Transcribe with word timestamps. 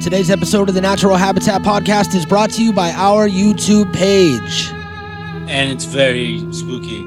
Today's 0.00 0.30
episode 0.30 0.70
of 0.70 0.74
the 0.74 0.80
Natural 0.80 1.14
Habitat 1.14 1.60
Podcast 1.60 2.14
is 2.14 2.24
brought 2.24 2.50
to 2.52 2.64
you 2.64 2.72
by 2.72 2.90
our 2.92 3.28
YouTube 3.28 3.92
page. 3.92 4.70
And 5.50 5.70
it's 5.70 5.84
very 5.84 6.38
spooky. 6.54 7.04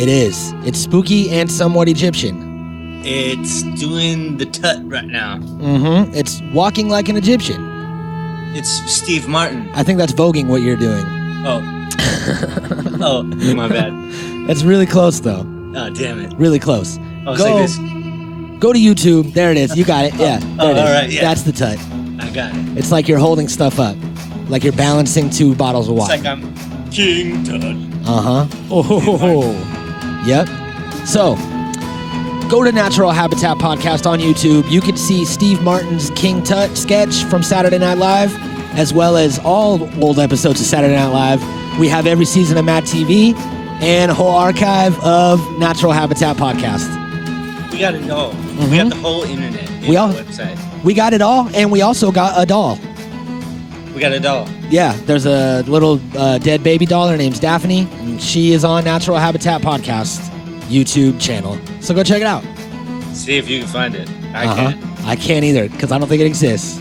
It 0.00 0.08
is. 0.08 0.52
It's 0.64 0.78
spooky 0.78 1.28
and 1.30 1.50
somewhat 1.50 1.88
Egyptian. 1.88 3.02
It's 3.04 3.64
doing 3.80 4.36
the 4.36 4.46
tut 4.46 4.78
right 4.84 5.06
now. 5.06 5.38
Mm-hmm. 5.38 6.14
It's 6.14 6.40
walking 6.52 6.88
like 6.88 7.08
an 7.08 7.16
Egyptian. 7.16 7.66
It's 8.54 8.70
Steve 8.90 9.26
Martin. 9.26 9.68
I 9.74 9.82
think 9.82 9.98
that's 9.98 10.12
voguing 10.12 10.46
what 10.46 10.62
you're 10.62 10.76
doing. 10.76 11.04
Oh. 11.44 11.60
oh, 13.00 13.22
my 13.24 13.68
bad. 13.68 13.92
That's 14.46 14.62
really 14.62 14.86
close 14.86 15.18
though. 15.18 15.40
Oh, 15.74 15.90
damn 15.90 16.20
it. 16.20 16.32
Really 16.34 16.60
close. 16.60 16.96
Was 17.26 17.38
Go, 17.38 17.44
like 17.44 17.66
this. 17.66 17.76
go 18.60 18.72
to 18.72 18.78
YouTube. 18.78 19.32
There 19.34 19.50
it 19.50 19.56
is. 19.56 19.76
You 19.76 19.84
got 19.84 20.04
it. 20.04 20.14
Yeah. 20.14 20.38
There 20.60 20.66
Oh, 20.66 20.68
all 20.68 20.92
right, 20.92 21.10
yeah. 21.10 21.22
That's 21.22 21.42
the 21.42 21.52
tut. 21.52 21.78
I 22.30 22.34
got 22.34 22.54
it. 22.54 22.78
It's 22.78 22.92
like 22.92 23.08
you're 23.08 23.18
holding 23.18 23.48
stuff 23.48 23.78
up, 23.80 23.96
like 24.48 24.62
you're 24.64 24.72
balancing 24.72 25.30
two 25.30 25.54
bottles 25.54 25.88
of 25.88 25.96
It's 25.96 26.00
water. 26.08 26.16
like 26.16 26.26
I'm 26.26 26.90
King 26.90 27.42
Tut. 27.44 27.62
Uh 28.08 28.46
huh. 28.46 28.46
Oh, 28.70 30.22
yep. 30.26 30.48
So, 31.06 31.34
go 32.48 32.64
to 32.64 32.72
Natural 32.72 33.10
Habitat 33.10 33.58
Podcast 33.58 34.06
on 34.06 34.18
YouTube. 34.18 34.68
You 34.70 34.80
can 34.80 34.96
see 34.96 35.24
Steve 35.24 35.62
Martin's 35.62 36.10
King 36.10 36.42
Tut 36.42 36.76
sketch 36.76 37.24
from 37.24 37.42
Saturday 37.42 37.78
Night 37.78 37.98
Live, 37.98 38.34
as 38.78 38.92
well 38.92 39.16
as 39.16 39.38
all 39.40 39.82
old 40.02 40.18
episodes 40.18 40.60
of 40.60 40.66
Saturday 40.66 40.94
Night 40.96 41.08
Live. 41.12 41.78
We 41.78 41.88
have 41.88 42.06
every 42.06 42.24
season 42.26 42.58
of 42.58 42.64
Mad 42.64 42.84
TV 42.84 43.34
and 43.82 44.10
a 44.10 44.14
whole 44.14 44.34
archive 44.34 44.98
of 45.04 45.40
Natural 45.58 45.92
Habitat 45.92 46.36
Podcast. 46.36 46.88
We 47.72 47.78
got 47.78 47.94
it 47.94 48.10
all. 48.10 48.30
We 48.68 48.76
got 48.76 48.90
the 48.90 48.96
whole 48.96 49.22
internet. 49.24 49.62
in 49.62 49.66
Mm-hmm. 49.80 49.88
We 49.90 49.96
all- 49.96 50.12
website. 50.12 50.58
We 50.84 50.94
got 50.94 51.12
it 51.12 51.20
all, 51.22 51.48
and 51.54 51.70
we 51.70 51.82
also 51.82 52.10
got 52.10 52.40
a 52.42 52.46
doll. 52.46 52.78
We 53.94 54.00
got 54.00 54.12
a 54.12 54.20
doll. 54.20 54.48
Yeah, 54.70 54.96
there's 55.04 55.26
a 55.26 55.62
little 55.62 56.00
uh, 56.16 56.38
dead 56.38 56.62
baby 56.62 56.86
doll. 56.86 57.08
Her 57.08 57.16
name's 57.16 57.38
Daphne, 57.40 57.86
and 58.00 58.20
she 58.22 58.52
is 58.52 58.64
on 58.64 58.84
Natural 58.84 59.18
Habitat 59.18 59.60
Podcast 59.62 60.20
YouTube 60.68 61.20
channel. 61.20 61.58
So 61.80 61.92
go 61.94 62.02
check 62.02 62.20
it 62.22 62.26
out. 62.26 62.42
See 63.14 63.36
if 63.36 63.48
you 63.48 63.58
can 63.60 63.68
find 63.68 63.94
it. 63.94 64.08
I 64.34 64.46
Uh-huh. 64.46 64.54
can't. 64.72 65.06
I 65.06 65.16
can't 65.16 65.44
either 65.44 65.68
because 65.68 65.92
I 65.92 65.98
don't 65.98 66.08
think 66.08 66.20
it 66.22 66.26
exists. 66.26 66.80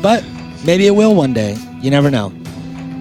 but 0.00 0.24
maybe 0.64 0.86
it 0.86 0.92
will 0.94 1.14
one 1.14 1.32
day. 1.32 1.56
You 1.80 1.90
never 1.90 2.10
know. 2.10 2.32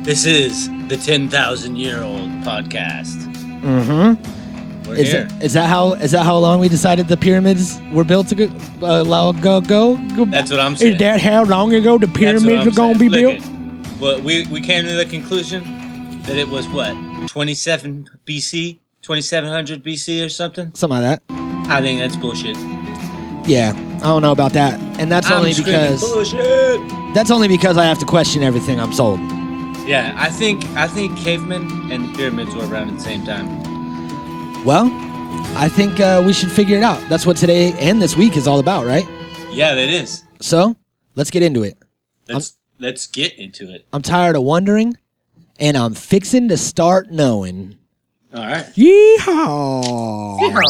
This 0.04 0.26
is 0.26 0.70
the 0.90 0.98
10,000 0.98 1.76
year 1.78 2.02
old 2.04 2.30
podcast. 2.44 3.16
Mm-hmm. 3.62 4.43
We're 4.94 5.00
Is, 5.00 5.12
here. 5.12 5.28
it, 5.30 5.44
is 5.44 5.54
that 5.54 5.68
how 5.68 5.94
is 5.94 6.12
that 6.12 6.24
how 6.24 6.38
long 6.38 6.60
we 6.60 6.70
decided 6.70 7.08
the 7.08 7.18
pyramids 7.18 7.82
were 7.92 8.04
built 8.04 8.28
to 8.28 8.36
go? 8.36 8.46
Uh, 8.82 9.04
long 9.04 9.40
ago, 9.40 9.60
go, 9.60 9.98
go? 10.16 10.26
That's 10.26 10.52
what 10.52 10.60
I'm 10.60 10.76
saying. 10.76 10.94
Is 10.94 11.00
that 11.00 11.20
how 11.20 11.44
long 11.46 11.74
ago 11.74 11.98
the 11.98 12.08
pyramids 12.08 12.66
were 12.66 12.72
going 12.72 12.94
to 12.94 13.00
be 13.00 13.10
saying. 13.10 13.40
built? 13.40 13.50
Look 13.50 13.86
it. 13.86 14.02
Well, 14.02 14.22
we, 14.22 14.46
we 14.48 14.62
came 14.62 14.86
to 14.86 14.94
the 14.94 15.06
conclusion 15.06 15.64
that 16.24 16.38
it 16.38 16.48
was 16.48 16.68
what 16.70 16.94
27 17.28 18.08
BC, 18.26 18.78
2700 19.02 19.84
BC 19.84 20.24
or 20.24 20.30
something. 20.30 20.72
Something 20.76 21.02
like 21.02 21.20
that. 21.28 21.34
I 21.70 21.82
think 21.82 22.00
that's 22.00 22.16
bullshit. 22.16 22.58
Yeah, 23.48 23.74
I 23.98 24.08
don't 24.08 24.22
know 24.22 24.32
about 24.32 24.54
that, 24.54 24.80
and 25.00 25.12
that's 25.12 25.28
I'm 25.28 25.40
only 25.40 25.54
because 25.56 26.02
bullshit. 26.02 26.80
that's 27.16 27.32
only 27.32 27.48
because 27.48 27.78
I 27.78 27.86
have 27.86 27.98
to 28.00 28.06
question 28.06 28.44
everything 28.44 28.80
I'm 28.80 28.94
sold. 28.94 29.20
Yeah, 29.88 30.14
I 30.18 30.30
think 30.30 30.64
I 30.76 30.88
think 30.88 31.18
cavemen 31.18 31.92
and 31.92 32.10
the 32.10 32.18
pyramids 32.18 32.54
were 32.56 32.66
around 32.68 32.90
at 32.90 32.96
the 32.96 33.02
same 33.02 33.26
time. 33.26 33.63
Well, 34.66 34.90
I 35.58 35.68
think 35.68 36.00
uh, 36.00 36.24
we 36.26 36.32
should 36.32 36.50
figure 36.50 36.78
it 36.78 36.84
out. 36.84 37.04
That's 37.10 37.26
what 37.26 37.36
today 37.36 37.74
and 37.74 38.02
this 38.02 38.16
week 38.16 38.38
is 38.38 38.48
all 38.48 38.60
about, 38.60 38.86
right? 38.86 39.06
Yeah, 39.52 39.76
that 39.76 39.90
is. 39.90 40.24
So 40.40 40.78
let's 41.16 41.32
get 41.32 41.44
into 41.44 41.64
it. 41.64 41.78
Let's 42.30 42.56
let's 42.80 43.08
get 43.08 43.38
into 43.38 43.70
it. 43.74 43.86
I'm 43.92 44.02
tired 44.02 44.38
of 44.38 44.44
wondering, 44.44 44.96
and 45.60 45.76
I'm 45.76 45.94
fixing 45.94 46.48
to 46.48 46.56
start 46.56 47.12
knowing. 47.12 47.78
All 48.34 48.42
right. 48.42 48.66
Yeehaw! 48.78 50.40
Remember 50.42 50.62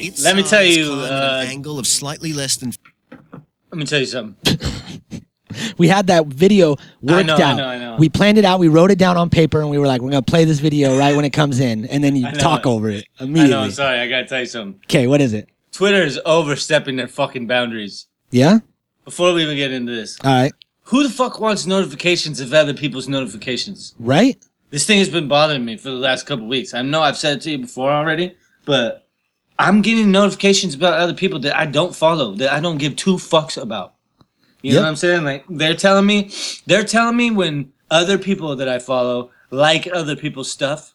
Hey, 0.00 0.12
let 0.22 0.36
me 0.36 0.42
tell 0.42 0.64
you. 0.64 0.92
Uh, 0.92 1.40
an 1.44 1.48
angle 1.48 1.78
of 1.78 1.86
slightly 1.86 2.32
less 2.32 2.56
than 2.56 2.72
let 3.70 3.78
me 3.78 3.84
tell 3.84 4.00
you 4.00 4.06
something. 4.06 4.58
We 5.78 5.88
had 5.88 6.06
that 6.06 6.26
video 6.26 6.76
worked 7.00 7.26
know, 7.26 7.36
I 7.36 7.42
out. 7.42 7.56
know, 7.56 7.66
I 7.66 7.78
know. 7.78 7.96
We 7.98 8.08
planned 8.08 8.38
it 8.38 8.44
out. 8.44 8.60
We 8.60 8.68
wrote 8.68 8.90
it 8.92 8.98
down 8.98 9.16
on 9.16 9.30
paper, 9.30 9.60
and 9.60 9.68
we 9.68 9.78
were 9.78 9.86
like, 9.86 10.00
"We're 10.00 10.10
gonna 10.10 10.22
play 10.22 10.44
this 10.44 10.60
video 10.60 10.96
right 10.96 11.16
when 11.16 11.24
it 11.24 11.30
comes 11.30 11.58
in," 11.58 11.86
and 11.86 12.04
then 12.04 12.14
you 12.14 12.30
talk 12.38 12.66
over 12.66 12.88
it 12.88 13.06
I 13.18 13.24
know. 13.24 13.30
immediately. 13.30 13.64
I'm 13.64 13.70
sorry. 13.72 13.98
I 13.98 14.08
gotta 14.08 14.26
tell 14.26 14.40
you 14.40 14.46
something. 14.46 14.80
Okay, 14.84 15.06
what 15.08 15.20
is 15.20 15.32
it? 15.32 15.48
Twitter 15.72 16.02
is 16.02 16.20
overstepping 16.24 16.96
their 16.96 17.08
fucking 17.08 17.46
boundaries. 17.48 18.06
Yeah. 18.30 18.60
Before 19.04 19.32
we 19.32 19.42
even 19.42 19.56
get 19.56 19.72
into 19.72 19.92
this, 19.92 20.18
All 20.22 20.30
right. 20.30 20.52
who 20.84 21.02
the 21.02 21.10
fuck 21.10 21.40
wants 21.40 21.66
notifications 21.66 22.38
of 22.40 22.52
other 22.54 22.74
people's 22.74 23.08
notifications? 23.08 23.94
Right. 23.98 24.36
This 24.70 24.86
thing 24.86 24.98
has 25.00 25.08
been 25.08 25.26
bothering 25.26 25.64
me 25.64 25.76
for 25.76 25.88
the 25.90 25.96
last 25.96 26.26
couple 26.26 26.46
weeks. 26.46 26.74
I 26.74 26.82
know 26.82 27.02
I've 27.02 27.16
said 27.16 27.38
it 27.38 27.40
to 27.42 27.50
you 27.50 27.58
before 27.58 27.90
already, 27.90 28.36
but 28.64 29.08
I'm 29.60 29.82
getting 29.82 30.10
notifications 30.10 30.74
about 30.74 30.94
other 30.94 31.12
people 31.12 31.38
that 31.40 31.54
I 31.54 31.66
don't 31.66 31.94
follow, 31.94 32.34
that 32.36 32.50
I 32.50 32.60
don't 32.60 32.78
give 32.78 32.96
two 32.96 33.16
fucks 33.16 33.60
about. 33.60 33.94
You 34.62 34.74
know 34.74 34.80
what 34.82 34.88
I'm 34.88 34.96
saying? 34.96 35.24
Like 35.24 35.44
they're 35.48 35.74
telling 35.74 36.06
me, 36.06 36.30
they're 36.66 36.84
telling 36.84 37.16
me 37.16 37.30
when 37.30 37.72
other 37.90 38.16
people 38.16 38.56
that 38.56 38.68
I 38.68 38.78
follow 38.78 39.30
like 39.50 39.86
other 39.92 40.16
people's 40.16 40.50
stuff. 40.50 40.94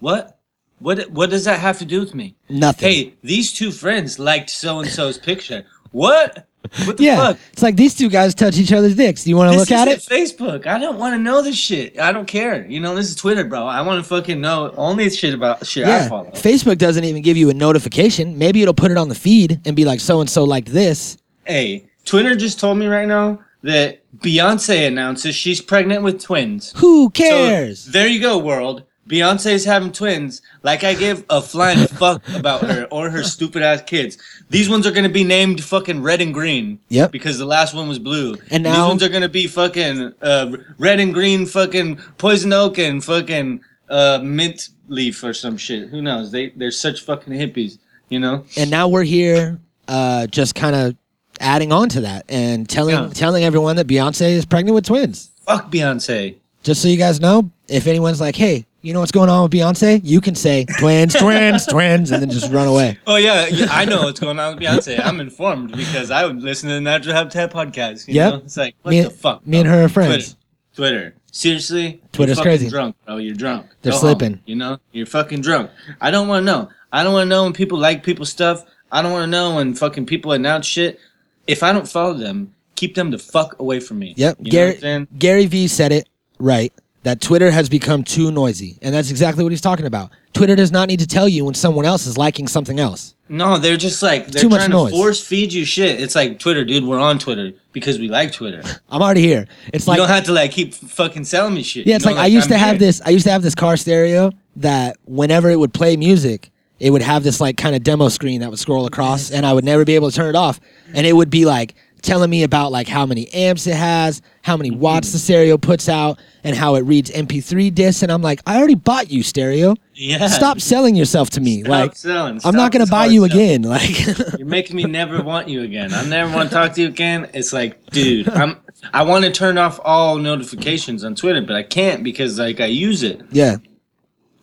What? 0.00 0.38
What? 0.78 1.10
What 1.10 1.30
does 1.30 1.44
that 1.44 1.60
have 1.60 1.78
to 1.78 1.84
do 1.84 2.00
with 2.00 2.14
me? 2.14 2.36
Nothing. 2.48 2.88
Hey, 2.88 3.14
these 3.22 3.52
two 3.52 3.70
friends 3.70 4.18
liked 4.18 4.48
so 4.48 4.80
and 4.80 4.88
so's 4.88 5.18
picture. 5.18 5.64
What? 5.92 6.46
What 6.84 6.96
the 6.96 7.04
yeah. 7.04 7.16
fuck? 7.16 7.38
It's 7.52 7.62
like 7.62 7.76
these 7.76 7.94
two 7.94 8.08
guys 8.08 8.34
touch 8.34 8.58
each 8.58 8.72
other's 8.72 8.94
dicks. 8.94 9.24
Do 9.24 9.30
you 9.30 9.36
want 9.36 9.52
to 9.52 9.58
look 9.58 9.70
at 9.70 9.88
it? 9.88 10.00
Facebook. 10.00 10.66
I 10.66 10.78
don't 10.78 10.98
want 10.98 11.14
to 11.14 11.18
know 11.18 11.42
this 11.42 11.56
shit. 11.56 11.98
I 11.98 12.12
don't 12.12 12.26
care. 12.26 12.66
You 12.66 12.80
know, 12.80 12.94
this 12.94 13.08
is 13.08 13.14
Twitter, 13.16 13.44
bro. 13.44 13.66
I 13.66 13.80
want 13.82 14.02
to 14.02 14.08
fucking 14.08 14.40
know 14.40 14.72
only 14.76 15.08
shit 15.10 15.34
about 15.34 15.66
shit 15.66 15.86
I 15.86 16.08
follow. 16.08 16.30
Facebook 16.30 16.78
doesn't 16.78 17.04
even 17.04 17.22
give 17.22 17.36
you 17.36 17.50
a 17.50 17.54
notification. 17.54 18.36
Maybe 18.38 18.62
it'll 18.62 18.74
put 18.74 18.90
it 18.90 18.96
on 18.96 19.08
the 19.08 19.14
feed 19.14 19.60
and 19.64 19.74
be 19.76 19.84
like, 19.84 20.00
"So 20.00 20.20
and 20.20 20.28
so 20.28 20.44
liked 20.44 20.68
this." 20.68 21.16
Hey, 21.44 21.88
Twitter 22.04 22.34
just 22.36 22.58
told 22.60 22.78
me 22.78 22.86
right 22.86 23.06
now 23.08 23.40
that 23.62 24.00
Beyonce 24.18 24.86
announces 24.86 25.34
she's 25.34 25.60
pregnant 25.60 26.02
with 26.02 26.20
twins. 26.22 26.72
Who 26.76 27.04
So, 27.06 27.10
cares? 27.10 27.84
there 27.86 28.06
you 28.06 28.20
go, 28.20 28.38
world. 28.38 28.82
Beyonce's 29.08 29.64
having 29.64 29.92
twins. 29.92 30.42
Like 30.62 30.82
I 30.84 30.94
give 30.94 31.24
a 31.30 31.40
flying 31.40 31.86
fuck 31.86 32.26
about 32.34 32.62
her 32.62 32.86
or 32.90 33.08
her 33.10 33.22
stupid 33.22 33.62
ass 33.62 33.82
kids. 33.82 34.18
These 34.50 34.68
ones 34.68 34.86
are 34.86 34.90
gonna 34.92 35.08
be 35.08 35.24
named 35.24 35.62
fucking 35.62 36.02
red 36.02 36.20
and 36.20 36.34
green. 36.34 36.80
Yep. 36.88 37.12
Because 37.12 37.38
the 37.38 37.44
last 37.46 37.74
one 37.74 37.88
was 37.88 37.98
blue. 37.98 38.36
And 38.50 38.62
now 38.64 38.72
these 38.72 38.88
ones 38.88 39.02
are 39.04 39.08
gonna 39.08 39.28
be 39.28 39.46
fucking 39.46 40.12
uh, 40.22 40.56
red 40.78 41.00
and 41.00 41.14
green, 41.14 41.46
fucking 41.46 41.96
poison 42.18 42.52
oak 42.52 42.78
and 42.78 43.02
fucking 43.04 43.60
uh, 43.88 44.20
mint 44.22 44.70
leaf 44.88 45.22
or 45.22 45.32
some 45.34 45.56
shit. 45.56 45.88
Who 45.88 46.02
knows? 46.02 46.32
They 46.32 46.50
they're 46.50 46.70
such 46.70 47.02
fucking 47.02 47.32
hippies. 47.32 47.78
You 48.08 48.20
know. 48.20 48.44
and 48.56 48.70
now 48.70 48.86
we're 48.86 49.02
here, 49.02 49.58
uh, 49.88 50.28
just 50.28 50.54
kind 50.54 50.76
of 50.76 50.96
adding 51.40 51.72
on 51.72 51.88
to 51.90 52.02
that 52.02 52.24
and 52.28 52.68
telling 52.68 52.94
Yeah. 52.94 53.10
telling 53.12 53.42
everyone 53.44 53.76
that 53.76 53.86
Beyonce 53.88 54.30
is 54.30 54.44
pregnant 54.46 54.74
with 54.76 54.86
twins. 54.86 55.30
Fuck 55.44 55.70
Beyonce. 55.72 56.36
Just 56.62 56.82
so 56.82 56.88
you 56.88 56.96
guys 56.98 57.20
know, 57.20 57.50
if 57.68 57.86
anyone's 57.86 58.20
like, 58.20 58.36
"Hey, 58.36 58.66
you 58.82 58.92
know 58.92 59.00
what's 59.00 59.12
going 59.12 59.28
on 59.30 59.42
with 59.42 59.52
Beyonce?" 59.52 60.00
You 60.04 60.20
can 60.20 60.34
say 60.34 60.64
twins, 60.78 61.14
twins, 61.14 61.66
twins, 61.66 62.10
and 62.10 62.22
then 62.22 62.30
just 62.30 62.52
run 62.52 62.66
away. 62.68 62.98
Oh 63.06 63.16
yeah, 63.16 63.46
yeah, 63.46 63.66
I 63.70 63.84
know 63.84 64.02
what's 64.02 64.20
going 64.20 64.38
on 64.38 64.54
with 64.54 64.62
Beyonce. 64.64 65.00
I'm 65.04 65.20
informed 65.20 65.76
because 65.76 66.10
I 66.10 66.24
would 66.26 66.42
listen 66.42 66.68
to 66.68 66.74
the 66.76 66.80
Natural 66.80 67.14
Habitat 67.14 67.52
podcast. 67.52 68.06
You 68.08 68.14
Yep. 68.14 68.32
know? 68.32 68.38
It's 68.40 68.56
like 68.56 68.74
what 68.82 68.90
Me, 68.90 69.00
the 69.02 69.10
fuck. 69.10 69.46
me 69.46 69.58
and 69.60 69.68
her 69.68 69.84
are 69.84 69.88
friends. 69.88 70.36
Twitter. 70.74 71.00
Twitter. 71.10 71.14
Seriously? 71.32 72.00
Twitter's 72.12 72.36
You're 72.38 72.44
fucking 72.44 72.50
crazy. 72.58 72.70
Drunk, 72.70 72.96
bro. 73.04 73.16
You're 73.18 73.34
drunk. 73.34 73.66
They're 73.82 73.92
Go 73.92 73.98
slipping. 73.98 74.32
home, 74.34 74.42
you 74.46 74.56
know, 74.56 74.78
you're 74.92 75.06
fucking 75.06 75.42
drunk. 75.42 75.70
I 76.00 76.10
don't 76.10 76.28
want 76.28 76.42
to 76.42 76.52
know. 76.52 76.70
I 76.92 77.04
don't 77.04 77.12
want 77.12 77.26
to 77.26 77.28
know 77.28 77.44
when 77.44 77.52
people 77.52 77.78
like 77.78 78.02
people's 78.02 78.30
stuff. 78.30 78.64
I 78.90 79.02
don't 79.02 79.12
want 79.12 79.24
to 79.24 79.30
know 79.30 79.56
when 79.56 79.74
fucking 79.74 80.06
people 80.06 80.32
announce 80.32 80.64
shit. 80.66 80.98
If 81.46 81.62
I 81.62 81.72
don't 81.72 81.86
follow 81.88 82.14
them, 82.14 82.54
keep 82.74 82.94
them 82.94 83.10
the 83.10 83.18
fuck 83.18 83.58
away 83.58 83.80
from 83.80 83.98
me. 83.98 84.14
Yep. 84.16 84.36
You 84.38 84.44
know 84.44 84.46
what 84.46 84.50
Gary 84.50 84.74
I'm 84.74 84.80
saying? 84.80 85.08
Gary 85.18 85.46
Vee 85.46 85.68
said 85.68 85.92
it 85.92 86.08
right 86.38 86.72
that 87.06 87.20
Twitter 87.20 87.52
has 87.52 87.68
become 87.68 88.02
too 88.02 88.32
noisy, 88.32 88.80
and 88.82 88.92
that's 88.92 89.12
exactly 89.12 89.44
what 89.44 89.52
he's 89.52 89.60
talking 89.60 89.86
about. 89.86 90.10
Twitter 90.32 90.56
does 90.56 90.72
not 90.72 90.88
need 90.88 90.98
to 90.98 91.06
tell 91.06 91.28
you 91.28 91.44
when 91.44 91.54
someone 91.54 91.84
else 91.84 92.04
is 92.04 92.18
liking 92.18 92.48
something 92.48 92.80
else. 92.80 93.14
No, 93.28 93.58
they're 93.58 93.76
just 93.76 94.02
like 94.02 94.26
they're 94.26 94.42
Too 94.42 94.48
much 94.48 94.58
trying 94.58 94.70
noise. 94.72 94.90
to 94.90 94.96
force 94.98 95.24
feed 95.24 95.52
you 95.52 95.64
shit. 95.64 96.00
It's 96.00 96.16
like 96.16 96.40
Twitter, 96.40 96.64
dude. 96.64 96.82
We're 96.84 96.98
on 96.98 97.20
Twitter 97.20 97.52
because 97.70 98.00
we 98.00 98.08
like 98.08 98.32
Twitter. 98.32 98.60
I'm 98.90 99.02
already 99.02 99.22
here. 99.22 99.46
It's 99.72 99.86
like 99.86 99.98
you 99.98 100.02
don't 100.02 100.10
have 100.10 100.24
to 100.24 100.32
like 100.32 100.50
keep 100.50 100.74
fucking 100.74 101.24
selling 101.26 101.54
me 101.54 101.62
shit. 101.62 101.86
Yeah, 101.86 101.92
you 101.92 101.96
it's 101.96 102.04
know, 102.04 102.10
like, 102.10 102.20
I 102.20 102.26
used 102.26 102.46
I'm 102.46 102.54
to 102.54 102.58
have 102.58 102.70
here. 102.70 102.78
this. 102.88 103.00
I 103.04 103.10
used 103.10 103.24
to 103.26 103.30
have 103.30 103.42
this 103.42 103.54
car 103.54 103.76
stereo 103.76 104.32
that 104.56 104.96
whenever 105.04 105.48
it 105.48 105.60
would 105.60 105.72
play 105.72 105.96
music, 105.96 106.50
it 106.80 106.90
would 106.90 107.02
have 107.02 107.22
this 107.22 107.40
like 107.40 107.56
kind 107.56 107.76
of 107.76 107.84
demo 107.84 108.08
screen 108.08 108.40
that 108.40 108.50
would 108.50 108.58
scroll 108.58 108.84
across, 108.86 109.30
and 109.30 109.46
I 109.46 109.52
would 109.52 109.64
never 109.64 109.84
be 109.84 109.94
able 109.94 110.10
to 110.10 110.16
turn 110.16 110.28
it 110.28 110.36
off. 110.36 110.58
And 110.92 111.06
it 111.06 111.12
would 111.14 111.30
be 111.30 111.44
like 111.46 111.76
telling 112.06 112.30
me 112.30 112.42
about 112.44 112.72
like 112.72 112.88
how 112.88 113.04
many 113.04 113.28
amps 113.34 113.66
it 113.66 113.74
has, 113.74 114.22
how 114.42 114.56
many 114.56 114.70
watts 114.70 115.12
the 115.12 115.18
stereo 115.18 115.58
puts 115.58 115.88
out, 115.88 116.18
and 116.44 116.56
how 116.56 116.76
it 116.76 116.80
reads 116.82 117.10
MP3 117.10 117.74
discs. 117.74 118.02
And 118.02 118.10
I'm 118.10 118.22
like, 118.22 118.40
I 118.46 118.56
already 118.56 118.76
bought 118.76 119.10
you 119.10 119.22
stereo. 119.22 119.74
Yeah. 119.94 120.28
Stop 120.28 120.60
selling 120.60 120.94
yourself 120.94 121.30
to 121.30 121.40
me. 121.40 121.60
Stop 121.62 121.70
like 121.70 121.96
selling. 121.96 122.40
I'm 122.44 122.54
not 122.54 122.72
gonna 122.72 122.86
buy 122.86 123.06
you 123.06 123.28
selling. 123.28 123.32
again. 123.32 123.62
Like 123.62 124.06
You're 124.38 124.46
making 124.46 124.76
me 124.76 124.84
never 124.84 125.22
want 125.22 125.48
you 125.48 125.62
again. 125.62 125.92
I 125.92 126.04
never 126.06 126.34
want 126.34 126.48
to 126.48 126.54
talk 126.54 126.72
to 126.74 126.82
you 126.82 126.88
again. 126.88 127.28
It's 127.34 127.52
like, 127.52 127.84
dude, 127.90 128.28
I'm. 128.30 128.56
I 128.92 129.02
want 129.02 129.24
to 129.24 129.32
turn 129.32 129.58
off 129.58 129.80
all 129.84 130.16
notifications 130.16 131.02
on 131.02 131.14
Twitter, 131.14 131.40
but 131.40 131.56
I 131.56 131.62
can't 131.62 132.04
because 132.04 132.38
like 132.38 132.60
I 132.60 132.66
use 132.66 133.02
it. 133.02 133.20
yeah, 133.30 133.56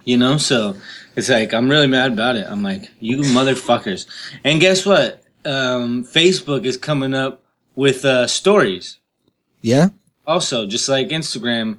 You 0.05 0.17
know, 0.17 0.37
so 0.37 0.75
it's 1.15 1.29
like 1.29 1.53
I'm 1.53 1.69
really 1.69 1.87
mad 1.87 2.13
about 2.13 2.35
it. 2.35 2.45
I'm 2.49 2.63
like, 2.63 2.91
you 2.99 3.17
motherfuckers. 3.19 4.07
And 4.43 4.59
guess 4.59 4.85
what? 4.85 5.23
Um, 5.45 6.03
Facebook 6.03 6.65
is 6.65 6.77
coming 6.77 7.13
up 7.13 7.42
with 7.75 8.05
uh, 8.05 8.27
stories. 8.27 8.99
yeah, 9.61 9.89
Also, 10.27 10.67
just 10.67 10.87
like 10.89 11.09
Instagram 11.09 11.77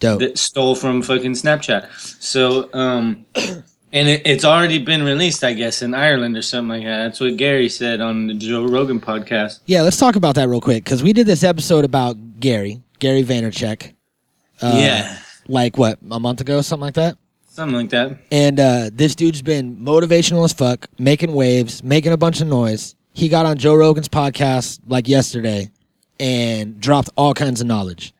dope. 0.00 0.20
that 0.20 0.38
stole 0.38 0.74
from 0.74 1.02
fucking 1.02 1.32
Snapchat. 1.32 1.88
So, 2.20 2.68
um, 2.72 3.24
and 3.92 4.08
it, 4.08 4.22
it's 4.26 4.44
already 4.44 4.78
been 4.78 5.02
released, 5.04 5.44
I 5.44 5.52
guess, 5.52 5.82
in 5.82 5.94
Ireland 5.94 6.36
or 6.36 6.42
something 6.42 6.68
like 6.68 6.84
that. 6.84 7.04
That's 7.04 7.20
what 7.20 7.36
Gary 7.36 7.68
said 7.68 8.00
on 8.00 8.26
the 8.26 8.34
Joe 8.34 8.64
Rogan 8.66 9.00
podcast. 9.00 9.60
Yeah, 9.66 9.82
let's 9.82 9.96
talk 9.98 10.16
about 10.16 10.34
that 10.34 10.48
real 10.48 10.60
quick 10.60 10.84
because 10.84 11.02
we 11.02 11.12
did 11.12 11.26
this 11.26 11.44
episode 11.44 11.84
about 11.84 12.40
Gary, 12.40 12.82
Gary 12.98 13.22
Vaynerchuk. 13.22 13.92
Uh, 14.60 14.72
yeah, 14.76 15.18
like 15.46 15.76
what 15.78 15.98
a 16.10 16.18
month 16.18 16.40
ago, 16.40 16.60
something 16.62 16.80
like 16.84 16.94
that. 16.94 17.16
something 17.50 17.76
like 17.76 17.90
that. 17.90 18.18
And 18.32 18.58
uh, 18.58 18.90
this 18.92 19.14
dude's 19.14 19.42
been 19.42 19.76
motivational 19.76 20.44
as 20.44 20.52
fuck, 20.52 20.88
making 20.98 21.32
waves, 21.32 21.84
making 21.84 22.12
a 22.12 22.16
bunch 22.16 22.40
of 22.40 22.48
noise. 22.48 22.95
He 23.16 23.30
got 23.30 23.46
on 23.46 23.56
Joe 23.56 23.74
Rogan's 23.74 24.10
podcast 24.10 24.78
like 24.86 25.08
yesterday 25.08 25.70
and 26.20 26.78
dropped 26.78 27.08
all 27.16 27.32
kinds 27.32 27.62
of 27.62 27.66
knowledge. 27.66 28.12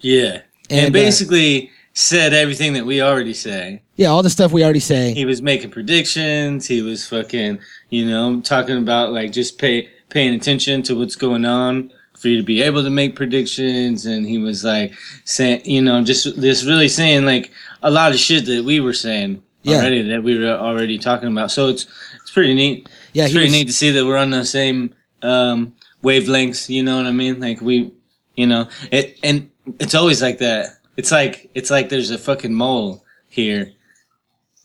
Yeah, 0.00 0.42
And, 0.70 0.86
and, 0.86 0.88
uh, 0.88 0.92
basically 0.92 1.70
said 1.94 2.32
everything 2.32 2.74
that 2.74 2.86
we 2.86 3.02
already 3.02 3.34
say. 3.34 3.82
Yeah, 3.96 4.08
all 4.08 4.22
the 4.22 4.30
stuff 4.30 4.52
we 4.52 4.62
already 4.62 4.78
say. 4.78 5.12
He 5.14 5.24
was 5.24 5.42
making 5.42 5.70
predictions. 5.72 6.68
He 6.68 6.80
was 6.80 7.04
fucking, 7.08 7.58
you 7.90 8.06
know, 8.06 8.40
talking 8.40 8.78
about 8.78 9.12
like 9.12 9.32
just 9.32 9.58
pay 9.58 9.88
paying 10.10 10.32
attention 10.32 10.80
to 10.84 10.96
what's 10.96 11.16
going 11.16 11.44
on 11.44 11.90
for 12.16 12.28
you 12.28 12.36
to 12.36 12.44
be 12.44 12.62
able 12.62 12.84
to 12.84 12.90
make 12.90 13.16
predictions. 13.16 14.06
And 14.06 14.24
he 14.24 14.38
was 14.38 14.62
like 14.62 14.94
saying, 15.24 15.62
you 15.64 15.82
know, 15.82 16.04
just 16.04 16.36
just 16.40 16.64
really 16.66 16.88
saying 16.88 17.24
like 17.24 17.50
a 17.82 17.90
lot 17.90 18.12
of 18.12 18.18
shit 18.20 18.46
that 18.46 18.64
we 18.64 18.78
were 18.78 18.92
saying 18.92 19.42
Yeah. 19.64 19.78
already 19.78 20.02
that 20.02 20.22
we 20.22 20.38
were 20.38 20.50
already 20.50 20.98
talking 20.98 21.32
about. 21.32 21.50
So 21.50 21.68
it's 21.68 21.86
it's 22.22 22.30
pretty 22.30 22.54
neat. 22.54 22.88
Yeah, 23.16 23.24
it's 23.24 23.32
pretty 23.32 23.46
was- 23.46 23.52
neat 23.54 23.66
to 23.68 23.72
see 23.72 23.90
that 23.92 24.04
we're 24.04 24.16
on 24.18 24.30
the 24.30 24.44
same 24.44 24.94
um, 25.22 25.74
wavelengths. 26.02 26.68
You 26.68 26.82
know 26.82 26.96
what 26.98 27.06
I 27.06 27.12
mean? 27.12 27.40
Like 27.40 27.60
we, 27.60 27.92
you 28.36 28.46
know, 28.46 28.68
it 28.90 29.18
and 29.22 29.50
it's 29.80 29.94
always 29.94 30.20
like 30.22 30.38
that. 30.38 30.78
It's 30.96 31.10
like 31.12 31.50
it's 31.54 31.70
like 31.70 31.88
there's 31.88 32.10
a 32.10 32.18
fucking 32.18 32.52
mole 32.54 33.02
here. 33.28 33.72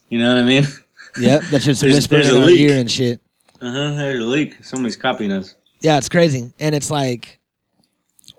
You 0.09 0.19
know 0.19 0.33
what 0.35 0.43
I 0.43 0.45
mean? 0.45 0.65
Yep, 1.19 1.41
that's 1.51 1.65
just 1.65 1.81
There's- 1.81 1.95
whispering 1.97 2.21
there's 2.21 2.33
in 2.33 2.37
a 2.37 2.45
our 2.45 2.45
leak. 2.47 2.59
ear 2.61 2.77
and 2.79 2.89
shit. 2.89 3.19
Uh 3.59 3.69
huh. 3.69 3.95
There's 3.95 4.23
a 4.23 4.25
leak. 4.25 4.63
Somebody's 4.63 4.95
copying 4.95 5.31
us. 5.33 5.55
Yeah, 5.81 5.97
it's 5.97 6.07
crazy. 6.07 6.53
And 6.57 6.73
it's 6.73 6.89
like 6.89 7.39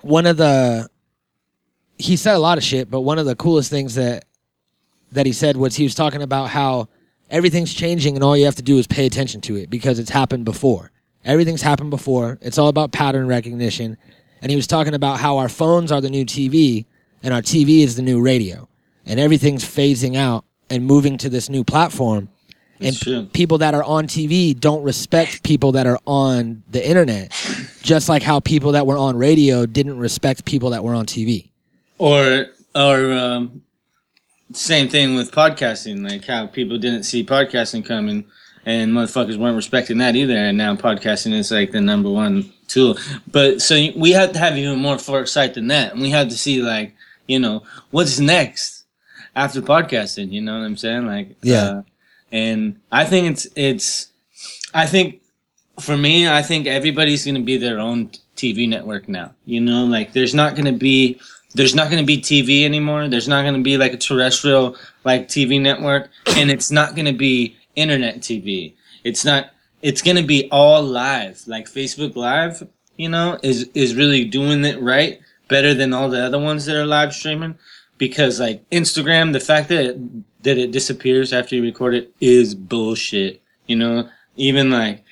one 0.01 0.25
of 0.27 0.39
the 0.39 0.89
he 1.99 2.17
said 2.17 2.35
a 2.35 2.39
lot 2.39 2.57
of 2.57 2.65
shit, 2.65 2.91
but 2.91 3.03
one 3.03 3.19
of 3.19 3.27
the 3.27 3.37
coolest 3.37 3.69
things 3.71 3.95
that 3.97 4.25
that 5.13 5.27
he 5.27 5.33
said 5.35 5.59
was 5.59 5.77
he 5.77 5.85
was 5.85 5.95
talking 5.95 6.23
about 6.23 6.49
how 6.49 6.89
everything's 7.33 7.73
changing 7.73 8.15
and 8.15 8.23
all 8.23 8.37
you 8.37 8.45
have 8.45 8.55
to 8.57 8.63
do 8.63 8.79
is 8.79 8.87
pay 8.87 9.07
attention 9.07 9.41
to 9.41 9.57
it 9.57 9.71
because 9.71 9.99
it's 9.99 10.11
happened 10.11 10.45
before. 10.45 10.93
Everything's 11.25 11.63
happened 11.63 11.91
before. 11.91 12.39
It's 12.43 12.59
all 12.59 12.69
about 12.69 12.93
pattern 12.93 13.27
recognition. 13.27 13.97
And 14.43 14.51
he 14.51 14.57
was 14.57 14.67
talking 14.67 14.95
about 14.95 15.19
how 15.19 15.39
our 15.39 15.49
phones 15.49 15.91
are 15.91 16.01
the 16.01 16.11
new 16.11 16.27
TV 16.27 16.85
and 17.23 17.33
our 17.33 17.41
TV 17.41 17.83
is 17.83 17.97
the 17.97 18.03
new 18.03 18.21
radio. 18.21 18.69
And 19.07 19.19
everything's 19.19 19.65
phasing 19.65 20.17
out 20.17 20.45
and 20.69 20.85
moving 20.85 21.17
to 21.19 21.29
this 21.29 21.49
new 21.49 21.65
platform. 21.65 22.29
And 22.81 22.97
true. 22.97 23.27
people 23.33 23.59
that 23.59 23.75
are 23.75 23.85
on 23.85 24.09
TV 24.09 24.59
don't 24.59 24.83
respect 24.83 25.45
people 25.45 25.73
that 25.73 25.87
are 25.87 25.99
on 26.05 26.65
the 26.69 26.87
internet, 26.87 27.31
just 27.83 28.09
like 28.09 28.25
how 28.25 28.41
people 28.41 28.73
that 28.73 28.87
were 28.87 28.97
on 28.97 29.17
radio 29.17 29.67
didn't 29.67 29.99
respect 29.99 30.45
people 30.45 30.71
that 30.71 30.83
were 30.83 30.95
on 30.95 31.07
TV. 31.07 31.51
Or 31.99 32.47
or 32.75 33.13
um, 33.13 33.63
same 34.55 34.89
thing 34.89 35.15
with 35.15 35.31
podcasting. 35.31 36.09
Like 36.09 36.25
how 36.25 36.47
people 36.47 36.79
didn't 36.79 37.05
see 37.05 37.25
podcasting 37.25 37.85
coming, 37.85 38.25
and 38.65 38.93
motherfuckers 38.93 39.37
weren't 39.37 39.57
respecting 39.57 39.99
that 39.99 40.17
either. 40.17 40.37
And 40.37 40.59
now 40.59 40.75
podcasting 40.77 41.33
is 41.33 41.51
like 41.51 41.73
the 41.73 41.81
number 41.81 42.11
one 42.11 42.53
tool. 42.69 42.97
But 43.31 43.63
so 43.63 43.75
we 43.97 44.13
have 44.13 44.33
to 44.33 44.39
have 44.39 44.57
even 44.57 44.79
more 44.79 44.99
foresight 44.99 45.55
than 45.55 45.69
that, 45.69 45.93
and 45.93 46.03
we 46.03 46.11
have 46.11 46.29
to 46.29 46.39
see 46.39 46.63
like 46.63 46.95
you 47.27 47.39
know 47.39 47.63
what's 47.91 48.19
next 48.19 48.85
after 49.35 49.63
podcasting. 49.63 50.33
You 50.33 50.41
know 50.43 50.59
what 50.59 50.65
I'm 50.65 50.77
saying? 50.77 51.07
Like 51.07 51.37
Yeah. 51.43 51.65
Uh, 51.65 51.83
and 52.31 52.81
I 52.91 53.05
think 53.05 53.31
it's 53.31 53.47
it's 53.57 54.09
I 54.75 54.87
think 54.87 55.21
for 55.81 55.97
me, 55.97 56.29
I 56.29 56.43
think 56.43 56.67
everybody's 56.67 57.25
going 57.25 57.35
to 57.35 57.43
be 57.43 57.57
their 57.57 57.79
own 57.79 58.11
TV 58.37 58.69
network 58.69 59.09
now. 59.09 59.35
You 59.45 59.61
know, 59.61 59.85
like 59.85 60.13
there's 60.13 60.35
not 60.35 60.55
going 60.55 60.67
to 60.67 60.79
be 60.79 61.21
there's 61.55 61.75
not 61.75 61.91
going 61.91 62.03
to 62.03 62.07
be 62.07 62.19
TV 62.19 62.65
anymore. 62.65 63.09
There's 63.09 63.29
not 63.29 63.43
going 63.43 63.55
to 63.55 63.63
be 63.63 63.77
like 63.77 63.93
a 63.93 63.99
terrestrial 63.99 64.77
like 65.05 65.29
TV 65.29 65.61
network, 65.61 66.11
and 66.37 66.51
it's 66.51 66.71
not 66.71 66.95
going 66.95 67.07
to 67.07 67.13
be 67.13 67.57
internet 67.77 68.21
TV. 68.21 68.75
It's 69.05 69.25
not. 69.25 69.51
It's 69.83 70.03
going 70.03 70.17
to 70.17 70.23
be 70.23 70.49
all 70.51 70.83
live, 70.83 71.43
like 71.47 71.67
Facebook 71.67 72.17
Live. 72.17 72.67
You 72.97 73.09
know, 73.09 73.39
is 73.43 73.69
is 73.75 73.95
really 73.95 74.25
doing 74.25 74.65
it 74.65 74.81
right, 74.81 75.21
better 75.49 75.75
than 75.75 75.93
all 75.93 76.09
the 76.09 76.25
other 76.25 76.39
ones 76.39 76.67
that 76.67 76.77
are 76.77 76.87
live 76.87 77.13
streaming. 77.13 77.59
Because 77.99 78.41
like 78.41 78.69
Instagram, 78.71 79.33
the 79.33 79.41
fact 79.41 79.69
that 79.69 79.85
it, 79.85 80.43
that 80.43 80.59
it 80.59 80.73
disappears 80.73 81.33
after 81.33 81.55
you 81.57 81.63
record 81.63 81.95
it 81.95 82.13
is 82.21 82.55
bullshit. 82.55 83.43
You 83.67 83.77
know, 83.77 84.09
even 84.37 84.71
like 84.71 85.05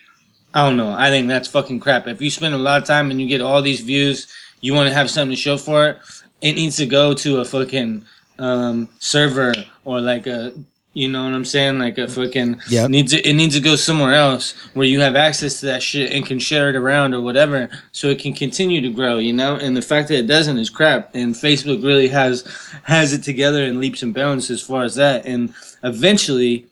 I 0.54 0.66
don't 0.66 0.76
know. 0.76 0.92
I 0.92 1.11
think 1.11 1.28
that's 1.28 1.49
fucking 1.49 1.80
crap. 1.80 2.06
If 2.06 2.20
you 2.20 2.30
spend 2.30 2.54
a 2.54 2.59
lot 2.59 2.80
of 2.80 2.88
time 2.88 3.11
and 3.11 3.20
you 3.20 3.28
get 3.28 3.40
all 3.40 3.62
these 3.62 3.80
views, 3.80 4.26
you 4.61 4.75
want 4.75 4.88
to 4.88 4.94
have 4.94 5.11
something 5.11 5.35
to 5.35 5.40
show 5.40 5.56
for 5.56 5.88
it. 5.88 5.99
It 6.40 6.54
needs 6.54 6.76
to 6.76 6.87
go 6.87 7.14
to 7.14 7.40
a 7.40 7.44
fucking 7.44 8.04
um, 8.38 8.88
server 8.99 9.54
or 9.85 10.00
like 10.00 10.26
a, 10.26 10.52
you 10.92 11.09
know 11.09 11.23
what 11.25 11.35
I'm 11.35 11.44
saying, 11.44 11.78
like 11.78 11.99
a 11.99 12.09
fucking. 12.09 12.61
yeah. 12.68 12.87
Needs 12.88 13.12
to, 13.12 13.20
it 13.28 13.35
needs 13.35 13.54
to 13.54 13.61
go 13.61 13.76
somewhere 13.76 14.14
else 14.14 14.52
where 14.75 14.87
you 14.87 15.00
have 15.00 15.14
access 15.14 15.61
to 15.61 15.66
that 15.66 15.82
shit 15.82 16.11
and 16.12 16.26
can 16.26 16.38
share 16.38 16.68
it 16.70 16.76
around 16.76 17.14
or 17.14 17.20
whatever, 17.20 17.68
so 17.92 18.09
it 18.09 18.18
can 18.18 18.32
continue 18.32 18.80
to 18.80 18.90
grow. 18.90 19.18
You 19.18 19.32
know, 19.32 19.56
and 19.56 19.76
the 19.76 19.82
fact 19.82 20.09
that 20.09 20.18
it 20.18 20.26
doesn't 20.26 20.59
is 20.59 20.70
crap. 20.70 21.14
And 21.14 21.35
Facebook 21.35 21.85
really 21.85 22.09
has 22.09 22.44
has 22.85 23.12
it 23.12 23.23
together 23.23 23.62
in 23.64 23.78
leaps 23.80 24.02
and 24.02 24.12
bounds 24.14 24.50
as 24.50 24.62
far 24.62 24.82
as 24.82 24.97
that. 24.97 25.26
And 25.26 25.54
eventually, 25.85 26.66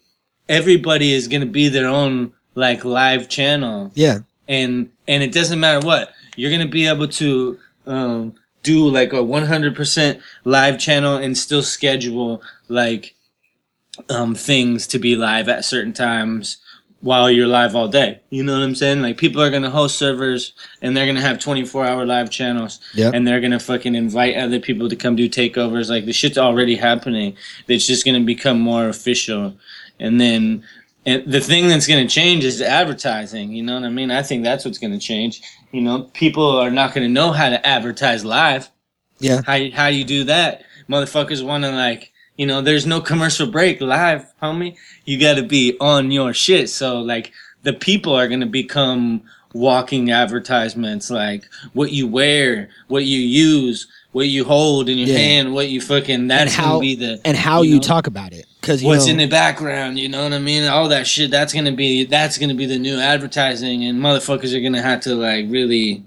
everybody 0.48 1.12
is 1.12 1.28
going 1.28 1.42
to 1.42 1.46
be 1.46 1.68
their 1.68 1.88
own 1.88 2.32
like 2.54 2.84
live 2.84 3.28
channel 3.28 3.92
Yeah. 3.94 4.18
and 4.48 4.90
and 5.06 5.22
it 5.22 5.32
doesn't 5.32 5.60
matter 5.60 5.86
what 5.86 6.12
you're 6.36 6.50
gonna 6.50 6.66
be 6.66 6.86
able 6.88 7.06
to 7.06 7.56
um, 7.86 8.34
do 8.68 8.86
like 8.86 9.14
a 9.14 9.16
100% 9.16 10.20
live 10.44 10.78
channel 10.78 11.16
and 11.16 11.36
still 11.36 11.62
schedule 11.62 12.42
like 12.68 13.14
um, 14.10 14.34
things 14.34 14.86
to 14.88 14.98
be 14.98 15.16
live 15.16 15.48
at 15.48 15.64
certain 15.64 15.94
times 15.94 16.58
while 17.00 17.30
you're 17.30 17.46
live 17.46 17.74
all 17.74 17.88
day. 17.88 18.20
You 18.28 18.42
know 18.42 18.52
what 18.52 18.64
i'm 18.64 18.74
saying? 18.74 19.00
Like 19.00 19.16
people 19.16 19.40
are 19.40 19.50
gonna 19.50 19.70
host 19.70 19.96
servers 19.96 20.52
and 20.82 20.94
they're 20.94 21.06
gonna 21.06 21.22
have 21.22 21.38
24 21.38 21.86
hour 21.86 22.04
live 22.04 22.28
channels. 22.28 22.80
Yep. 22.94 23.14
and 23.14 23.26
they're 23.26 23.40
gonna 23.40 23.58
fucking 23.60 23.94
invite 23.94 24.36
other 24.36 24.60
people 24.60 24.88
to 24.90 24.96
come 24.96 25.16
do 25.16 25.30
takeovers. 25.30 25.88
Like 25.88 26.04
the 26.04 26.12
shit's 26.12 26.36
already 26.36 26.76
happening. 26.76 27.36
It's 27.68 27.86
just 27.86 28.04
gonna 28.04 28.20
become 28.20 28.60
more 28.60 28.88
official. 28.88 29.54
And 29.98 30.20
then 30.20 30.64
and 31.08 31.32
the 31.32 31.40
thing 31.40 31.68
that's 31.68 31.86
going 31.86 32.06
to 32.06 32.12
change 32.12 32.44
is 32.44 32.58
the 32.58 32.68
advertising. 32.68 33.52
You 33.52 33.62
know 33.62 33.74
what 33.74 33.84
I 33.84 33.88
mean? 33.90 34.10
I 34.10 34.22
think 34.22 34.44
that's 34.44 34.64
what's 34.64 34.78
going 34.78 34.92
to 34.92 34.98
change. 34.98 35.40
You 35.72 35.80
know, 35.82 36.02
people 36.14 36.48
are 36.58 36.70
not 36.70 36.94
going 36.94 37.06
to 37.06 37.12
know 37.12 37.32
how 37.32 37.48
to 37.48 37.66
advertise 37.66 38.24
live. 38.24 38.70
Yeah. 39.18 39.40
How 39.46 39.58
how 39.72 39.86
you 39.88 40.04
do 40.04 40.24
that? 40.24 40.62
Motherfuckers 40.88 41.44
want 41.44 41.64
to 41.64 41.70
like, 41.70 42.12
you 42.36 42.46
know, 42.46 42.60
there's 42.62 42.86
no 42.86 43.00
commercial 43.00 43.46
break 43.50 43.80
live, 43.80 44.26
homie. 44.42 44.76
You 45.04 45.18
got 45.20 45.34
to 45.34 45.42
be 45.42 45.76
on 45.80 46.10
your 46.10 46.32
shit. 46.32 46.70
So 46.70 47.00
like, 47.00 47.32
the 47.64 47.72
people 47.72 48.12
are 48.14 48.28
gonna 48.28 48.46
become 48.46 49.22
walking 49.52 50.10
advertisements 50.12 51.10
like 51.10 51.44
what 51.72 51.90
you 51.90 52.06
wear, 52.06 52.68
what 52.86 53.04
you 53.04 53.18
use, 53.18 53.88
what 54.12 54.28
you 54.28 54.44
hold 54.44 54.88
in 54.88 54.96
your 54.98 55.08
Yeah. 55.08 55.18
hand, 55.18 55.54
what 55.54 55.68
you 55.68 55.80
fucking 55.80 56.28
that's 56.28 56.54
how- 56.54 56.64
gonna 56.74 56.80
be 56.80 56.94
the 56.94 57.20
and 57.24 57.36
how 57.36 57.62
you, 57.62 57.74
know, 57.76 57.80
talk 57.80 58.06
about 58.06 58.32
it 58.32 58.46
because 58.60 58.82
what's 58.82 59.06
know, 59.06 59.12
in 59.12 59.16
the 59.18 59.26
background, 59.26 59.98
you 59.98 60.08
know 60.08 60.22
what 60.24 60.32
I 60.32 60.38
mean? 60.38 60.64
All 60.68 60.88
that 60.88 61.06
shit 61.06 61.30
that's 61.30 61.52
gonna 61.52 61.72
be 61.72 62.04
that's 62.04 62.38
gonna 62.38 62.54
be 62.54 62.66
the 62.66 62.78
new 62.78 62.98
advertising 62.98 63.84
and 63.84 64.00
motherfuckers 64.00 64.54
are 64.54 64.60
gonna 64.60 64.82
have 64.82 65.00
to 65.02 65.14
like 65.14 65.46
really 65.48 66.04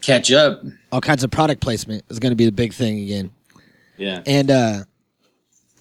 catch 0.00 0.32
up. 0.32 0.62
all 0.92 1.00
kinds 1.00 1.22
of 1.24 1.30
product 1.30 1.60
placement 1.60 2.04
is 2.08 2.18
going 2.18 2.30
to 2.30 2.36
be 2.36 2.46
the 2.46 2.52
big 2.52 2.72
thing 2.72 3.00
again. 3.00 3.30
Yeah. 3.96 4.22
And 4.26 4.50
uh 4.50 4.84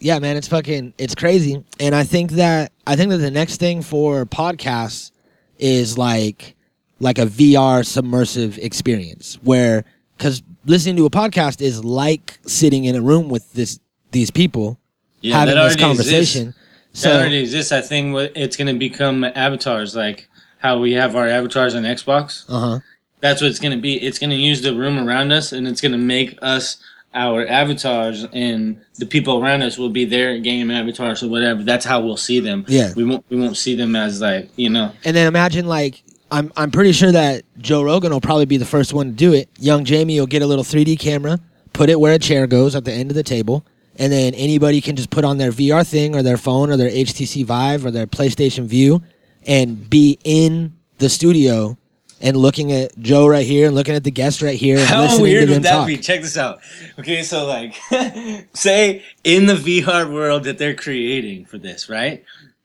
yeah, 0.01 0.19
man, 0.19 0.37
it's 0.37 0.47
fucking 0.47 0.93
it's 0.97 1.15
crazy. 1.15 1.63
And 1.79 1.95
I 1.95 2.03
think 2.03 2.31
that 2.31 2.71
I 2.85 2.95
think 2.95 3.11
that 3.11 3.17
the 3.17 3.31
next 3.31 3.57
thing 3.57 3.81
for 3.81 4.25
podcasts 4.25 5.11
is 5.57 5.97
like 5.97 6.55
like 6.99 7.17
a 7.17 7.25
VR 7.25 7.85
submersive 7.85 8.57
experience 8.57 9.37
where 9.43 9.85
cuz 10.17 10.41
listening 10.65 10.97
to 10.97 11.05
a 11.05 11.09
podcast 11.09 11.61
is 11.61 11.83
like 11.83 12.39
sitting 12.45 12.85
in 12.85 12.95
a 12.95 13.01
room 13.01 13.29
with 13.29 13.53
this 13.53 13.79
these 14.11 14.31
people 14.31 14.78
Yeah, 15.21 15.39
having 15.39 15.55
that 15.55 15.63
this 15.63 15.75
conversation. 15.75 16.47
Exists. 16.49 16.59
So 16.93 17.09
that 17.09 17.19
already 17.19 17.39
exists. 17.39 17.71
I 17.71 17.81
think 17.81 18.15
it's 18.35 18.57
gonna 18.57 18.73
become 18.73 19.23
avatars, 19.23 19.95
like 19.95 20.27
how 20.59 20.79
we 20.79 20.93
have 20.93 21.15
our 21.15 21.27
avatars 21.27 21.75
on 21.75 21.83
Xbox. 21.83 22.45
uh-huh. 22.49 22.79
That's 23.21 23.41
what 23.41 23.49
it's 23.49 23.59
gonna 23.59 23.77
be. 23.77 24.01
It's 24.01 24.17
gonna 24.17 24.35
use 24.35 24.61
the 24.61 24.73
room 24.73 24.97
around 24.97 25.31
us, 25.31 25.51
and 25.51 25.67
it's 25.67 25.81
gonna 25.81 25.97
make 25.97 26.37
us 26.41 26.77
our 27.13 27.45
avatars, 27.47 28.25
and 28.33 28.79
the 28.97 29.05
people 29.05 29.43
around 29.43 29.61
us 29.61 29.77
will 29.77 29.89
be 29.89 30.05
their 30.05 30.39
game 30.39 30.71
avatars 30.71 31.23
or 31.23 31.27
whatever. 31.27 31.63
That's 31.63 31.85
how 31.85 31.99
we'll 32.01 32.17
see 32.17 32.39
them. 32.39 32.65
Yeah. 32.67 32.93
we 32.95 33.03
won't 33.03 33.25
we 33.29 33.37
won't 33.37 33.57
see 33.57 33.75
them 33.75 33.95
as 33.95 34.21
like 34.21 34.49
you 34.55 34.69
know. 34.69 34.91
And 35.03 35.15
then 35.15 35.27
imagine 35.27 35.67
like 35.67 36.03
I'm 36.31 36.51
I'm 36.55 36.71
pretty 36.71 36.91
sure 36.91 37.11
that 37.11 37.43
Joe 37.57 37.83
Rogan 37.83 38.11
will 38.11 38.21
probably 38.21 38.45
be 38.45 38.57
the 38.57 38.65
first 38.65 38.93
one 38.93 39.07
to 39.07 39.13
do 39.13 39.33
it. 39.33 39.49
Young 39.59 39.83
Jamie 39.83 40.19
will 40.19 40.27
get 40.27 40.41
a 40.41 40.47
little 40.47 40.63
3D 40.63 40.99
camera, 40.99 41.39
put 41.73 41.89
it 41.89 41.99
where 41.99 42.13
a 42.13 42.19
chair 42.19 42.47
goes 42.47 42.75
at 42.75 42.85
the 42.85 42.93
end 42.93 43.11
of 43.11 43.15
the 43.15 43.23
table, 43.23 43.65
and 43.99 44.11
then 44.11 44.33
anybody 44.33 44.81
can 44.81 44.95
just 44.95 45.09
put 45.11 45.25
on 45.25 45.37
their 45.37 45.51
VR 45.51 45.85
thing 45.87 46.15
or 46.15 46.23
their 46.23 46.37
phone 46.37 46.71
or 46.71 46.77
their 46.77 46.89
HTC 46.89 47.45
Vive 47.45 47.85
or 47.85 47.91
their 47.91 48.07
PlayStation 48.07 48.65
View 48.65 49.03
and 49.45 49.89
be 49.89 50.17
in 50.23 50.73
the 50.97 51.09
studio 51.09 51.77
and 52.21 52.35
looking 52.35 52.71
at 52.71 52.97
Joe 52.99 53.27
right 53.27 53.45
here 53.45 53.67
and 53.67 53.75
looking 53.75 53.95
at 53.95 54.03
the 54.03 54.11
guest 54.11 54.41
right 54.41 54.57
here 54.57 54.77
and 54.77 54.87
How 54.87 55.03
listening 55.03 55.21
weird 55.23 55.41
to 55.41 55.45
them 55.47 55.55
would 55.55 55.63
that 55.63 55.71
talk. 55.71 55.87
be? 55.87 55.97
Check 55.97 56.21
this 56.21 56.37
out. 56.37 56.59
Okay, 56.97 57.23
so 57.23 57.45
like, 57.45 57.75
say 58.53 59.03
in 59.23 59.45
the 59.45 59.53
VR 59.53 60.11
world 60.11 60.45
that 60.45 60.57
they're 60.57 60.75
creating 60.75 61.45
for 61.45 61.57
this, 61.57 61.89
right? 61.89 62.23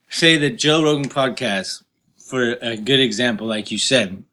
Say 0.09 0.37
the 0.37 0.49
Joe 0.49 0.83
Rogan 0.83 1.09
podcast, 1.09 1.83
for 2.17 2.53
a 2.61 2.75
good 2.77 2.99
example, 2.99 3.47
like 3.47 3.71
you 3.71 3.77
said. 3.77 4.23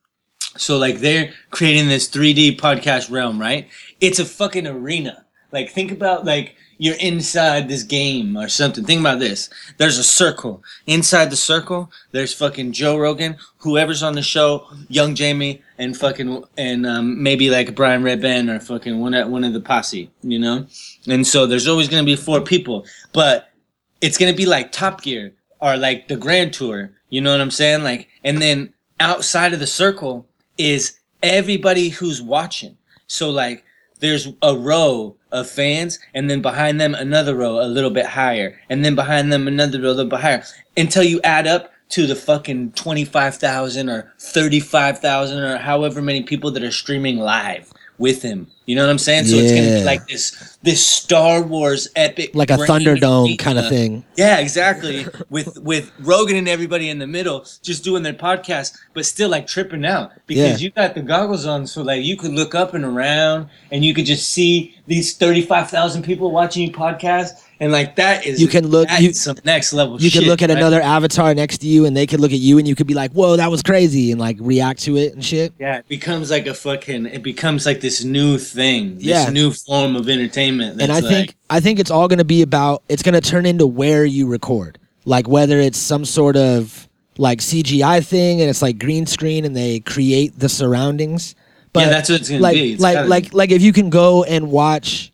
So 0.57 0.79
like 0.79 0.99
they're 0.99 1.33
creating 1.51 1.89
this 1.89 2.09
3D 2.09 2.59
podcast 2.59 3.11
realm, 3.11 3.41
right? 3.41 3.69
It's 4.01 4.19
a 4.19 4.25
fucking 4.25 4.67
arena. 4.67 5.25
Like 5.51 5.71
think 5.71 5.91
about 5.93 6.25
like 6.25 6.57
you're 6.83 6.97
inside 6.97 7.69
this 7.69 7.85
game 7.85 8.37
or 8.37 8.49
something. 8.49 8.83
Think 8.83 9.03
about 9.03 9.21
this. 9.21 9.49
There's 9.77 9.99
a 9.99 10.03
circle. 10.03 10.65
Inside 10.89 11.31
the 11.31 11.37
circle, 11.37 11.93
there's 12.11 12.35
fucking 12.35 12.73
Joe 12.73 12.99
Rogan, 12.99 13.37
whoever's 13.59 14.03
on 14.03 14.15
the 14.15 14.23
show, 14.23 14.67
Young 14.89 15.15
Jamie, 15.15 15.62
and 15.79 15.97
fucking 15.97 16.43
and 16.59 16.85
um, 16.85 17.23
maybe 17.23 17.51
like 17.51 17.77
Brian 17.77 18.03
Redban 18.03 18.53
or 18.53 18.59
fucking 18.59 18.99
one 18.99 19.15
of 19.15 19.29
one 19.29 19.45
of 19.45 19.53
the 19.53 19.61
posse, 19.61 20.11
you 20.25 20.41
know. 20.41 20.67
And 21.07 21.25
so 21.25 21.47
there's 21.47 21.69
always 21.69 21.87
gonna 21.87 22.03
be 22.03 22.17
four 22.17 22.41
people, 22.41 22.85
but 23.12 23.53
it's 24.01 24.19
gonna 24.19 24.35
be 24.35 24.47
like 24.47 24.73
Top 24.73 25.03
Gear 25.03 25.35
or 25.61 25.77
like 25.77 26.09
the 26.09 26.17
Grand 26.17 26.53
Tour. 26.53 26.91
You 27.11 27.21
know 27.21 27.31
what 27.31 27.41
I'm 27.41 27.53
saying? 27.53 27.85
Like, 27.85 28.09
and 28.25 28.43
then 28.43 28.75
outside 28.99 29.53
of 29.53 29.61
the 29.61 29.69
circle 29.69 30.27
is 30.59 30.99
everybody 31.23 31.91
who's 31.91 32.21
watching. 32.21 32.77
So 33.07 33.31
like, 33.31 33.62
there's 34.03 34.29
a 34.43 34.55
row 34.55 35.17
of 35.31 35.49
fans, 35.49 35.99
and 36.13 36.29
then 36.29 36.43
behind 36.43 36.81
them 36.81 36.95
another 36.95 37.35
row 37.35 37.61
a 37.61 37.67
little 37.67 37.91
bit 37.91 38.05
higher, 38.05 38.61
and 38.69 38.85
then 38.85 38.95
behind 38.95 39.33
them 39.33 39.49
another 39.49 39.81
row 39.81 39.91
a 39.91 39.95
little 39.95 40.11
bit 40.11 40.21
higher, 40.21 40.45
until 40.77 41.05
you 41.05 41.21
add 41.23 41.47
up 41.47 41.73
to 41.91 42.07
the 42.07 42.17
fucking 42.17 42.73
twenty 42.73 43.05
five 43.05 43.37
thousand 43.37 43.89
or 43.89 44.13
thirty 44.19 44.61
five 44.61 44.99
thousand 44.99 45.39
or 45.39 45.57
however 45.57 46.03
many 46.03 46.23
people 46.23 46.51
that 46.51 46.65
are 46.65 46.73
streaming 46.73 47.19
live 47.19 47.73
with 47.99 48.23
him. 48.23 48.47
You 48.67 48.77
know 48.77 48.83
what 48.85 48.91
I'm 48.91 48.99
saying? 48.99 49.25
So 49.27 49.37
it's 49.37 49.53
gonna 49.53 49.79
be 49.81 49.85
like 49.85 50.07
this 50.07 50.57
this 50.63 50.85
Star 50.87 51.43
Wars 51.43 51.89
epic, 51.97 52.31
like 52.35 52.51
a 52.51 52.57
Thunderdome 52.57 53.37
kind 53.39 53.59
of 53.59 53.65
uh, 53.65 53.69
thing. 53.69 54.05
Yeah, 54.17 54.39
exactly. 54.39 55.05
with 55.31 55.59
with 55.59 55.91
Rogan 55.99 56.37
and 56.37 56.49
everybody 56.49 56.89
in 56.89 56.99
the 57.01 57.07
middle 57.07 57.45
just 57.63 57.83
doing 57.83 58.03
their 58.05 58.13
podcast, 58.13 58.79
but 58.95 59.05
still 59.05 59.29
like 59.29 59.47
tripping 59.49 59.85
out 59.85 60.13
because 60.27 60.61
Yeah. 60.61 60.65
you 60.65 60.71
got 60.71 60.95
the 60.95 61.03
goggles 61.03 61.45
on, 61.45 61.67
so 61.67 61.83
like 61.83 62.05
you 62.05 62.17
could 62.17 62.33
look 62.33 62.55
up 62.55 62.73
and 62.75 62.85
around, 62.85 63.49
and 63.73 63.85
you 63.85 63.95
could 63.95 64.07
just 64.07 64.29
see 64.29 64.77
these 64.87 65.17
thirty 65.17 65.43
five 65.43 65.69
thousand 65.69 66.03
people 66.05 66.31
watching 66.31 66.67
you 66.67 66.73
podcast, 66.73 67.33
and 67.62 67.71
like 67.71 67.95
that 67.97 68.26
is 68.26 68.40
You 68.40 68.49
can 68.49 68.66
look- 68.66 68.88
you- 68.99 69.12
some 69.12 69.37
next 69.45 69.73
level. 69.73 70.00
You 70.02 70.11
shit, 70.11 70.21
could 70.23 70.28
look 70.28 70.42
at 70.42 70.49
right? 70.50 70.59
another 70.59 70.81
avatar 70.83 71.33
next 71.35 71.59
to 71.59 71.69
you 71.69 71.87
and 71.87 71.97
they 71.97 72.07
could 72.09 72.19
look 72.21 72.33
at 72.33 72.40
you 72.40 72.59
and 72.59 72.66
you 72.66 72.75
could 72.75 72.88
be 72.88 72.95
like, 72.95 73.12
"Whoa, 73.12 73.37
that 73.37 73.50
was 73.50 73.62
crazy," 73.62 74.11
and 74.11 74.21
like 74.21 74.37
react 74.40 74.81
to 74.83 74.97
it 74.97 75.14
and 75.14 75.25
shit. 75.25 75.52
Yeah, 75.61 75.78
it 75.78 75.88
becomes 75.88 76.31
like 76.31 76.47
a 76.49 76.54
fucking. 76.54 77.07
It 77.07 77.23
becomes 77.23 77.64
like 77.64 77.81
this 77.81 78.02
new 78.02 78.37
thing, 78.37 78.97
this 78.97 79.04
Yeah. 79.07 79.31
new 79.31 79.52
form 79.52 79.95
of 79.97 80.09
entertainment. 80.09 80.76
That's 80.78 80.88
and 80.88 80.92
I 80.92 81.00
like, 81.00 81.14
think 81.14 81.37
I 81.49 81.61
think 81.61 81.78
it's 81.78 81.90
all 81.90 82.09
going 82.09 82.19
to 82.19 82.25
be 82.25 82.42
about 82.42 82.83
it's 82.88 83.02
going 83.04 83.14
to 83.14 83.21
turn 83.21 83.47
into 83.47 83.66
where 83.66 84.04
you 84.04 84.26
record, 84.26 84.78
like 85.04 85.28
whether 85.28 85.61
it's 85.61 85.78
some 85.78 86.04
sort 86.04 86.37
of 86.37 86.88
like 87.16 87.40
CGI 87.40 88.00
thing 88.04 88.40
and 88.40 88.50
it's 88.50 88.62
like 88.62 88.78
green 88.78 89.07
screen 89.07 89.45
and 89.45 89.54
they 89.54 89.78
create 89.81 90.37
the 90.38 90.49
surroundings. 90.49 91.35
But 91.73 91.81
yeah, 91.85 91.88
that's 91.90 92.09
what 92.11 92.21
it's 92.21 92.28
gonna 92.28 92.40
like 92.42 92.54
be. 92.54 92.73
It's 92.73 92.83
like 92.83 93.07
like 93.07 93.31
be. 93.31 93.37
like 93.37 93.50
if 93.52 93.62
you 93.62 93.73
can 93.73 93.88
go 93.88 94.25
and 94.25 94.50
watch 94.50 95.12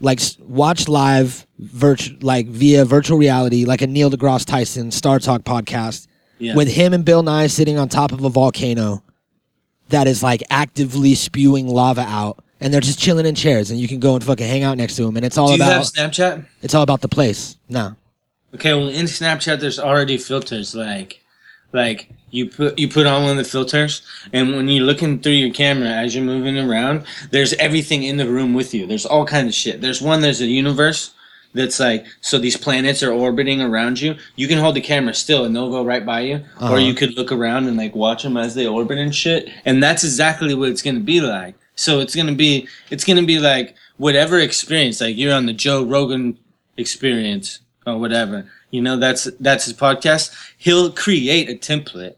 like 0.00 0.20
watch 0.40 0.88
live 0.88 1.45
virtual 1.58 2.16
like 2.20 2.46
via 2.48 2.84
virtual 2.84 3.16
reality 3.18 3.64
like 3.64 3.80
a 3.82 3.86
Neil 3.86 4.10
deGrasse 4.10 4.44
Tyson 4.44 4.90
Star 4.90 5.18
Talk 5.18 5.42
podcast 5.42 6.06
Yeah. 6.38 6.54
with 6.54 6.68
him 6.68 6.92
and 6.92 7.04
Bill 7.04 7.22
Nye 7.22 7.46
sitting 7.46 7.78
on 7.78 7.88
top 7.88 8.12
of 8.12 8.22
a 8.24 8.28
volcano 8.28 9.02
that 9.88 10.06
is 10.06 10.22
like 10.22 10.42
actively 10.50 11.14
spewing 11.14 11.66
lava 11.68 12.02
out 12.02 12.44
and 12.60 12.72
they're 12.74 12.80
just 12.80 12.98
chilling 12.98 13.24
in 13.26 13.34
chairs 13.34 13.70
and 13.70 13.80
you 13.80 13.88
can 13.88 14.00
go 14.00 14.14
and 14.14 14.24
fucking 14.24 14.46
hang 14.46 14.62
out 14.64 14.76
next 14.76 14.96
to 14.96 15.04
them 15.04 15.16
and 15.16 15.24
it's 15.24 15.38
all 15.38 15.48
Do 15.48 15.54
you 15.54 15.62
about 15.62 15.72
have 15.72 15.82
Snapchat? 15.84 16.44
it's 16.62 16.74
all 16.74 16.82
about 16.82 17.00
the 17.00 17.08
place. 17.08 17.56
No. 17.68 17.96
Okay, 18.54 18.74
well 18.74 18.88
in 18.88 19.06
Snapchat 19.06 19.60
there's 19.60 19.78
already 19.78 20.18
filters 20.18 20.74
like 20.74 21.22
like 21.72 22.10
you 22.30 22.50
put 22.50 22.78
you 22.78 22.88
put 22.88 23.06
on 23.06 23.22
one 23.22 23.30
of 23.32 23.36
the 23.38 23.44
filters 23.44 24.02
and 24.32 24.54
when 24.56 24.68
you're 24.68 24.84
looking 24.84 25.20
through 25.20 25.32
your 25.32 25.52
camera 25.54 25.88
as 25.88 26.14
you're 26.14 26.24
moving 26.24 26.58
around, 26.58 27.04
there's 27.30 27.54
everything 27.54 28.02
in 28.02 28.18
the 28.18 28.28
room 28.28 28.52
with 28.52 28.74
you. 28.74 28.86
There's 28.86 29.06
all 29.06 29.24
kinds 29.24 29.48
of 29.48 29.54
shit. 29.54 29.80
There's 29.80 30.02
one 30.02 30.20
there's 30.20 30.40
a 30.42 30.46
universe 30.46 31.12
that's 31.56 31.80
like 31.80 32.06
so 32.20 32.38
these 32.38 32.56
planets 32.56 33.02
are 33.02 33.10
orbiting 33.12 33.60
around 33.60 34.00
you. 34.00 34.14
You 34.36 34.46
can 34.48 34.58
hold 34.58 34.76
the 34.76 34.80
camera 34.80 35.14
still 35.14 35.44
and 35.44 35.54
they'll 35.54 35.70
go 35.70 35.84
right 35.84 36.04
by 36.06 36.20
you 36.20 36.36
Uh-huh. 36.58 36.72
or 36.74 36.78
you 36.78 36.94
could 36.94 37.14
look 37.16 37.32
around 37.32 37.66
and 37.66 37.76
like 37.76 37.94
watch 37.96 38.22
them 38.22 38.36
as 38.36 38.54
they 38.54 38.66
orbit 38.66 38.98
and 38.98 39.14
shit. 39.14 39.48
And 39.64 39.82
that's 39.82 40.04
exactly 40.04 40.54
what 40.54 40.68
it's 40.68 40.82
to 40.96 41.02
be 41.02 41.20
like. 41.20 41.54
So 41.74 42.00
it's 42.00 42.14
to 42.28 42.34
be 42.34 42.68
it's 42.90 43.04
to 43.20 43.26
be 43.26 43.38
like 43.38 43.74
whatever 43.96 44.38
experience 44.38 45.00
like 45.00 45.16
you're 45.16 45.34
on 45.34 45.46
the 45.46 45.52
Joe 45.52 45.82
Rogan 45.84 46.38
experience 46.76 47.60
or 47.86 47.98
whatever. 47.98 48.46
You 48.70 48.82
know, 48.82 48.96
that's 48.96 49.24
that's 49.40 49.64
his 49.64 49.74
podcast. 49.74 50.34
He'll 50.58 50.90
create 50.92 51.48
a 51.48 51.54
template. 51.54 52.16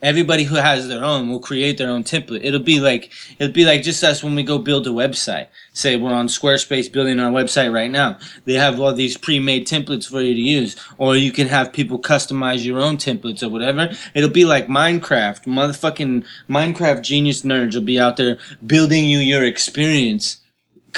Everybody 0.00 0.44
who 0.44 0.54
has 0.54 0.86
their 0.86 1.04
own 1.04 1.28
will 1.28 1.40
create 1.40 1.76
their 1.76 1.90
own 1.90 2.04
template. 2.04 2.44
It'll 2.44 2.60
be 2.60 2.78
like 2.78 3.10
it'll 3.38 3.52
be 3.52 3.64
like 3.64 3.82
just 3.82 4.04
us 4.04 4.22
when 4.22 4.36
we 4.36 4.44
go 4.44 4.58
build 4.58 4.86
a 4.86 4.90
website. 4.90 5.48
Say 5.72 5.96
we're 5.96 6.14
on 6.14 6.28
Squarespace 6.28 6.90
building 6.90 7.18
our 7.18 7.32
website 7.32 7.72
right 7.72 7.90
now. 7.90 8.16
They 8.44 8.54
have 8.54 8.78
all 8.78 8.94
these 8.94 9.16
pre-made 9.16 9.66
templates 9.66 10.08
for 10.08 10.20
you 10.20 10.34
to 10.34 10.40
use, 10.40 10.76
or 10.98 11.16
you 11.16 11.32
can 11.32 11.48
have 11.48 11.72
people 11.72 11.98
customize 11.98 12.64
your 12.64 12.80
own 12.80 12.96
templates 12.96 13.42
or 13.42 13.48
whatever. 13.48 13.90
It'll 14.14 14.30
be 14.30 14.44
like 14.44 14.68
Minecraft. 14.68 15.46
Motherfucking 15.46 16.24
Minecraft 16.48 17.02
genius 17.02 17.42
nerds 17.42 17.74
will 17.74 17.82
be 17.82 17.98
out 17.98 18.18
there 18.18 18.38
building 18.64 19.04
you 19.04 19.18
your 19.18 19.42
experience 19.42 20.38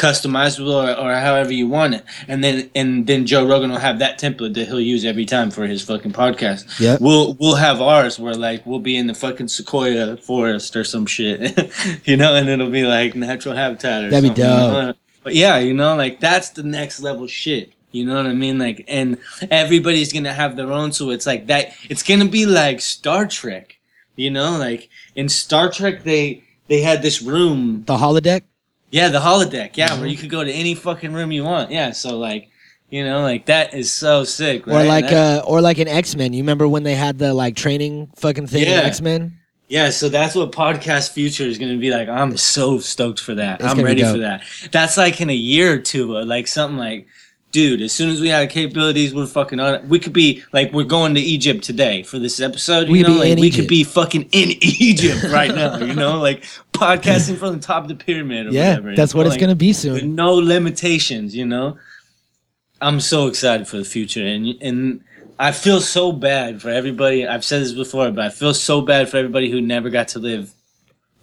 customizable 0.01 0.75
or, 0.85 0.91
or 0.99 1.15
however 1.15 1.53
you 1.53 1.67
want 1.69 1.95
it 1.95 2.05
and 2.29 2.43
then 2.45 2.71
and 2.75 3.07
then 3.07 3.27
joe 3.27 3.47
rogan 3.47 3.71
will 3.71 3.79
have 3.89 3.99
that 3.99 4.19
template 4.19 4.55
that 4.55 4.67
he'll 4.69 4.81
use 4.81 5.05
every 5.05 5.27
time 5.27 5.51
for 5.51 5.67
his 5.67 5.83
fucking 5.83 6.13
podcast 6.13 6.63
Yeah. 6.81 6.97
we'll 7.01 7.35
we'll 7.35 7.57
have 7.57 7.81
ours 7.81 8.19
where 8.19 8.35
like 8.35 8.65
we'll 8.67 8.81
be 8.93 8.97
in 8.97 9.07
the 9.07 9.15
fucking 9.15 9.49
sequoia 9.49 10.17
forest 10.17 10.75
or 10.75 10.85
some 10.85 11.07
shit 11.07 11.39
you 12.07 12.17
know 12.17 12.35
and 12.35 12.49
it'll 12.49 12.71
be 12.71 12.85
like 12.85 13.15
natural 13.15 13.55
habitat 13.55 14.05
or 14.05 14.11
That'd 14.11 14.23
be 14.35 14.41
something, 14.41 14.45
you 14.45 14.51
dope. 14.51 14.85
know? 14.87 14.95
but 15.25 15.35
yeah 15.35 15.59
you 15.59 15.75
know 15.75 15.95
like 15.97 16.19
that's 16.21 16.49
the 16.51 16.63
next 16.63 17.01
level 17.01 17.27
shit 17.27 17.73
you 17.93 18.05
know 18.07 18.15
what 18.15 18.27
I 18.27 18.35
mean? 18.35 18.57
Like, 18.57 18.85
and 18.87 19.19
everybody's 19.51 20.13
gonna 20.13 20.33
have 20.33 20.55
their 20.55 20.71
own, 20.71 20.93
so 20.93 21.11
it's 21.11 21.27
like 21.27 21.49
that. 21.49 21.75
It's 21.89 22.05
gonna 22.05 22.27
be 22.29 22.47
like 22.47 22.81
Star 22.81 23.27
Trek, 23.27 23.81
you 24.15 24.31
know? 24.31 24.57
Like 24.59 24.89
in 25.17 25.29
Star 25.29 25.69
Trek, 25.73 26.05
they 26.05 26.45
they 26.69 26.83
had 26.83 27.03
this 27.03 27.21
room 27.21 27.83
The 27.89 27.97
holodeck? 27.97 28.43
Yeah, 28.91 29.09
the 29.09 29.21
holodeck. 29.21 29.77
Yeah, 29.77 29.89
Mm-hmm. 29.89 30.01
where 30.01 30.09
you 30.09 30.17
could 30.17 30.31
go 30.31 30.43
to 30.45 30.51
any 30.53 30.75
fucking 30.75 31.13
room 31.13 31.33
you 31.33 31.45
want. 31.45 31.71
Yeah, 31.71 31.93
so 31.93 32.19
like, 32.19 32.49
You 32.91 33.05
know, 33.05 33.23
like 33.23 33.47
that 33.47 33.73
is 33.73 33.91
so 33.93 34.25
sick. 34.25 34.67
Or 34.67 34.83
like 34.83 35.09
That- 35.11 35.45
uh, 35.45 35.47
or 35.47 35.61
like 35.61 35.79
an 35.79 35.87
X 35.87 36.17
Men. 36.17 36.33
You 36.33 36.43
remember 36.43 36.67
when 36.67 36.83
they 36.83 36.97
had 36.97 37.19
the 37.19 37.33
like 37.33 37.55
training 37.55 38.11
fucking 38.17 38.49
thing 38.49 38.63
in 38.63 38.69
Yeah. 38.69 38.81
X 38.81 39.01
Men? 39.01 39.37
Yeah, 39.69 39.91
so 39.91 40.09
that's 40.09 40.35
what 40.35 40.51
podcast 40.51 41.13
future 41.13 41.45
is 41.45 41.57
going 41.57 41.71
to 41.71 41.79
be 41.79 41.93
like. 41.93 42.09
I'm 42.09 42.37
so 42.37 42.81
stoked 42.81 43.21
for 43.21 43.37
that. 43.37 43.61
It's 43.61 43.71
I'm 43.73 43.81
ready 43.85 44.03
for 44.03 44.19
that. 44.19 44.43
That's 44.73 44.97
like 44.97 45.21
in 45.21 45.31
a 45.31 45.35
year 45.35 45.75
or 45.75 45.79
two, 45.79 46.13
like 46.25 46.49
something 46.49 46.77
like, 46.77 47.07
dude, 47.53 47.83
as 47.83 47.93
soon 47.93 48.11
as 48.11 48.21
we 48.21 48.29
have 48.29 48.49
capabilities, 48.49 49.15
we're 49.15 49.27
fucking 49.27 49.59
on 49.61 49.75
it. 49.75 49.85
We 49.85 49.99
could 49.99 50.13
be 50.13 50.43
like, 50.53 50.73
we're 50.73 50.85
going 50.85 51.15
to 51.15 51.21
Egypt 51.21 51.65
today 51.65 52.03
for 52.03 52.19
this 52.19 52.41
episode. 52.41 52.87
You 52.87 52.93
We 52.93 52.99
could 53.03 53.09
know, 53.09 53.23
be 53.23 53.29
like 53.31 53.39
we 53.39 53.47
Egypt. 53.49 53.63
could 53.63 53.69
be 53.69 53.85
fucking 53.85 54.23
in 54.33 54.51
Egypt 54.61 55.25
right 55.25 55.55
now. 55.55 55.79
You 55.79 55.95
know, 55.95 56.19
like 56.21 56.45
podcasting 56.73 57.39
from 57.39 57.55
the 57.55 57.61
top 57.61 57.83
of 57.83 57.89
the 57.89 57.95
pyramid. 57.97 58.47
Or 58.47 58.51
Yeah, 58.51 58.71
whatever, 58.77 58.95
that's 58.97 59.15
what 59.15 59.23
know, 59.23 59.27
it's 59.29 59.35
like, 59.35 59.41
gonna 59.41 59.55
be 59.57 59.73
soon. 59.73 60.15
no 60.15 60.35
limitations. 60.35 61.35
You 61.35 61.47
know, 61.47 61.77
I'm 62.81 63.01
so 63.01 63.27
excited 63.27 63.69
for 63.69 63.77
the 63.79 63.85
future, 63.85 64.25
and 64.27 64.47
and. 64.63 65.05
I 65.43 65.53
feel 65.53 65.81
so 65.81 66.13
bad 66.13 66.61
for 66.61 66.69
everybody. 66.69 67.27
I've 67.27 67.47
said 67.47 67.63
this 67.63 67.73
before, 67.73 68.11
but 68.11 68.27
I 68.27 68.29
feel 68.29 68.53
so 68.53 68.83
bad 68.83 69.09
for 69.09 69.17
everybody 69.17 69.51
who 69.51 69.63
never 69.63 69.89
got 69.89 70.09
to 70.09 70.19
live 70.19 70.53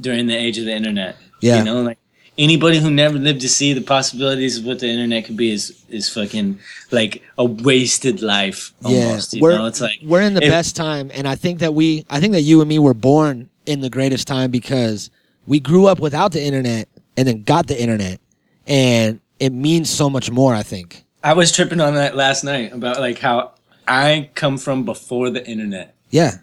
during 0.01 0.25
the 0.25 0.36
age 0.36 0.57
of 0.57 0.65
the 0.65 0.72
internet. 0.72 1.17
Yeah. 1.39 1.60
You 1.60 1.63
know, 1.65 1.84
like 1.84 2.00
anybody 2.38 2.79
who 2.79 2.91
never 2.91 3.17
lived 3.17 3.41
to 3.41 3.50
see 3.50 3.74
the 3.74 3.82
possibilities 3.82 4.58
of 4.58 4.65
what 4.65 4.79
the 4.79 4.88
internet 4.88 5.25
could 5.25 5.38
be 5.38 5.51
is 5.51 5.84
is 5.89 6.10
fucking 6.10 6.60
like 6.91 7.24
a 7.38 7.46
wasted 7.46 8.22
life 8.22 8.74
almost. 8.84 9.34
yeah, 9.34 9.38
you 9.38 9.44
we're 9.44 9.58
know, 9.58 9.65
it's 9.65 9.82
like 9.82 10.00
we're 10.03 10.22
in 10.22 10.34
the 10.34 10.44
if- 10.44 10.50
best 10.50 10.75
time, 10.75 11.10
and 11.13 11.27
I 11.27 11.36
think 11.36 11.60
that 11.60 11.74
we, 11.74 12.06
I 12.10 12.20
think 12.20 12.34
that 12.34 12.41
you 12.41 12.62
and 12.62 12.70
me 12.70 12.79
were 12.79 12.94
born 12.94 13.50
in 13.65 13.82
the 13.82 13.89
greatest 13.89 14.27
time 14.27 14.51
because 14.51 15.10
we 15.46 15.60
grew 15.60 15.88
up 15.88 16.00
without 16.00 16.32
the 16.32 16.41
internet 16.44 16.88
and 17.15 17.27
then 17.27 17.44
got 17.44 17.67
the 17.67 17.79
internet, 17.82 18.20
and 18.67 19.20
it 19.39 19.51
means 19.53 19.89
so 19.89 20.10
much 20.10 20.29
more. 20.32 20.53
I 20.53 20.63
think. 20.63 21.03
I 21.24 21.34
was 21.34 21.51
tripping 21.51 21.82
on 21.82 21.96
that 21.96 22.15
last 22.15 22.44
night 22.44 22.72
about 22.74 23.00
like 23.00 23.20
how 23.20 23.51
I 23.88 24.29
come 24.36 24.58
from 24.58 24.84
before 24.86 25.29
the 25.29 25.46
internet. 25.48 25.96
Yeah, 26.10 26.38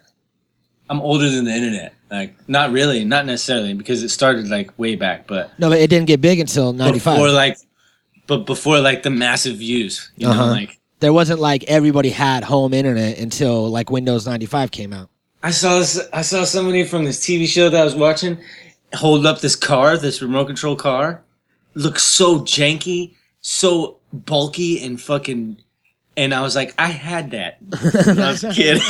I'm 0.90 1.00
older 1.00 1.30
than 1.30 1.44
the 1.44 1.52
internet. 1.54 1.94
Like 2.18 2.34
not 2.48 2.70
really, 2.72 3.04
not 3.04 3.26
necessarily 3.26 3.74
because 3.74 4.02
it 4.02 4.08
started 4.10 4.48
like 4.48 4.76
way 4.78 4.94
back, 4.96 5.26
but 5.26 5.50
no, 5.58 5.68
but 5.68 5.78
it 5.80 5.90
didn't 5.90 6.06
get 6.06 6.20
big 6.20 6.38
until 6.40 6.72
'95. 6.72 7.14
before 7.16 7.30
like 7.30 7.58
but 8.26 8.46
before 8.46 8.80
like 8.80 9.02
the 9.02 9.10
massive 9.10 9.56
views, 9.56 10.10
you 10.16 10.26
know, 10.26 10.32
Uh-huh. 10.32 10.46
like 10.50 10.78
there 11.00 11.12
wasn't 11.12 11.40
like 11.40 11.64
everybody 11.64 12.10
had 12.10 12.44
home 12.44 12.72
internet 12.72 13.18
until 13.18 13.68
like 13.68 13.90
Windows 13.90 14.26
95 14.26 14.70
came 14.70 14.92
out. 14.92 15.10
I 15.42 15.50
saw 15.50 15.78
this, 15.80 16.00
I 16.12 16.22
saw 16.22 16.44
somebody 16.44 16.84
from 16.84 17.04
this 17.04 17.20
TV 17.20 17.46
show 17.46 17.68
that 17.68 17.80
I 17.80 17.84
was 17.84 17.94
watching 17.94 18.38
hold 18.94 19.26
up 19.26 19.40
this 19.40 19.56
car, 19.56 19.98
this 19.98 20.22
remote 20.22 20.46
control 20.46 20.76
car. 20.76 21.22
Looks 21.74 22.02
so 22.04 22.40
janky, 22.40 23.14
so 23.40 23.98
bulky 24.12 24.82
and 24.84 25.00
fucking 25.00 25.58
and 26.16 26.34
I 26.34 26.42
was 26.42 26.54
like, 26.54 26.74
I 26.78 26.88
had 26.88 27.32
that 27.32 27.58
when 28.06 28.18
I 28.20 28.30
was 28.30 28.44
a 28.44 28.52
kid. 28.52 28.80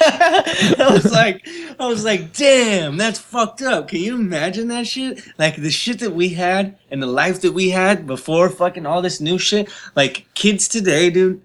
I 0.00 0.88
was 0.92 1.10
like 1.12 1.46
I 1.78 1.86
was 1.86 2.04
like, 2.04 2.32
damn, 2.32 2.96
that's 2.96 3.18
fucked 3.18 3.62
up. 3.62 3.88
Can 3.88 4.00
you 4.00 4.14
imagine 4.16 4.68
that 4.68 4.86
shit? 4.86 5.22
Like 5.38 5.56
the 5.56 5.70
shit 5.70 6.00
that 6.00 6.14
we 6.14 6.30
had 6.30 6.76
and 6.90 7.02
the 7.02 7.06
life 7.06 7.40
that 7.42 7.52
we 7.52 7.70
had 7.70 8.06
before 8.06 8.50
fucking 8.50 8.86
all 8.86 9.02
this 9.02 9.20
new 9.20 9.38
shit. 9.38 9.70
Like 9.94 10.26
kids 10.34 10.68
today, 10.68 11.10
dude, 11.10 11.42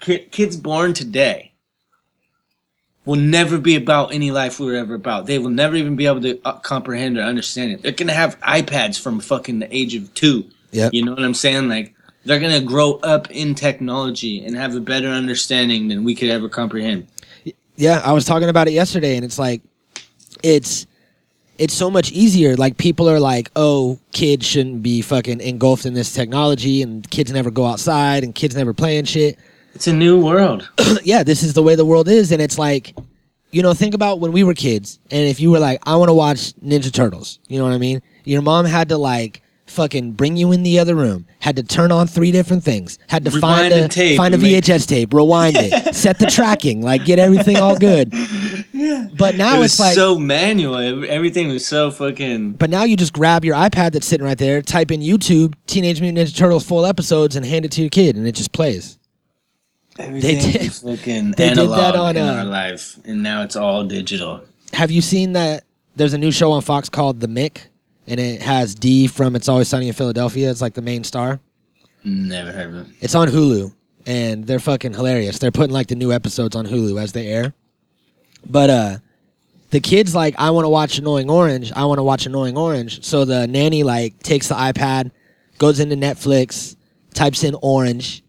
ki- 0.00 0.26
kids 0.30 0.56
born 0.56 0.94
today 0.94 1.52
will 3.04 3.16
never 3.16 3.58
be 3.58 3.76
about 3.76 4.12
any 4.12 4.30
life 4.30 4.60
we 4.60 4.66
were 4.66 4.76
ever 4.76 4.94
about. 4.94 5.26
They 5.26 5.38
will 5.38 5.50
never 5.50 5.74
even 5.76 5.96
be 5.96 6.06
able 6.06 6.20
to 6.22 6.40
uh, 6.44 6.52
comprehend 6.58 7.18
or 7.18 7.22
understand 7.22 7.72
it. 7.72 7.82
They're 7.82 7.92
gonna 7.92 8.12
have 8.12 8.38
iPads 8.40 9.00
from 9.00 9.20
fucking 9.20 9.58
the 9.58 9.74
age 9.74 9.94
of 9.94 10.12
two. 10.14 10.48
Yeah, 10.72 10.90
You 10.92 11.04
know 11.04 11.12
what 11.12 11.24
I'm 11.24 11.34
saying? 11.34 11.68
Like 11.68 11.94
they're 12.24 12.40
gonna 12.40 12.60
grow 12.60 12.94
up 13.02 13.30
in 13.30 13.54
technology 13.54 14.44
and 14.44 14.56
have 14.56 14.74
a 14.74 14.80
better 14.80 15.08
understanding 15.08 15.88
than 15.88 16.04
we 16.04 16.14
could 16.14 16.30
ever 16.30 16.48
comprehend. 16.48 17.06
Yeah, 17.76 18.02
I 18.04 18.12
was 18.12 18.24
talking 18.24 18.48
about 18.48 18.68
it 18.68 18.72
yesterday, 18.72 19.16
and 19.16 19.24
it's 19.24 19.38
like, 19.38 19.62
it's 20.42 20.86
it's 21.58 21.74
so 21.74 21.90
much 21.90 22.10
easier. 22.12 22.56
Like 22.56 22.78
people 22.78 23.08
are 23.08 23.20
like, 23.20 23.50
oh, 23.54 23.98
kids 24.12 24.46
shouldn't 24.46 24.82
be 24.82 25.02
fucking 25.02 25.40
engulfed 25.40 25.86
in 25.86 25.94
this 25.94 26.12
technology, 26.12 26.82
and 26.82 27.08
kids 27.10 27.32
never 27.32 27.50
go 27.50 27.66
outside, 27.66 28.24
and 28.24 28.34
kids 28.34 28.56
never 28.56 28.74
play 28.74 28.98
and 28.98 29.08
shit. 29.08 29.38
It's 29.74 29.86
a 29.86 29.92
new 29.92 30.22
world. 30.22 30.68
yeah, 31.04 31.22
this 31.22 31.42
is 31.42 31.54
the 31.54 31.62
way 31.62 31.74
the 31.74 31.84
world 31.84 32.08
is, 32.08 32.32
and 32.32 32.42
it's 32.42 32.58
like, 32.58 32.96
you 33.50 33.62
know, 33.62 33.74
think 33.74 33.94
about 33.94 34.20
when 34.20 34.32
we 34.32 34.42
were 34.42 34.54
kids, 34.54 34.98
and 35.10 35.28
if 35.28 35.40
you 35.40 35.50
were 35.50 35.58
like, 35.58 35.80
I 35.84 35.96
want 35.96 36.08
to 36.08 36.14
watch 36.14 36.54
Ninja 36.56 36.92
Turtles, 36.92 37.38
you 37.48 37.58
know 37.58 37.64
what 37.64 37.74
I 37.74 37.78
mean? 37.78 38.02
Your 38.24 38.42
mom 38.42 38.64
had 38.64 38.88
to 38.90 38.98
like 38.98 39.42
fucking 39.70 40.12
bring 40.12 40.36
you 40.36 40.52
in 40.52 40.62
the 40.62 40.78
other 40.78 40.94
room, 40.94 41.26
had 41.38 41.56
to 41.56 41.62
turn 41.62 41.90
on 41.92 42.06
three 42.06 42.32
different 42.32 42.62
things, 42.64 42.98
had 43.08 43.24
to 43.24 43.30
find 43.30 43.72
a 43.72 43.88
tape 43.88 44.16
find 44.16 44.34
a 44.34 44.36
and 44.36 44.42
make- 44.42 44.64
VHS 44.64 44.86
tape, 44.86 45.14
rewind 45.14 45.56
it, 45.58 45.94
set 45.94 46.18
the 46.18 46.26
tracking, 46.26 46.82
like 46.82 47.04
get 47.04 47.18
everything 47.18 47.56
all 47.56 47.76
good. 47.78 48.10
But 49.16 49.36
now 49.36 49.56
it 49.56 49.60
was 49.60 49.72
it's 49.72 49.80
like, 49.80 49.94
so 49.94 50.18
manual. 50.18 50.76
Everything 51.04 51.48
was 51.48 51.66
so 51.66 51.90
fucking. 51.90 52.52
but 52.52 52.70
now 52.70 52.84
you 52.84 52.96
just 52.96 53.12
grab 53.12 53.44
your 53.44 53.54
iPad 53.54 53.92
that's 53.92 54.06
sitting 54.06 54.24
right 54.26 54.38
there, 54.38 54.62
type 54.62 54.90
in 54.90 55.00
YouTube 55.00 55.54
Teenage 55.66 56.00
Mutant 56.00 56.26
Ninja 56.28 56.36
Turtles 56.36 56.64
full 56.66 56.86
episodes, 56.86 57.36
and 57.36 57.44
hand 57.44 57.64
it 57.64 57.72
to 57.72 57.80
your 57.82 57.90
kid, 57.90 58.16
and 58.16 58.26
it 58.26 58.32
just 58.34 58.52
plays. 58.52 58.98
Everything 59.98 60.38
did- 60.38 60.62
was 60.62 60.78
fucking 60.80 61.30
they 61.36 61.48
did 61.50 61.58
analog 61.58 61.78
that 61.78 61.96
on, 61.96 62.16
in 62.16 62.22
uh, 62.26 62.32
our 62.34 62.44
life, 62.44 62.98
and 63.04 63.22
now 63.22 63.42
it's 63.42 63.56
all 63.56 63.84
digital. 63.84 64.40
have 64.72 64.90
you 64.90 65.02
seen 65.02 65.32
that 65.32 65.64
there's 65.96 66.14
a 66.14 66.18
new 66.18 66.30
show 66.30 66.52
on 66.52 66.62
Fox 66.62 66.88
called 66.88 67.20
The 67.20 67.26
Mick 67.26 67.62
and 68.10 68.20
it 68.20 68.42
has 68.42 68.74
Dee 68.74 69.06
from 69.06 69.36
It's 69.36 69.48
Always 69.48 69.68
Sunny 69.68 69.88
in 69.88 69.94
Philadelphia. 69.94 70.50
It's 70.50 70.60
like 70.60 70.74
the 70.74 70.82
main 70.82 71.04
star. 71.04 71.40
Never 72.04 72.50
heard 72.50 72.68
of 72.68 72.88
it. 72.88 72.96
It's 73.00 73.14
on 73.14 73.28
Hulu 73.28 73.72
and 74.06 74.46
they're 74.46 74.58
fucking 74.58 74.94
hilarious. 74.94 75.38
They're 75.38 75.52
putting 75.52 75.72
like 75.72 75.86
the 75.86 75.94
new 75.94 76.12
episodes 76.12 76.56
on 76.56 76.66
Hulu 76.66 77.00
as 77.00 77.12
they 77.12 77.28
air. 77.28 77.54
But 78.44 78.70
uh 78.70 78.96
the 79.70 79.80
kid's 79.80 80.14
like, 80.16 80.34
I 80.36 80.50
want 80.50 80.64
to 80.64 80.68
watch 80.68 80.98
Annoying 80.98 81.30
Orange. 81.30 81.70
I 81.72 81.84
want 81.84 81.98
to 81.98 82.02
watch 82.02 82.26
Annoying 82.26 82.58
Orange. 82.58 83.04
So 83.04 83.24
the 83.24 83.46
nanny 83.46 83.84
like 83.84 84.18
takes 84.20 84.48
the 84.48 84.56
iPad, 84.56 85.12
goes 85.58 85.78
into 85.78 85.94
Netflix, 85.94 86.74
types 87.14 87.44
in 87.44 87.54
Orange, 87.62 88.24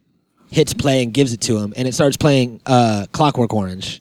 hits 0.52 0.76
play 0.76 1.02
and 1.02 1.12
gives 1.12 1.34
it 1.34 1.42
to 1.42 1.58
him, 1.58 1.74
and 1.76 1.88
it 1.88 1.96
starts 1.96 2.16
playing 2.16 2.62
uh, 2.68 3.08
Clockwork 3.12 3.54
Orange. 3.54 4.01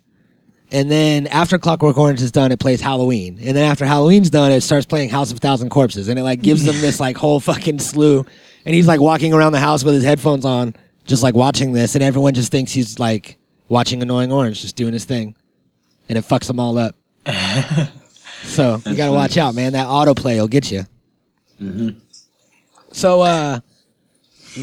And 0.73 0.91
then 0.91 1.27
after 1.27 1.59
Clockwork 1.59 1.99
Orange 1.99 2.23
is 2.23 2.31
done, 2.31 2.53
it 2.53 2.61
plays 2.61 2.81
Halloween. 2.81 3.39
And 3.43 3.57
then 3.57 3.69
after 3.69 3.85
Halloween's 3.85 4.31
done, 4.31 4.53
it 4.53 4.61
starts 4.61 4.87
playing 4.87 5.11
House 5.11 5.33
of 5.33 5.39
a 5.39 5.41
Thousand 5.41 5.69
Corpses. 5.71 6.09
And 6.09 6.19
it 6.19 6.23
like 6.23 6.43
gives 6.43 6.65
them 6.65 6.81
this 6.81 7.01
like 7.01 7.17
whole 7.17 7.41
fucking 7.41 7.81
slew. 7.81 8.25
And 8.65 8.75
he's 8.75 8.87
like 8.87 9.01
walking 9.01 9.33
around 9.33 9.53
the 9.53 9.59
house 9.59 9.83
with 9.83 9.95
his 9.95 10.05
headphones 10.05 10.45
on, 10.45 10.75
just 11.07 11.23
like 11.23 11.35
watching 11.35 11.73
this, 11.73 11.95
and 11.95 12.05
everyone 12.05 12.35
just 12.35 12.53
thinks 12.53 12.73
he's 12.73 12.99
like 12.99 13.39
watching 13.69 14.03
Annoying 14.03 14.31
Orange, 14.31 14.61
just 14.61 14.77
doing 14.77 14.93
his 14.93 15.05
thing. 15.05 15.35
And 16.09 16.19
it 16.19 16.25
fucks 16.25 16.47
them 16.47 16.61
all 16.61 16.79
up. 16.79 16.95
so 18.43 18.81
you 18.87 18.97
gotta 18.97 19.13
watch 19.13 19.37
out, 19.37 19.55
man. 19.55 19.73
That 19.73 19.87
autoplay 19.87 20.37
will 20.37 20.49
get 20.49 20.71
you. 20.71 20.85
So 22.93 23.23
uh 23.23 23.61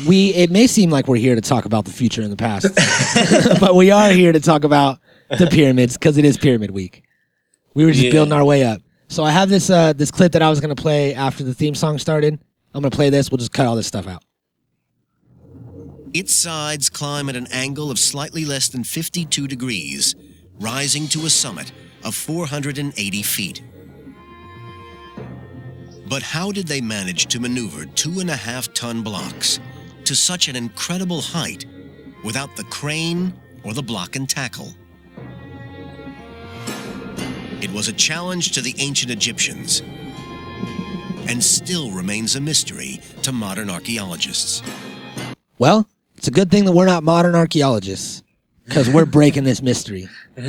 we 0.07 0.33
it 0.33 0.51
may 0.51 0.67
seem 0.67 0.89
like 0.89 1.07
we're 1.07 1.17
here 1.17 1.35
to 1.35 1.41
talk 1.41 1.65
about 1.65 1.85
the 1.85 1.91
future 1.91 2.21
and 2.21 2.31
the 2.31 2.37
past, 2.37 2.67
but 3.59 3.75
we 3.75 3.91
are 3.91 4.11
here 4.11 4.31
to 4.31 4.39
talk 4.39 4.63
about 4.63 4.99
the 5.29 5.47
pyramids 5.47 5.97
because 5.97 6.17
it 6.17 6.25
is 6.25 6.37
Pyramid 6.37 6.71
Week. 6.71 7.03
We 7.73 7.85
were 7.85 7.91
just 7.91 8.05
Yeah. 8.05 8.11
building 8.11 8.33
our 8.33 8.43
way 8.45 8.63
up. 8.63 8.81
So 9.09 9.23
I 9.23 9.31
have 9.31 9.49
this 9.49 9.69
uh 9.69 9.93
this 9.93 10.11
clip 10.11 10.31
that 10.33 10.41
I 10.41 10.49
was 10.49 10.59
gonna 10.59 10.75
play 10.75 11.13
after 11.13 11.43
the 11.43 11.53
theme 11.53 11.75
song 11.75 11.97
started. 11.99 12.39
I'm 12.73 12.81
gonna 12.81 12.89
play 12.91 13.09
this. 13.09 13.31
We'll 13.31 13.37
just 13.37 13.53
cut 13.53 13.65
all 13.65 13.75
this 13.75 13.87
stuff 13.87 14.07
out. 14.07 14.23
Its 16.13 16.33
sides 16.33 16.89
climb 16.89 17.29
at 17.29 17.35
an 17.35 17.47
angle 17.51 17.91
of 17.91 17.99
slightly 17.99 18.45
less 18.45 18.69
than 18.69 18.83
52 18.83 19.47
degrees, 19.47 20.15
rising 20.59 21.07
to 21.09 21.25
a 21.25 21.29
summit 21.29 21.71
of 22.03 22.15
480 22.15 23.21
feet. 23.23 23.61
But 26.09 26.23
how 26.23 26.51
did 26.51 26.67
they 26.67 26.79
manage 26.81 27.25
to 27.27 27.39
maneuver 27.39 27.85
two 27.85 28.19
and 28.19 28.29
a 28.29 28.35
half 28.35 28.73
ton 28.73 29.01
blocks 29.03 29.59
to 30.05 30.15
such 30.15 30.47
an 30.47 30.55
incredible 30.55 31.21
height 31.21 31.65
without 32.23 32.55
the 32.55 32.63
crane 32.65 33.33
or 33.63 33.73
the 33.73 33.83
block 33.83 34.15
and 34.15 34.27
tackle? 34.29 34.73
It 37.61 37.71
was 37.71 37.87
a 37.87 37.93
challenge 37.93 38.51
to 38.53 38.61
the 38.61 38.75
ancient 38.77 39.11
Egyptians 39.11 39.81
and 41.27 41.43
still 41.43 41.91
remains 41.91 42.35
a 42.35 42.41
mystery 42.41 43.01
to 43.23 43.31
modern 43.31 43.69
archaeologists. 43.69 44.61
Well, 45.57 45.87
it's 46.15 46.27
a 46.27 46.31
good 46.31 46.51
thing 46.51 46.65
that 46.65 46.71
we're 46.71 46.85
not 46.85 47.03
modern 47.03 47.35
archaeologists 47.35 48.23
because 48.65 48.89
we're 48.89 49.05
breaking 49.05 49.43
this 49.43 49.61
mystery. 49.61 50.07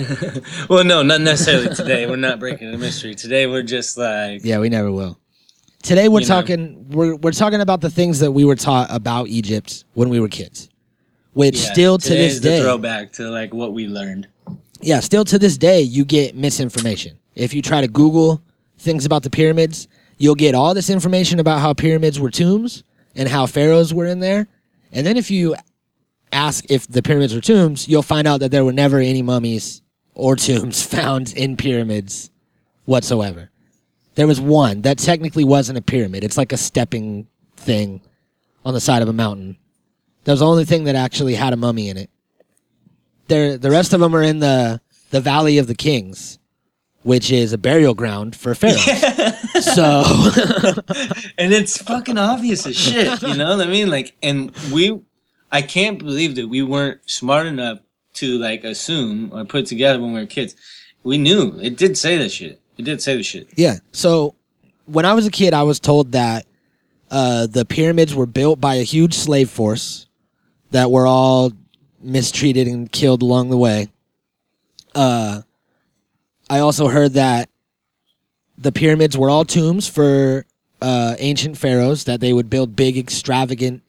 Well, 0.69 0.85
no, 0.85 1.03
not 1.03 1.23
necessarily 1.23 1.75
today. 1.75 2.07
We're 2.07 2.17
not 2.17 2.39
breaking 2.39 2.71
the 2.73 2.77
mystery. 2.77 3.15
Today, 3.15 3.47
we're 3.47 3.63
just 3.63 3.97
like, 3.97 4.45
Yeah, 4.45 4.59
we 4.59 4.69
never 4.69 4.93
will. 4.93 5.19
Today 5.83 6.09
we're 6.09 6.21
You 6.21 6.27
know. 6.27 6.35
talking 6.41 6.89
we're 6.91 7.17
we're 7.17 7.33
talking 7.33 7.63
about 7.63 7.81
the 7.81 7.89
things 7.89 8.19
that 8.19 8.33
we 8.33 8.45
were 8.45 8.57
taught 8.57 8.89
about 8.91 9.29
Egypt 9.29 9.85
when 9.95 10.11
we 10.11 10.21
were 10.21 10.29
kids. 10.29 10.69
Which 11.33 11.57
yeah, 11.59 11.73
still 11.73 11.97
to 11.99 12.07
today's 12.09 12.35
this 12.35 12.43
the 12.43 12.49
day 12.51 12.61
throwback 12.61 13.13
to 13.15 13.31
like 13.31 13.55
what 13.55 13.73
we 13.73 13.87
learned. 13.87 14.29
Yeah, 14.81 15.01
still 15.01 15.25
to 15.25 15.39
this 15.39 15.59
day 15.59 15.81
you 15.81 16.05
get 16.05 16.37
misinformation. 16.37 17.19
If 17.35 17.55
you 17.55 17.63
try 17.63 17.81
to 17.81 17.89
Google 17.89 18.43
things 18.79 19.05
about 19.05 19.23
the 19.23 19.31
pyramids, 19.31 19.89
you'll 20.19 20.35
get 20.35 20.55
all 20.55 20.75
this 20.75 20.91
information 20.91 21.41
about 21.41 21.61
how 21.61 21.75
pyramids 21.75 22.21
were 22.21 22.31
tombs 22.31 22.85
and 23.15 23.29
how 23.29 23.47
pharaohs 23.47 23.93
were 23.93 24.07
in 24.07 24.21
there. 24.21 24.47
And 24.93 25.07
then 25.07 25.17
if 25.17 25.31
you 25.31 25.57
ask 26.33 26.65
if 26.71 26.87
the 26.87 27.03
pyramids 27.03 27.35
were 27.35 27.41
tombs, 27.41 27.89
you'll 27.89 28.03
find 28.03 28.27
out 28.27 28.41
that 28.41 28.51
there 28.51 28.65
were 28.65 28.73
never 28.73 28.99
any 28.99 29.23
mummies 29.23 29.83
or 30.15 30.37
tombs 30.37 30.83
found 30.95 31.33
in 31.35 31.57
pyramids 31.57 32.31
whatsoever. 32.85 33.51
There 34.15 34.27
was 34.27 34.41
one 34.41 34.83
that 34.83 34.99
technically 34.99 35.45
wasn't 35.45 35.79
a 35.79 35.83
pyramid. 35.83 36.25
It's 36.25 36.37
like 36.37 36.53
a 36.53 36.57
stepping 36.57 37.29
thing 37.57 38.01
on 38.65 38.75
the 38.75 38.81
side 38.81 39.03
of 39.03 39.09
a 39.09 39.13
mountain. 39.13 39.57
That 40.25 40.33
was 40.33 40.41
the 40.41 40.47
only 40.47 40.65
thing 40.65 40.85
that 40.85 40.97
actually 40.97 41.35
had 41.35 41.53
a 41.53 41.57
mummy 41.57 41.89
in 41.89 41.97
it. 41.97 42.11
There, 43.29 43.59
the 43.59 43.71
rest 43.71 43.93
of 43.93 44.01
them 44.01 44.15
are 44.15 44.23
in 44.23 44.41
the 44.41 44.81
the 45.11 45.21
Valley 45.21 45.59
of 45.59 45.67
the 45.67 45.75
Kings, 45.75 46.39
which 47.03 47.31
is 47.31 47.53
a 47.53 47.59
burial 47.59 47.95
ground 47.95 48.37
for 48.37 48.55
pharaohs. 48.55 48.85
so 49.75 50.05
and 51.39 51.53
it's 51.53 51.81
fucking 51.81 52.19
obvious 52.19 52.67
as 52.67 52.77
shit. 52.77 53.23
You 53.23 53.35
know 53.37 53.57
what 53.57 53.67
I 53.67 53.71
mean? 53.71 53.91
Like, 53.91 54.15
and 54.23 54.55
we, 54.73 55.01
I 55.51 55.63
can't 55.63 55.99
believe 55.99 56.35
that 56.37 56.49
we 56.49 56.63
weren't 56.63 57.01
smart 57.09 57.47
enough 57.47 57.81
to 58.15 58.39
like 58.39 58.65
assume 58.65 59.31
or 59.33 59.45
put 59.45 59.67
together 59.67 60.01
when 60.01 60.13
we 60.13 60.21
were 60.21 60.27
kids. 60.27 60.57
We 61.05 61.19
knew 61.19 61.59
it 61.63 61.77
did 61.77 61.97
say 61.97 62.19
this 62.19 62.33
shit. 62.33 62.61
It 62.77 62.85
did 62.85 63.01
say 63.01 63.17
the 63.17 63.23
shit. 63.23 63.49
Yeah. 63.57 63.77
So 63.93 64.35
when 64.87 65.05
I 65.05 65.15
was 65.15 65.27
a 65.27 65.31
kid, 65.31 65.55
I 65.55 65.63
was 65.63 65.81
told 65.81 66.13
that 66.13 66.47
uh, 67.11 67.47
the 67.47 67.65
pyramids 67.65 68.15
were 68.15 68.27
built 68.27 68.61
by 68.61 68.77
a 68.77 68.83
huge 68.83 69.15
slave 69.15 69.51
force 69.51 70.07
that 70.71 70.91
were 70.91 71.07
all 71.07 71.53
mistreated 72.01 72.67
and 72.67 72.91
killed 72.91 73.23
along 73.23 73.51
the 73.51 73.57
way. 73.57 73.89
Uh, 74.95 75.43
I 76.51 76.61
also 76.61 76.89
heard 76.89 77.15
that 77.15 77.49
the 78.57 78.73
pyramids 78.73 79.17
were 79.17 79.31
all 79.31 79.45
tombs 79.45 79.89
for 79.89 80.47
uh, 80.81 81.15
ancient 81.19 81.59
pharaohs, 81.59 82.05
that 82.05 82.21
they 82.21 82.33
would 82.33 82.51
build 82.51 82.77
big, 82.77 82.97
extravagant 82.97 83.83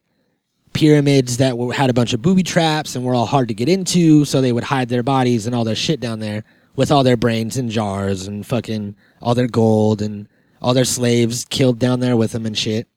pyramids 0.73 1.37
that 1.37 1.57
were, 1.57 1.73
had 1.73 1.89
a 1.89 1.93
bunch 1.93 2.13
of 2.13 2.21
booby 2.21 2.43
traps 2.43 2.95
and 2.95 3.03
were 3.03 3.13
all 3.13 3.25
hard 3.25 3.47
to 3.47 3.53
get 3.53 3.69
into, 3.69 4.25
so 4.25 4.41
they 4.41 4.51
would 4.51 4.63
hide 4.63 4.89
their 4.89 5.03
bodies 5.03 5.45
and 5.45 5.55
all 5.55 5.63
their 5.63 5.75
shit 5.75 5.99
down 5.99 6.19
there 6.19 6.43
with 6.75 6.91
all 6.91 7.03
their 7.03 7.17
brains 7.17 7.57
in 7.57 7.69
jars 7.69 8.27
and 8.27 8.45
fucking 8.45 8.95
all 9.21 9.35
their 9.35 9.47
gold 9.47 10.01
and 10.01 10.27
all 10.61 10.73
their 10.73 10.85
slaves 10.85 11.45
killed 11.49 11.79
down 11.79 11.99
there 11.99 12.15
with 12.15 12.31
them 12.31 12.45
and 12.45 12.57
shit. 12.57 12.87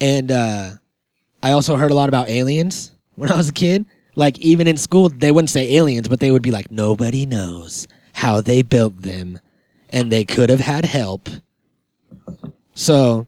And 0.00 0.30
uh, 0.30 0.70
I 1.42 1.52
also 1.52 1.76
heard 1.76 1.90
a 1.90 1.94
lot 1.94 2.08
about 2.08 2.28
aliens 2.28 2.92
when 3.18 3.30
I 3.30 3.36
was 3.36 3.48
a 3.48 3.52
kid. 3.52 3.84
Like 4.14 4.38
even 4.38 4.66
in 4.66 4.76
school, 4.76 5.08
they 5.10 5.30
wouldn't 5.30 5.50
say 5.50 5.76
aliens, 5.76 6.08
but 6.08 6.18
they 6.20 6.30
would 6.30 6.42
be 6.42 6.50
like, 6.50 6.70
nobody 6.70 7.24
knows 7.26 7.86
how 8.14 8.40
they 8.40 8.62
built 8.62 9.02
them, 9.02 9.38
and 9.90 10.10
they 10.10 10.24
could 10.24 10.50
have 10.50 10.60
had 10.60 10.84
help. 10.84 11.28
So 12.74 13.26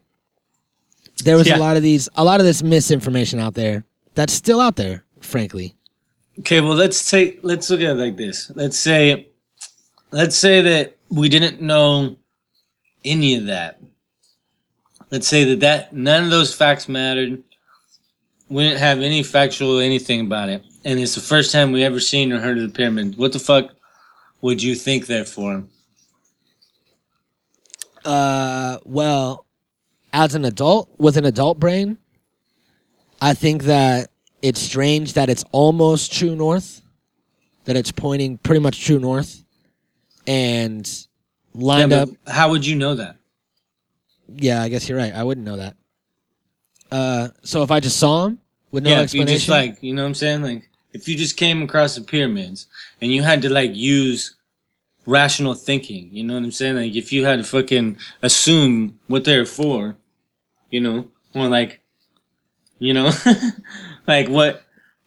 there 1.24 1.36
was 1.36 1.46
Yeah. 1.46 1.58
a 1.58 1.60
lot 1.60 1.76
of 1.76 1.82
these, 1.82 2.08
a 2.16 2.24
lot 2.24 2.40
of 2.40 2.46
this 2.46 2.62
misinformation 2.62 3.38
out 3.38 3.54
there 3.54 3.84
that's 4.14 4.32
still 4.32 4.60
out 4.60 4.76
there, 4.76 5.04
frankly. 5.20 5.76
Okay, 6.40 6.60
well 6.60 6.74
let's 6.74 7.08
take 7.08 7.40
let's 7.42 7.68
look 7.70 7.80
at 7.80 7.90
it 7.90 7.94
like 7.94 8.16
this. 8.16 8.50
Let's 8.54 8.78
say 8.78 9.28
let's 10.10 10.36
say 10.36 10.60
that 10.62 10.96
we 11.10 11.28
didn't 11.28 11.60
know 11.60 12.16
any 13.04 13.36
of 13.36 13.46
that. 13.46 13.80
Let's 15.10 15.28
say 15.28 15.44
that 15.44 15.60
that 15.60 15.92
none 15.92 16.24
of 16.24 16.30
those 16.30 16.54
facts 16.54 16.88
mattered. 16.88 17.42
We 18.50 18.64
didn't 18.64 18.80
have 18.80 19.00
any 19.00 19.22
factual 19.22 19.78
anything 19.78 20.20
about 20.20 20.48
it. 20.48 20.64
And 20.84 20.98
it's 20.98 21.14
the 21.14 21.20
first 21.20 21.52
time 21.52 21.72
we 21.72 21.84
ever 21.84 22.00
seen 22.00 22.32
or 22.32 22.40
heard 22.40 22.58
of 22.58 22.64
the 22.64 22.76
pyramid. 22.76 23.16
What 23.16 23.32
the 23.32 23.38
fuck 23.38 23.70
would 24.42 24.62
you 24.62 24.74
think 24.74 25.06
therefore? 25.06 25.64
Uh, 28.04 28.78
well, 28.84 29.46
as 30.12 30.34
an 30.34 30.44
adult 30.44 30.90
with 30.98 31.16
an 31.16 31.24
adult 31.24 31.60
brain, 31.60 31.98
I 33.20 33.34
think 33.34 33.64
that 33.64 34.10
it's 34.42 34.60
strange 34.60 35.12
that 35.12 35.28
it's 35.28 35.44
almost 35.52 36.12
true 36.12 36.34
north, 36.34 36.82
that 37.64 37.76
it's 37.76 37.92
pointing 37.92 38.38
pretty 38.38 38.60
much 38.60 38.84
true 38.84 38.98
north, 38.98 39.44
and 40.26 40.90
lined 41.54 41.90
but 41.90 42.08
up. 42.08 42.08
how 42.26 42.50
would 42.50 42.66
you 42.66 42.74
know 42.76 42.94
that? 42.94 43.16
Yeah, 44.28 44.62
I 44.62 44.68
guess 44.68 44.88
you're 44.88 44.98
right. 44.98 45.14
I 45.14 45.22
wouldn't 45.22 45.46
know 45.46 45.56
that. 45.56 45.76
Uh, 46.90 47.28
so 47.42 47.62
if 47.62 47.70
I 47.70 47.80
just 47.80 47.98
saw 47.98 48.26
him 48.26 48.38
with 48.70 48.84
no 48.84 48.90
yeah, 48.90 49.02
if 49.02 49.14
you 49.14 49.24
just 49.24 49.48
like, 49.48 49.82
you 49.82 49.94
know 49.94 50.02
what 50.02 50.08
I'm 50.08 50.14
saying? 50.14 50.42
Like, 50.42 50.68
if 50.92 51.08
you 51.08 51.16
just 51.16 51.36
came 51.36 51.62
across 51.62 51.94
the 51.94 52.00
pyramids 52.02 52.66
and 53.00 53.12
you 53.12 53.22
had 53.22 53.42
to 53.42 53.48
like 53.48 53.74
use 53.74 54.34
rational 55.06 55.54
thinking, 55.54 56.08
you 56.12 56.24
know 56.24 56.34
what 56.34 56.42
I'm 56.42 56.50
saying? 56.50 56.76
Like, 56.76 56.94
if 56.94 57.12
you 57.12 57.24
had 57.24 57.36
to 57.36 57.44
fucking 57.44 57.96
assume 58.22 58.98
what 59.06 59.24
they're 59.24 59.46
for, 59.46 59.96
you 60.70 60.80
know, 60.80 61.08
or 61.34 61.48
like, 61.48 61.80
you 62.78 62.92
know, 62.94 63.10
like 64.06 64.28
what, 64.28 64.64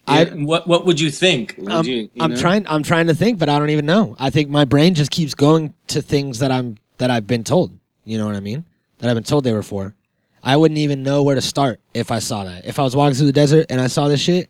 I- 0.08 0.26
what, 0.26 0.68
what 0.68 0.86
would 0.86 1.00
you 1.00 1.10
think? 1.12 1.56
Would 1.58 1.72
I'm, 1.72 1.86
you, 1.86 1.96
you 1.96 2.10
I'm 2.20 2.36
trying. 2.36 2.68
I'm 2.68 2.84
trying 2.84 3.08
to 3.08 3.14
think, 3.16 3.40
but 3.40 3.48
I 3.50 3.58
don't 3.58 3.70
even 3.70 3.86
know. 3.86 4.16
I 4.20 4.30
think 4.30 4.50
my 4.50 4.66
brain 4.66 4.96
just 4.96 5.12
keeps 5.12 5.34
going 5.34 5.74
to 5.88 6.02
things 6.02 6.40
that 6.40 6.52
I'm 6.52 6.78
that 6.98 7.10
I've 7.10 7.26
been 7.26 7.44
told. 7.46 7.72
You 8.04 8.18
know 8.18 8.26
what 8.26 8.36
I 8.36 8.42
mean? 8.42 8.66
That 9.00 9.10
I've 9.10 9.16
been 9.16 9.24
told 9.24 9.46
they 9.46 9.54
were 9.54 9.64
for. 9.64 9.96
I 10.44 10.58
wouldn't 10.58 10.78
even 10.78 11.04
know 11.04 11.24
where 11.24 11.36
to 11.36 11.42
start 11.42 11.80
if 11.94 12.12
I 12.12 12.20
saw 12.20 12.44
that. 12.44 12.66
If 12.66 12.78
I 12.78 12.84
was 12.84 12.96
walking 12.96 13.16
through 13.16 13.28
the 13.28 13.34
desert 13.34 13.68
and 13.70 13.80
I 13.80 13.88
saw 13.88 14.10
this 14.10 14.20
shit, 14.20 14.50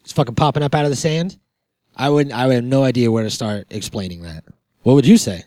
it's 0.00 0.12
fucking 0.12 0.34
popping 0.34 0.62
up 0.62 0.74
out 0.74 0.84
of 0.84 0.90
the 0.90 0.96
sand. 0.96 1.38
I 1.96 2.10
wouldn't. 2.10 2.34
I 2.34 2.46
would 2.46 2.56
have 2.56 2.64
no 2.64 2.82
idea 2.82 3.10
where 3.10 3.22
to 3.22 3.30
start 3.30 3.68
explaining 3.70 4.22
that. 4.22 4.44
What 4.82 4.94
would 4.94 5.06
you 5.06 5.16
say? 5.16 5.44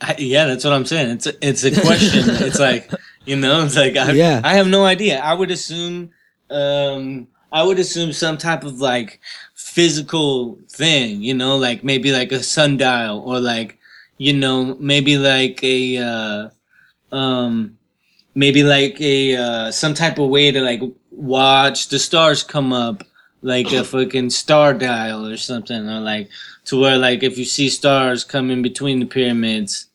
I, 0.00 0.16
yeah, 0.18 0.46
that's 0.46 0.64
what 0.64 0.72
I'm 0.72 0.84
saying. 0.84 1.10
It's 1.10 1.26
a, 1.26 1.48
it's 1.48 1.64
a 1.64 1.70
question. 1.70 2.24
it's 2.28 2.58
like 2.58 2.90
you 3.24 3.36
know, 3.36 3.64
it's 3.64 3.76
like 3.76 3.96
I, 3.96 4.12
Yeah. 4.12 4.40
I 4.44 4.54
have 4.54 4.66
no 4.66 4.84
idea. 4.84 5.20
I 5.20 5.34
would 5.34 5.50
assume, 5.50 6.10
um, 6.50 7.28
I 7.52 7.62
would 7.62 7.78
assume 7.78 8.12
some 8.12 8.36
type 8.36 8.64
of 8.64 8.80
like 8.80 9.20
physical 9.54 10.58
thing. 10.68 11.22
You 11.22 11.34
know, 11.34 11.56
like 11.56 11.84
maybe 11.84 12.10
like 12.10 12.32
a 12.32 12.42
sundial 12.42 13.22
or 13.24 13.38
like 13.38 13.78
you 14.18 14.32
know 14.32 14.76
maybe 14.80 15.16
like 15.16 15.62
a 15.62 15.98
uh, 15.98 16.48
um, 17.14 17.78
maybe 18.34 18.62
like 18.62 19.00
a 19.00 19.36
uh, 19.36 19.70
some 19.70 19.94
type 19.94 20.18
of 20.18 20.28
way 20.28 20.50
to 20.50 20.60
like 20.60 20.82
watch 21.10 21.88
the 21.88 21.98
stars 21.98 22.42
come 22.42 22.72
up 22.72 23.04
like 23.42 23.70
a 23.72 23.84
fucking 23.84 24.30
star 24.30 24.72
dial 24.72 25.26
or 25.26 25.36
something 25.36 25.88
or 25.88 26.00
like 26.00 26.28
to 26.64 26.80
where 26.80 26.96
like 26.96 27.22
if 27.22 27.36
you 27.36 27.44
see 27.44 27.68
stars 27.68 28.24
coming 28.24 28.62
between 28.62 29.00
the 29.00 29.06
pyramids 29.06 29.88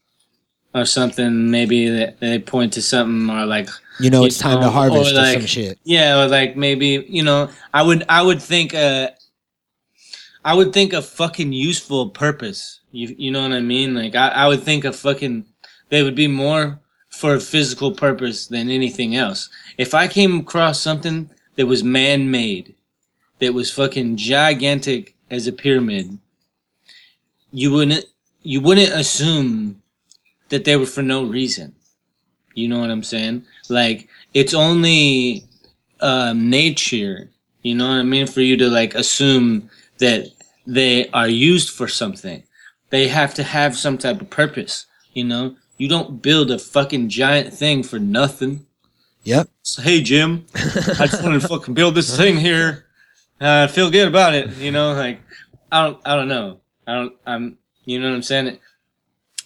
or 0.75 0.85
something 0.85 1.49
maybe 1.49 1.89
they, 1.89 2.15
they 2.19 2.39
point 2.39 2.71
to 2.73 2.81
something 2.81 3.29
or 3.35 3.45
like 3.45 3.67
You 3.99 4.11
know, 4.11 4.23
it's 4.23 4.37
time 4.37 4.59
know, 4.59 4.67
to 4.67 4.71
harvest 4.71 5.15
or 5.15 5.19
or, 5.19 5.33
some 5.33 5.45
shit. 5.47 5.79
yeah 5.83 6.21
or 6.21 6.27
like 6.27 6.55
maybe 6.55 7.05
you 7.09 7.23
know 7.23 7.49
i 7.73 7.81
would 7.81 8.05
i 8.07 8.21
would 8.21 8.41
think 8.41 8.75
uh 8.75 9.09
i 10.45 10.53
would 10.53 10.71
think 10.71 10.93
a 10.93 11.01
fucking 11.01 11.51
useful 11.51 12.09
purpose 12.11 12.81
you, 12.91 13.15
you 13.17 13.31
know 13.31 13.41
what 13.41 13.51
i 13.51 13.59
mean 13.59 13.95
like 13.95 14.15
I, 14.15 14.27
I 14.29 14.47
would 14.47 14.61
think 14.61 14.85
a 14.85 14.93
fucking 14.93 15.45
they 15.89 16.03
would 16.03 16.15
be 16.15 16.27
more 16.27 16.79
for 17.09 17.35
a 17.35 17.39
physical 17.39 17.91
purpose 17.91 18.47
than 18.47 18.69
anything 18.69 19.15
else. 19.15 19.49
If 19.77 19.93
i 19.93 20.07
came 20.07 20.39
across 20.39 20.79
something 20.79 21.29
that 21.55 21.65
was 21.65 21.83
man-made 21.83 22.75
that 23.39 23.53
was 23.53 23.71
fucking 23.71 24.17
gigantic 24.17 25.15
as 25.29 25.47
a 25.47 25.51
pyramid 25.51 26.17
you 27.51 27.71
wouldn't 27.71 28.05
you 28.43 28.61
wouldn't 28.61 28.93
assume 28.93 29.81
that 30.49 30.65
they 30.65 30.75
were 30.75 30.85
for 30.85 31.01
no 31.01 31.25
reason. 31.25 31.75
You 32.53 32.67
know 32.67 32.79
what 32.79 32.89
i'm 32.89 33.03
saying? 33.03 33.45
Like 33.69 34.07
it's 34.33 34.53
only 34.53 35.45
um, 36.01 36.49
nature 36.49 37.29
you 37.61 37.75
know 37.75 37.89
what 37.89 37.97
i 37.97 38.03
mean 38.03 38.25
for 38.25 38.39
you 38.39 38.55
to 38.55 38.69
like 38.69 38.95
assume 38.95 39.69
that 39.97 40.27
they 40.65 41.09
are 41.09 41.27
used 41.27 41.71
for 41.71 41.87
something. 41.87 42.43
They 42.89 43.07
have 43.07 43.33
to 43.35 43.43
have 43.43 43.75
some 43.75 43.97
type 43.97 44.21
of 44.21 44.29
purpose 44.29 44.85
you 45.13 45.23
know 45.23 45.55
you 45.79 45.87
don't 45.87 46.21
build 46.21 46.51
a 46.51 46.59
fucking 46.59 47.09
giant 47.09 47.51
thing 47.51 47.81
for 47.81 47.97
nothing 47.97 48.67
Yep. 49.23 49.49
so, 49.63 49.81
hey 49.81 50.01
Jim, 50.01 50.45
I 50.55 51.07
just 51.07 51.23
wanted 51.23 51.41
to 51.41 51.47
fucking 51.47 51.73
build 51.73 51.95
this 51.95 52.15
thing 52.15 52.37
here. 52.37 52.85
Uh, 53.41 53.67
I 53.69 53.71
feel 53.71 53.91
good 53.91 54.07
about 54.07 54.33
it. 54.33 54.55
You 54.57 54.71
know, 54.71 54.93
like 54.93 55.21
I 55.71 55.83
don't, 55.85 56.01
I 56.05 56.15
don't 56.15 56.27
know. 56.27 56.61
I 56.87 56.95
don't, 56.95 57.13
I'm, 57.25 57.57
you 57.85 57.99
know 57.99 58.09
what 58.09 58.15
I'm 58.15 58.23
saying? 58.23 58.59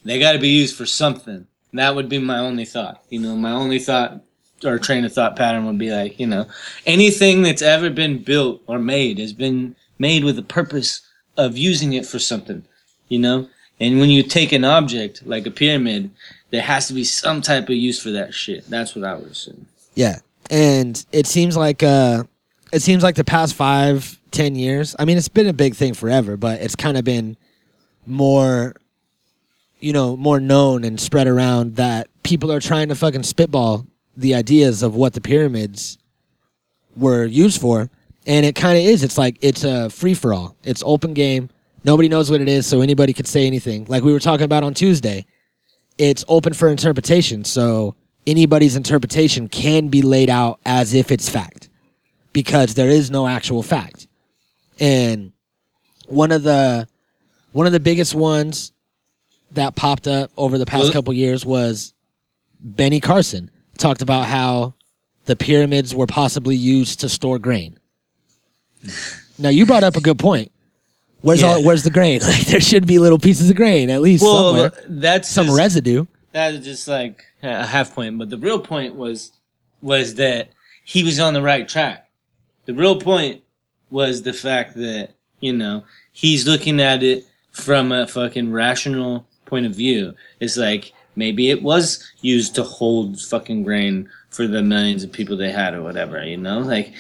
They 0.05 0.19
got 0.19 0.33
to 0.33 0.39
be 0.39 0.49
used 0.49 0.77
for 0.77 0.85
something. 0.85 1.47
That 1.73 1.95
would 1.95 2.07
be 2.07 2.19
my 2.19 2.39
only 2.39 2.65
thought. 2.65 3.03
You 3.09 3.19
know, 3.19 3.35
my 3.35 3.51
only 3.51 3.79
thought 3.79 4.21
or 4.63 4.79
train 4.79 5.03
of 5.03 5.11
thought 5.11 5.35
pattern 5.35 5.65
would 5.65 5.77
be 5.77 5.91
like, 5.91 6.19
you 6.19 6.27
know, 6.27 6.45
anything 6.85 7.41
that's 7.41 7.61
ever 7.61 7.89
been 7.89 8.23
built 8.23 8.61
or 8.67 8.79
made 8.79 9.17
has 9.19 9.33
been 9.33 9.75
made 9.99 10.23
with 10.23 10.35
the 10.35 10.43
purpose 10.43 11.01
of 11.35 11.57
using 11.57 11.93
it 11.93 12.05
for 12.05 12.19
something. 12.19 12.63
You 13.09 13.19
know, 13.19 13.49
and 13.79 13.99
when 13.99 14.09
you 14.09 14.23
take 14.23 14.51
an 14.51 14.63
object 14.63 15.25
like 15.25 15.45
a 15.45 15.51
pyramid, 15.51 16.11
there 16.51 16.61
has 16.61 16.87
to 16.87 16.93
be 16.93 17.03
some 17.03 17.41
type 17.41 17.63
of 17.63 17.75
use 17.75 18.01
for 18.01 18.11
that 18.11 18.33
shit. 18.33 18.69
That's 18.69 18.95
what 18.95 19.03
I 19.03 19.15
would 19.15 19.31
assume. 19.31 19.67
Yeah, 19.95 20.19
and 20.49 21.03
it 21.11 21.27
seems 21.27 21.57
like 21.57 21.83
uh, 21.83 22.23
it 22.71 22.81
seems 22.81 23.03
like 23.03 23.15
the 23.15 23.23
past 23.23 23.55
five, 23.55 24.19
ten 24.31 24.55
years. 24.55 24.95
I 24.99 25.05
mean, 25.05 25.17
it's 25.17 25.29
been 25.29 25.47
a 25.47 25.53
big 25.53 25.75
thing 25.75 25.93
forever, 25.93 26.37
but 26.37 26.61
it's 26.61 26.75
kind 26.75 26.97
of 26.97 27.03
been 27.03 27.37
more, 28.05 28.75
you 29.79 29.93
know, 29.93 30.15
more 30.15 30.39
known 30.39 30.83
and 30.83 30.99
spread 30.99 31.27
around 31.27 31.75
that 31.77 32.07
people 32.23 32.51
are 32.51 32.59
trying 32.59 32.89
to 32.89 32.95
fucking 32.95 33.23
spitball 33.23 33.85
the 34.15 34.35
ideas 34.35 34.83
of 34.83 34.95
what 34.95 35.13
the 35.13 35.21
pyramids 35.21 35.97
were 36.95 37.25
used 37.25 37.59
for, 37.59 37.89
and 38.25 38.45
it 38.45 38.55
kind 38.55 38.77
of 38.77 38.83
is. 38.83 39.03
It's 39.03 39.17
like 39.17 39.37
it's 39.41 39.63
a 39.63 39.89
free 39.89 40.13
for 40.13 40.33
all. 40.33 40.55
It's 40.63 40.83
open 40.85 41.13
game. 41.13 41.49
Nobody 41.83 42.07
knows 42.07 42.31
what 42.31 42.41
it 42.41 42.47
is, 42.47 42.65
so 42.65 42.81
anybody 42.81 43.13
could 43.13 43.27
say 43.27 43.45
anything. 43.45 43.85
Like 43.89 44.03
we 44.03 44.13
were 44.13 44.19
talking 44.19 44.45
about 44.45 44.63
on 44.63 44.73
Tuesday, 44.73 45.25
it's 45.97 46.23
open 46.27 46.53
for 46.53 46.69
interpretation. 46.69 47.43
So 47.43 47.95
anybody's 48.25 48.75
interpretation 48.75 49.49
can 49.49 49.89
be 49.89 50.01
laid 50.01 50.29
out 50.29 50.59
as 50.65 50.93
if 50.93 51.11
it's 51.11 51.27
fact, 51.27 51.69
because 52.31 52.75
there 52.75 52.89
is 52.89 53.11
no 53.11 53.27
actual 53.27 53.63
fact. 53.63 54.07
And 54.79 55.33
one 56.07 56.31
of 56.31 56.43
the 56.43 56.87
one 57.51 57.67
of 57.67 57.73
the 57.73 57.79
biggest 57.79 58.15
ones 58.15 58.71
that 59.51 59.75
popped 59.75 60.07
up 60.07 60.31
over 60.37 60.57
the 60.57 60.65
past 60.65 60.91
couple 60.93 61.13
years 61.13 61.45
was 61.45 61.93
Benny 62.59 62.99
Carson 62.99 63.51
talked 63.77 64.01
about 64.01 64.25
how 64.25 64.73
the 65.25 65.35
pyramids 65.35 65.93
were 65.93 66.07
possibly 66.07 66.55
used 66.55 67.01
to 67.01 67.09
store 67.09 67.37
grain. 67.37 67.77
Now 69.37 69.49
you 69.49 69.65
brought 69.65 69.83
up 69.83 69.95
a 69.95 70.01
good 70.01 70.17
point. 70.17 70.51
Where's 71.23 71.41
Yeah. 71.41 71.53
all 71.53 71.63
where's 71.63 71.83
the 71.83 71.89
grain? 71.89 72.19
Like 72.27 72.45
there 72.45 72.61
should 72.61 72.85
be 72.85 72.99
little 72.99 73.17
pieces 73.17 73.49
of 73.49 73.55
grain 73.55 73.89
at 73.89 74.01
least 74.01 74.23
somewhere. 74.23 74.71
that's 74.87 75.27
Some 75.29 75.47
just- 75.47 75.57
residue. 75.57 76.05
That 76.33 76.53
is 76.53 76.65
just 76.65 76.87
like 76.87 77.23
a 77.43 77.65
half 77.65 77.93
point, 77.95 78.17
but 78.17 78.29
the 78.29 78.37
real 78.37 78.59
point 78.59 78.95
was 78.95 79.31
was 79.81 80.15
that 80.15 80.49
he 80.83 81.03
was 81.03 81.19
on 81.19 81.33
the 81.33 81.41
right 81.41 81.67
track. 81.67 82.09
The 82.65 82.73
real 82.73 82.99
point 82.99 83.41
was 83.89 84.21
the 84.23 84.33
fact 84.33 84.75
that 84.75 85.09
you 85.39 85.53
know 85.53 85.83
he's 86.11 86.45
looking 86.47 86.79
at 86.81 87.03
it 87.03 87.25
from 87.51 87.91
a 87.91 88.05
fucking 88.07 88.51
rational 88.51 89.25
point 89.45 89.65
of 89.65 89.75
view. 89.75 90.13
It's 90.39 90.57
like 90.57 90.91
maybe 91.15 91.49
it 91.51 91.61
was 91.61 92.03
used 92.21 92.55
to 92.55 92.63
hold 92.63 93.21
fucking 93.21 93.63
grain 93.63 94.09
for 94.29 94.47
the 94.47 94.63
millions 94.63 95.03
of 95.03 95.11
people 95.11 95.37
they 95.37 95.51
had 95.51 95.75
or 95.75 95.83
whatever. 95.83 96.23
You 96.25 96.37
know, 96.37 96.59
like 96.59 96.91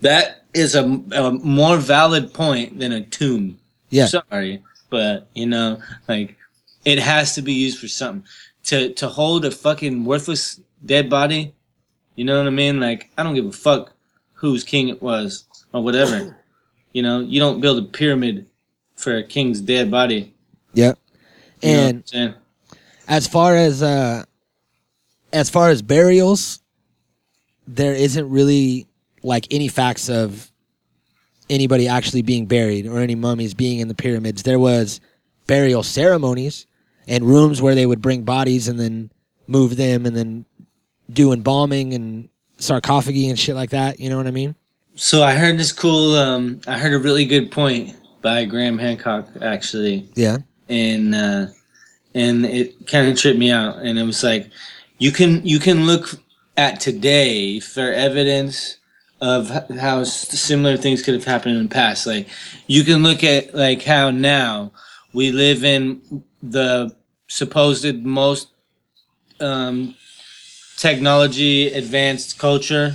that 0.00 0.44
is 0.54 0.74
a, 0.74 0.82
a 0.82 1.32
more 1.32 1.76
valid 1.76 2.32
point 2.32 2.78
than 2.78 2.92
a 2.92 3.02
tomb. 3.02 3.58
Yeah. 3.90 4.06
Sorry, 4.06 4.62
but 4.88 5.28
you 5.34 5.46
know, 5.46 5.80
like 6.08 6.36
it 6.84 6.98
has 6.98 7.34
to 7.34 7.42
be 7.42 7.52
used 7.52 7.78
for 7.78 7.88
something. 7.88 8.26
To 8.64 8.92
to 8.94 9.08
hold 9.08 9.44
a 9.44 9.50
fucking 9.50 10.04
worthless 10.04 10.60
dead 10.84 11.08
body, 11.08 11.54
you 12.14 12.24
know 12.24 12.38
what 12.38 12.46
I 12.46 12.50
mean? 12.50 12.80
Like 12.80 13.10
I 13.16 13.22
don't 13.22 13.34
give 13.34 13.46
a 13.46 13.52
fuck 13.52 13.92
whose 14.34 14.64
king 14.64 14.88
it 14.88 15.02
was 15.02 15.44
or 15.72 15.82
whatever. 15.82 16.36
you 16.92 17.02
know, 17.02 17.20
you 17.20 17.40
don't 17.40 17.60
build 17.60 17.78
a 17.82 17.86
pyramid 17.86 18.46
for 18.96 19.16
a 19.16 19.22
king's 19.22 19.60
dead 19.60 19.90
body. 19.90 20.34
Yep. 20.74 20.98
You 21.62 21.72
know 21.72 22.02
And 22.12 22.34
as 23.08 23.26
far 23.26 23.56
as 23.56 23.82
uh 23.82 24.24
as 25.32 25.50
far 25.50 25.70
as 25.70 25.82
burials 25.82 26.60
there 27.66 27.94
isn't 27.94 28.28
really 28.28 28.86
like 29.22 29.46
any 29.50 29.68
facts 29.68 30.08
of 30.08 30.50
anybody 31.48 31.88
actually 31.88 32.22
being 32.22 32.46
buried 32.46 32.86
or 32.86 32.98
any 33.00 33.14
mummies 33.14 33.54
being 33.54 33.80
in 33.80 33.88
the 33.88 33.94
pyramids 33.94 34.42
there 34.44 34.58
was 34.58 35.00
burial 35.46 35.82
ceremonies 35.82 36.66
and 37.08 37.24
rooms 37.24 37.60
where 37.60 37.74
they 37.74 37.86
would 37.86 38.00
bring 38.00 38.22
bodies 38.22 38.68
and 38.68 38.78
then 38.78 39.10
move 39.46 39.76
them 39.76 40.06
and 40.06 40.16
then 40.16 40.44
do 41.12 41.32
embalming 41.32 41.92
and 41.92 42.28
sarcophagi 42.58 43.28
and 43.28 43.38
shit 43.38 43.54
like 43.56 43.70
that 43.70 43.98
you 43.98 44.08
know 44.08 44.16
what 44.16 44.26
i 44.26 44.30
mean 44.30 44.54
So 44.94 45.22
I 45.22 45.34
heard 45.34 45.56
this 45.58 45.72
cool. 45.72 46.14
Um, 46.16 46.60
I 46.66 46.76
heard 46.78 46.92
a 46.92 46.98
really 46.98 47.24
good 47.24 47.50
point 47.50 47.96
by 48.22 48.44
Graham 48.44 48.76
Hancock 48.78 49.28
actually. 49.40 50.08
yeah 50.14 50.38
and 50.68 51.14
uh, 51.14 51.46
and 52.14 52.44
it 52.44 52.86
kind 52.86 53.08
of 53.08 53.16
tripped 53.18 53.38
me 53.38 53.50
out. 53.50 53.78
And 53.78 53.98
it 53.98 54.04
was 54.04 54.22
like, 54.22 54.50
you 54.98 55.10
can 55.10 55.44
you 55.46 55.58
can 55.58 55.86
look 55.86 56.14
at 56.56 56.80
today 56.80 57.60
for 57.60 57.92
evidence 57.92 58.76
of 59.20 59.50
how 59.78 60.02
similar 60.04 60.76
things 60.76 61.02
could 61.02 61.14
have 61.14 61.24
happened 61.24 61.56
in 61.56 61.64
the 61.64 61.74
past. 61.74 62.06
Like, 62.06 62.28
you 62.66 62.84
can 62.84 63.02
look 63.02 63.22
at 63.22 63.54
like 63.54 63.82
how 63.82 64.10
now 64.10 64.72
we 65.12 65.30
live 65.30 65.64
in 65.64 66.24
the 66.42 66.94
supposed 67.28 68.02
most 68.02 68.48
um, 69.40 69.94
technology 70.76 71.72
advanced 71.72 72.38
culture, 72.38 72.94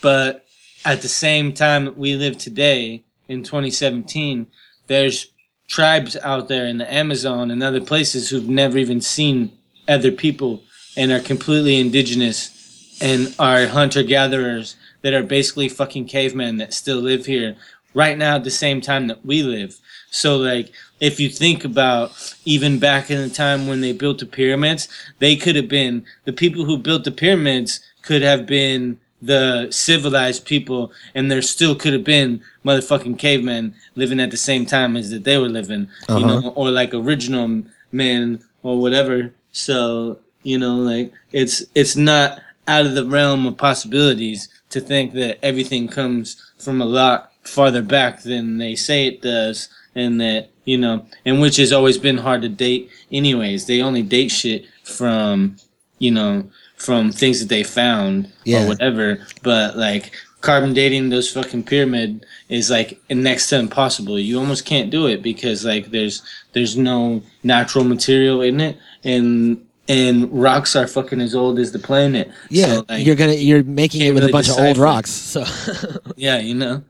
but 0.00 0.46
at 0.84 1.02
the 1.02 1.08
same 1.08 1.52
time 1.52 1.94
we 1.96 2.14
live 2.14 2.38
today 2.38 3.04
in 3.28 3.42
2017, 3.42 4.46
there's 4.86 5.30
tribes 5.68 6.16
out 6.16 6.48
there 6.48 6.66
in 6.66 6.78
the 6.78 6.92
Amazon 6.92 7.50
and 7.50 7.62
other 7.62 7.80
places 7.80 8.30
who've 8.30 8.48
never 8.48 8.78
even 8.78 9.00
seen 9.00 9.52
other 9.86 10.10
people 10.10 10.62
and 10.96 11.12
are 11.12 11.20
completely 11.20 11.78
indigenous 11.78 12.98
and 13.00 13.34
are 13.38 13.66
hunter 13.66 14.02
gatherers 14.02 14.76
that 15.02 15.14
are 15.14 15.22
basically 15.22 15.68
fucking 15.68 16.06
cavemen 16.06 16.56
that 16.58 16.74
still 16.74 16.98
live 16.98 17.26
here 17.26 17.56
right 17.94 18.18
now 18.18 18.36
at 18.36 18.44
the 18.44 18.50
same 18.50 18.80
time 18.80 19.06
that 19.08 19.24
we 19.24 19.42
live. 19.42 19.78
So 20.10 20.36
like 20.36 20.72
if 21.00 21.20
you 21.20 21.28
think 21.28 21.64
about 21.64 22.12
even 22.44 22.78
back 22.78 23.10
in 23.10 23.20
the 23.20 23.28
time 23.34 23.66
when 23.66 23.80
they 23.80 23.92
built 23.92 24.18
the 24.18 24.26
pyramids, 24.26 24.88
they 25.18 25.36
could 25.36 25.56
have 25.56 25.68
been 25.68 26.04
the 26.24 26.32
people 26.32 26.64
who 26.64 26.78
built 26.78 27.04
the 27.04 27.10
pyramids 27.12 27.80
could 28.02 28.22
have 28.22 28.46
been 28.46 28.98
the 29.20 29.66
civilized 29.70 30.44
people 30.44 30.92
and 31.14 31.28
there 31.30 31.42
still 31.42 31.74
could 31.74 31.92
have 31.92 32.04
been 32.04 32.40
motherfucking 32.64 33.18
cavemen 33.18 33.74
living 33.96 34.20
at 34.20 34.30
the 34.30 34.36
same 34.36 34.64
time 34.64 34.96
as 34.96 35.10
that 35.10 35.24
they 35.24 35.36
were 35.36 35.48
living 35.48 35.88
you 36.08 36.14
Uh-huh. 36.24 36.40
know 36.40 36.48
or 36.50 36.70
like 36.70 36.94
original 36.94 37.62
men 37.90 38.40
or 38.62 38.78
whatever 38.80 39.32
so 39.50 40.18
you 40.44 40.56
know 40.56 40.76
like 40.76 41.12
it's 41.32 41.64
it's 41.74 41.96
not 41.96 42.40
out 42.68 42.86
of 42.86 42.94
the 42.94 43.04
realm 43.04 43.44
of 43.44 43.56
possibilities 43.56 44.48
to 44.70 44.80
think 44.80 45.12
that 45.14 45.38
everything 45.44 45.88
comes 45.88 46.36
from 46.58 46.80
a 46.80 46.84
lot 46.84 47.32
farther 47.44 47.82
back 47.82 48.22
than 48.22 48.58
they 48.58 48.74
say 48.74 49.06
it 49.06 49.22
does 49.22 49.68
and 49.94 50.20
that 50.20 50.50
you 50.64 50.76
know 50.76 51.06
and 51.24 51.40
which 51.40 51.56
has 51.56 51.72
always 51.72 51.96
been 51.98 52.18
hard 52.18 52.42
to 52.42 52.48
date 52.48 52.90
anyways. 53.10 53.66
They 53.66 53.80
only 53.82 54.02
date 54.02 54.28
shit 54.30 54.66
from 54.84 55.56
you 55.98 56.10
know 56.10 56.48
from 56.76 57.10
things 57.10 57.40
that 57.40 57.48
they 57.48 57.62
found 57.64 58.32
Yeah. 58.44 58.64
or 58.64 58.68
whatever. 58.68 59.26
But 59.42 59.76
like 59.76 60.12
carbon 60.40 60.72
dating 60.72 61.08
those 61.08 61.30
fucking 61.32 61.64
pyramid 61.64 62.24
is 62.48 62.70
like 62.70 63.00
next 63.10 63.48
to 63.48 63.58
impossible. 63.58 64.18
You 64.18 64.38
almost 64.38 64.64
can't 64.64 64.90
do 64.90 65.06
it 65.06 65.22
because 65.22 65.64
like 65.64 65.90
there's 65.90 66.22
there's 66.52 66.76
no 66.76 67.22
natural 67.42 67.84
material 67.84 68.42
in 68.42 68.60
it. 68.60 68.76
And 69.04 69.64
and 69.88 70.30
rocks 70.32 70.76
are 70.76 70.86
fucking 70.86 71.20
as 71.20 71.34
old 71.34 71.58
as 71.58 71.72
the 71.72 71.78
planet 71.78 72.30
yeah 72.50 72.66
So, 72.66 72.84
like, 72.88 73.06
you're 73.06 73.16
gonna 73.16 73.32
you're 73.32 73.62
making 73.64 74.02
it 74.02 74.12
with 74.12 74.22
a 74.22 74.26
really 74.26 74.32
bunch 74.32 74.48
of 74.48 74.58
old 74.58 74.76
rocks 74.78 75.10
so 75.10 75.44
yeah 76.16 76.38
you 76.38 76.54
know 76.54 76.82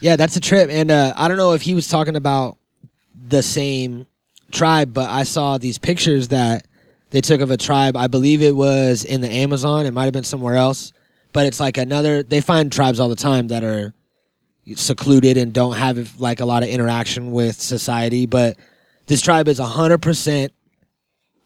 Yeah, 0.00 0.16
that's 0.16 0.36
a 0.36 0.40
trip. 0.40 0.68
And 0.70 0.90
uh, 0.90 1.14
I 1.16 1.26
don't 1.26 1.38
know 1.38 1.54
if 1.54 1.62
he 1.62 1.74
was 1.74 1.88
talking 1.88 2.16
about 2.16 2.58
the 3.28 3.42
same 3.42 4.06
tribe, 4.52 4.92
but 4.92 5.08
I 5.08 5.22
saw 5.24 5.56
these 5.58 5.78
pictures 5.78 6.28
that 6.28 6.66
they 7.10 7.22
took 7.22 7.40
of 7.40 7.50
a 7.50 7.56
tribe. 7.56 7.96
I 7.96 8.06
believe 8.06 8.42
it 8.42 8.54
was 8.54 9.04
in 9.04 9.22
the 9.22 9.30
Amazon. 9.30 9.86
It 9.86 9.92
might 9.92 10.04
have 10.04 10.12
been 10.12 10.22
somewhere 10.22 10.56
else. 10.56 10.92
But 11.32 11.46
it's 11.46 11.58
like 11.58 11.78
another, 11.78 12.22
they 12.22 12.42
find 12.42 12.70
tribes 12.70 13.00
all 13.00 13.08
the 13.08 13.16
time 13.16 13.48
that 13.48 13.64
are 13.64 13.94
secluded 14.74 15.36
and 15.38 15.52
don't 15.52 15.76
have 15.76 16.20
like 16.20 16.40
a 16.40 16.44
lot 16.44 16.62
of 16.62 16.68
interaction 16.68 17.32
with 17.32 17.56
society. 17.58 18.26
But 18.26 18.58
this 19.06 19.22
tribe 19.22 19.48
is 19.48 19.58
100% 19.58 20.50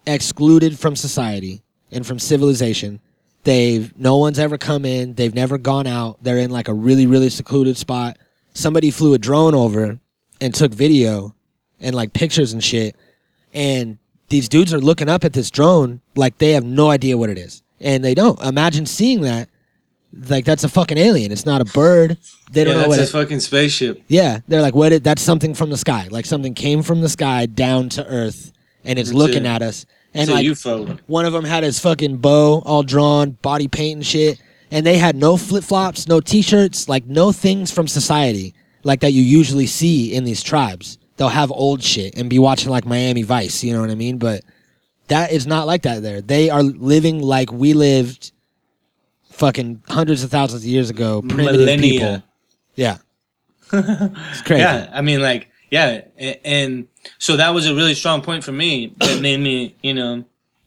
excluded 0.06 0.78
from 0.78 0.96
society 0.96 1.62
and 1.90 2.06
from 2.06 2.18
civilization. 2.18 3.00
They've 3.44 3.96
no 3.98 4.16
one's 4.16 4.38
ever 4.38 4.58
come 4.58 4.84
in. 4.84 5.14
They've 5.14 5.34
never 5.34 5.58
gone 5.58 5.86
out. 5.86 6.22
They're 6.22 6.38
in 6.38 6.50
like 6.50 6.68
a 6.68 6.74
really 6.74 7.06
really 7.06 7.30
secluded 7.30 7.76
spot. 7.76 8.18
Somebody 8.52 8.90
flew 8.90 9.14
a 9.14 9.18
drone 9.18 9.54
over 9.54 9.98
and 10.40 10.54
took 10.54 10.72
video 10.72 11.34
and 11.80 11.94
like 11.94 12.12
pictures 12.12 12.52
and 12.52 12.62
shit. 12.62 12.96
And 13.54 13.98
these 14.28 14.48
dudes 14.48 14.72
are 14.74 14.80
looking 14.80 15.08
up 15.08 15.24
at 15.24 15.32
this 15.32 15.50
drone 15.50 16.00
like 16.16 16.38
they 16.38 16.52
have 16.52 16.64
no 16.64 16.90
idea 16.90 17.16
what 17.16 17.30
it 17.30 17.38
is. 17.38 17.62
And 17.80 18.04
they 18.04 18.14
don't. 18.14 18.40
Imagine 18.42 18.86
seeing 18.86 19.22
that. 19.22 19.48
Like 20.12 20.44
that's 20.44 20.64
a 20.64 20.68
fucking 20.68 20.98
alien. 20.98 21.30
It's 21.32 21.46
not 21.46 21.60
a 21.60 21.64
bird. 21.64 22.18
They 22.50 22.64
don't 22.64 22.74
yeah 22.74 22.82
know 22.82 22.88
what 22.88 22.96
that's 22.96 23.10
it 23.10 23.14
a 23.14 23.22
fucking 23.22 23.40
spaceship 23.40 24.02
yeah, 24.08 24.40
they're 24.48 24.60
like, 24.60 24.74
what? 24.74 24.92
It, 24.92 25.04
that's 25.04 25.22
something 25.22 25.54
from 25.54 25.70
the 25.70 25.76
sky. 25.76 26.08
Like 26.10 26.26
something 26.26 26.52
came 26.52 26.82
from 26.82 27.00
the 27.00 27.08
sky 27.08 27.46
down 27.46 27.88
to 27.90 28.04
Earth, 28.06 28.52
and 28.84 28.98
it's 28.98 29.12
looking 29.12 29.46
at 29.46 29.62
us. 29.62 29.86
And 30.12 30.28
like 30.28 30.46
one 31.06 31.24
of 31.24 31.32
them 31.32 31.44
had 31.44 31.62
his 31.62 31.78
fucking 31.78 32.16
bow 32.16 32.62
all 32.64 32.82
drawn, 32.82 33.30
body 33.30 33.68
paint 33.68 33.96
and 33.98 34.06
shit, 34.06 34.42
and 34.70 34.84
they 34.84 34.98
had 34.98 35.16
no 35.16 35.36
flip 35.36 35.62
flops, 35.62 36.08
no 36.08 36.20
t-shirts, 36.20 36.88
like 36.88 37.06
no 37.06 37.32
things 37.32 37.70
from 37.70 37.86
society 37.86 38.54
like 38.82 39.00
that 39.00 39.12
you 39.12 39.22
usually 39.22 39.66
see 39.66 40.14
in 40.14 40.24
these 40.24 40.42
tribes. 40.42 40.98
They'll 41.16 41.28
have 41.28 41.50
old 41.50 41.82
shit 41.82 42.16
and 42.16 42.30
be 42.30 42.38
watching 42.38 42.70
like 42.70 42.86
Miami 42.86 43.22
Vice. 43.22 43.62
You 43.62 43.74
know 43.74 43.80
what 43.80 43.90
I 43.90 43.94
mean? 43.94 44.18
But 44.18 44.42
that 45.08 45.32
is 45.32 45.46
not 45.46 45.66
like 45.66 45.82
that 45.82 46.02
there. 46.02 46.20
They 46.20 46.50
are 46.50 46.62
living 46.62 47.20
like 47.20 47.52
we 47.52 47.74
lived 47.74 48.32
fucking 49.30 49.82
hundreds 49.88 50.24
of 50.24 50.30
thousands 50.30 50.62
of 50.62 50.68
years 50.68 50.88
ago. 50.88 51.20
Primitive 51.22 51.60
millennia 51.60 51.90
people. 51.92 52.22
Yeah. 52.74 52.98
it's 53.72 54.42
crazy. 54.42 54.62
Yeah, 54.62 54.90
I 54.92 55.02
mean, 55.02 55.20
like, 55.20 55.50
yeah, 55.70 56.02
and 56.44 56.86
so 57.18 57.36
that 57.36 57.50
was 57.54 57.66
a 57.66 57.74
really 57.74 57.94
strong 57.94 58.22
point 58.22 58.44
for 58.44 58.52
me 58.52 58.92
that 58.98 59.20
made 59.20 59.40
me, 59.40 59.74
you 59.82 59.94
know, 59.94 60.24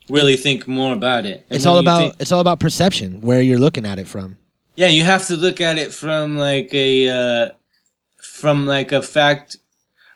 really 0.10 0.36
think 0.38 0.68
more 0.68 0.94
about 0.94 1.26
it. 1.26 1.46
And 1.50 1.56
It's 1.58 1.66
all 1.66 1.78
about 1.80 2.00
think- 2.00 2.16
it's 2.20 2.32
all 2.32 2.40
about 2.42 2.60
perception, 2.60 3.22
where 3.22 3.42
you're 3.42 3.60
looking 3.60 3.86
at 3.86 4.00
it 4.00 4.08
from. 4.08 4.38
Yeah, 4.76 4.88
you 4.88 5.04
have 5.04 5.28
to 5.28 5.36
look 5.36 5.62
at 5.62 5.78
it 5.78 5.94
from 5.94 6.38
like 6.38 6.74
a 6.74 7.10
uh, 7.10 7.50
from 8.22 8.66
like 8.66 8.92
a 8.92 9.02
fact. 9.02 9.58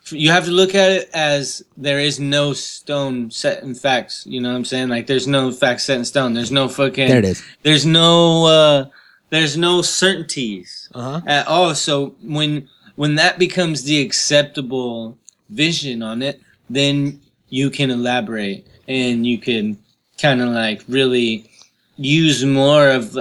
You 0.09 0.31
have 0.31 0.45
to 0.45 0.51
look 0.51 0.73
at 0.73 0.89
it 0.91 1.09
as 1.13 1.61
there 1.75 1.99
is 1.99 2.17
no 2.17 2.53
stone 2.53 3.29
set 3.29 3.61
in 3.61 3.75
facts. 3.75 4.25
You 4.25 4.39
know 4.39 4.49
what 4.49 4.55
I'm 4.55 4.65
saying? 4.65 4.87
Like 4.87 5.05
there's 5.05 5.27
no 5.27 5.51
facts 5.51 5.83
set 5.83 5.97
in 5.97 6.05
stone. 6.05 6.33
There's 6.33 6.51
no 6.51 6.69
fucking. 6.69 7.09
There 7.09 7.19
it 7.19 7.25
is. 7.25 7.43
There's 7.63 7.85
no. 7.85 8.45
Uh, 8.45 8.85
there's 9.29 9.57
no 9.57 9.81
certainties 9.81 10.87
Uh 10.95 11.01
huh. 11.19 11.21
at 11.27 11.47
all. 11.47 11.75
So 11.75 12.15
when 12.23 12.69
when 12.97 13.13
that 13.15 13.37
becomes 13.37 13.83
the 13.83 14.01
acceptable 14.01 15.17
vision 15.49 16.01
on 16.01 16.21
it, 16.21 16.41
then 16.69 17.21
you 17.47 17.69
can 17.69 17.91
elaborate 17.91 18.67
and 18.87 19.25
you 19.25 19.37
can 19.37 19.77
kind 20.19 20.41
of 20.41 20.49
like 20.49 20.83
really 20.89 21.49
use 21.95 22.43
more 22.43 22.89
of. 22.89 23.17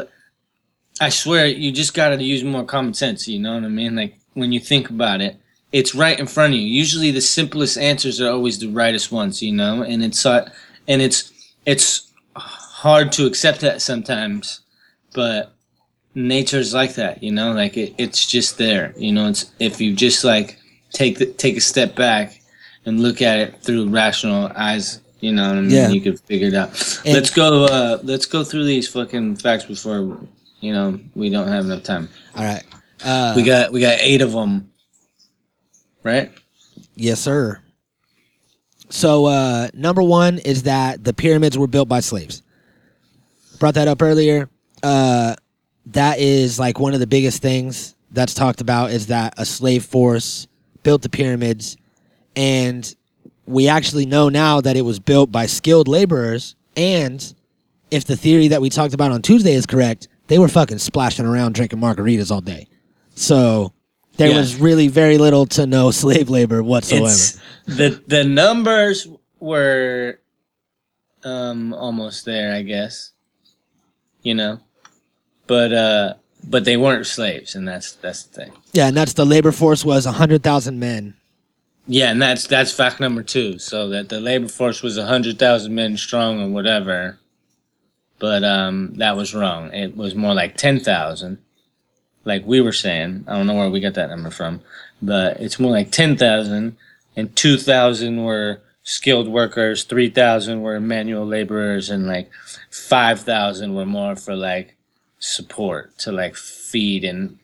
I 0.98 1.10
swear, 1.10 1.46
you 1.46 1.72
just 1.72 1.92
got 1.92 2.08
to 2.08 2.24
use 2.24 2.42
more 2.42 2.64
common 2.64 2.94
sense. 2.94 3.28
You 3.28 3.38
know 3.38 3.54
what 3.54 3.64
I 3.64 3.68
mean? 3.68 3.94
Like 3.94 4.18
when 4.32 4.50
you 4.50 4.60
think 4.60 4.88
about 4.88 5.20
it, 5.20 5.36
it's 5.72 5.94
right 5.94 6.18
in 6.18 6.26
front 6.26 6.54
of 6.54 6.58
you. 6.58 6.66
Usually, 6.66 7.10
the 7.10 7.20
simplest 7.20 7.76
answers 7.76 8.18
are 8.18 8.30
always 8.30 8.58
the 8.58 8.68
rightest 8.68 9.12
ones. 9.12 9.42
You 9.42 9.52
know, 9.52 9.82
and 9.82 10.02
it's 10.02 10.24
uh, 10.24 10.50
and 10.88 11.02
it's 11.02 11.32
it's 11.66 12.10
hard 12.34 13.12
to 13.12 13.26
accept 13.26 13.60
that 13.60 13.82
sometimes, 13.82 14.60
but 15.14 15.52
nature's 16.16 16.74
like 16.74 16.94
that. 16.96 17.22
You 17.22 17.30
know, 17.30 17.52
like 17.52 17.76
it, 17.76 17.94
it's 17.98 18.26
just 18.26 18.58
there. 18.58 18.92
You 18.96 19.12
know, 19.12 19.28
it's 19.28 19.52
if 19.60 19.80
you 19.80 19.94
just 19.94 20.24
like 20.24 20.58
take 20.92 21.18
the, 21.18 21.26
take 21.26 21.56
a 21.56 21.60
step 21.60 21.94
back 21.94 22.40
and 22.84 22.98
look 23.00 23.22
at 23.22 23.38
it 23.38 23.62
through 23.62 23.88
rational 23.90 24.50
eyes. 24.56 25.00
You 25.20 25.32
know 25.32 25.48
what 25.48 25.58
I 25.58 25.60
mean? 25.60 25.70
Yeah. 25.70 25.88
You 25.90 26.00
could 26.00 26.18
figure 26.20 26.48
it 26.48 26.54
out. 26.54 26.68
And- 27.04 27.14
let's 27.14 27.30
go. 27.30 27.64
Uh, 27.66 27.98
let's 28.02 28.26
go 28.26 28.42
through 28.42 28.64
these 28.64 28.88
fucking 28.88 29.36
facts 29.36 29.64
before 29.64 30.18
you 30.60 30.72
know 30.72 30.98
we 31.14 31.30
don't 31.30 31.48
have 31.48 31.64
enough 31.66 31.84
time. 31.84 32.08
All 32.34 32.44
right. 32.44 32.64
Uh, 33.04 33.34
We 33.36 33.42
got 33.42 33.72
we 33.72 33.80
got 33.80 33.98
eight 34.00 34.22
of 34.22 34.32
them, 34.32 34.70
right? 36.02 36.32
Yes, 36.96 37.20
sir. 37.20 37.60
So, 38.88 39.26
uh, 39.26 39.68
number 39.74 40.02
one 40.02 40.38
is 40.38 40.62
that 40.62 41.02
the 41.02 41.12
pyramids 41.12 41.58
were 41.58 41.66
built 41.66 41.88
by 41.88 42.00
slaves. 42.00 42.42
Brought 43.58 43.74
that 43.74 43.88
up 43.88 44.00
earlier. 44.00 44.48
Uh, 44.82 45.34
that 45.86 46.18
is 46.18 46.58
like 46.58 46.78
one 46.78 46.94
of 46.94 47.00
the 47.00 47.06
biggest 47.06 47.42
things 47.42 47.94
that's 48.10 48.34
talked 48.34 48.60
about 48.60 48.90
is 48.90 49.06
that 49.08 49.34
a 49.36 49.44
slave 49.44 49.84
force 49.84 50.46
built 50.82 51.02
the 51.02 51.08
pyramids, 51.08 51.76
and 52.34 52.94
we 53.46 53.68
actually 53.68 54.06
know 54.06 54.28
now 54.28 54.60
that 54.60 54.76
it 54.76 54.82
was 54.82 54.98
built 54.98 55.30
by 55.32 55.46
skilled 55.46 55.88
laborers. 55.88 56.54
And 56.76 57.34
if 57.90 58.04
the 58.04 58.16
theory 58.16 58.48
that 58.48 58.60
we 58.60 58.68
talked 58.70 58.94
about 58.94 59.12
on 59.12 59.22
Tuesday 59.22 59.54
is 59.54 59.66
correct, 59.66 60.08
they 60.26 60.38
were 60.38 60.48
fucking 60.48 60.78
splashing 60.78 61.24
around 61.26 61.54
drinking 61.54 61.78
margaritas 61.78 62.30
all 62.30 62.40
day. 62.40 62.66
So 63.14 63.72
there 64.16 64.30
Yeah. 64.30 64.38
was 64.38 64.56
really 64.56 64.88
very 64.88 65.18
little 65.18 65.46
to 65.46 65.66
no 65.66 65.90
slave 66.02 66.28
labor 66.28 66.62
whatsoever. 66.62 67.06
It's 67.06 67.38
the 67.66 68.02
the 68.06 68.24
numbers 68.24 69.06
were 69.40 70.18
um 71.24 71.72
almost 71.74 72.24
there, 72.24 72.52
I 72.54 72.62
guess. 72.62 73.12
You 74.22 74.34
know, 74.34 74.60
but 75.46 75.72
uh, 75.72 76.14
but 76.48 76.64
they 76.64 76.76
weren't 76.76 77.06
slaves, 77.06 77.54
and 77.54 77.66
that's 77.66 77.92
that's 77.92 78.24
the 78.24 78.44
thing. 78.44 78.52
Yeah, 78.72 78.88
and 78.88 78.96
that's 78.96 79.14
the 79.14 79.26
labor 79.26 79.52
force 79.52 79.84
was 79.84 80.04
hundred 80.04 80.42
thousand 80.42 80.78
men. 80.78 81.14
Yeah, 81.86 82.10
and 82.10 82.20
that's 82.20 82.46
that's 82.46 82.72
fact 82.72 83.00
number 83.00 83.22
two. 83.22 83.58
So 83.58 83.88
that 83.90 84.08
the 84.08 84.20
labor 84.20 84.48
force 84.48 84.82
was 84.82 84.98
hundred 84.98 85.38
thousand 85.38 85.74
men 85.74 85.96
strong 85.96 86.42
or 86.42 86.48
whatever, 86.48 87.18
but 88.18 88.44
um, 88.44 88.94
that 88.96 89.16
was 89.16 89.34
wrong. 89.34 89.72
It 89.72 89.96
was 89.96 90.14
more 90.14 90.34
like 90.34 90.56
ten 90.56 90.80
thousand, 90.80 91.38
like 92.24 92.44
we 92.46 92.60
were 92.60 92.72
saying. 92.72 93.24
I 93.28 93.36
don't 93.36 93.46
know 93.46 93.54
where 93.54 93.70
we 93.70 93.80
got 93.80 93.94
that 93.94 94.10
number 94.10 94.30
from, 94.30 94.60
but 95.00 95.40
it's 95.40 95.60
more 95.60 95.72
like 95.72 95.90
ten 95.90 96.16
thousand, 96.16 96.76
and 97.16 97.34
two 97.36 97.56
thousand 97.56 98.24
were 98.24 98.60
skilled 98.82 99.28
workers, 99.28 99.84
three 99.84 100.10
thousand 100.10 100.62
were 100.62 100.80
manual 100.80 101.26
laborers, 101.26 101.90
and 101.90 102.06
like 102.06 102.30
five 102.70 103.20
thousand 103.20 103.74
were 103.74 103.86
more 103.86 104.16
for 104.16 104.34
like 104.36 104.75
support 105.18 105.96
to 105.98 106.12
like 106.12 106.36
feed 106.36 107.04
and 107.04 107.38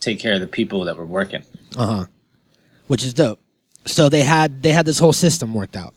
take 0.00 0.18
care 0.18 0.34
of 0.34 0.40
the 0.40 0.46
people 0.46 0.84
that 0.84 0.96
were 0.96 1.06
working. 1.06 1.42
Uh 1.76 1.86
huh. 1.86 2.06
Which 2.86 3.04
is 3.04 3.14
dope. 3.14 3.40
So 3.86 4.08
they 4.08 4.22
had 4.22 4.62
they 4.62 4.72
had 4.72 4.86
this 4.86 4.98
whole 4.98 5.12
system 5.12 5.54
worked 5.54 5.76
out. 5.76 5.94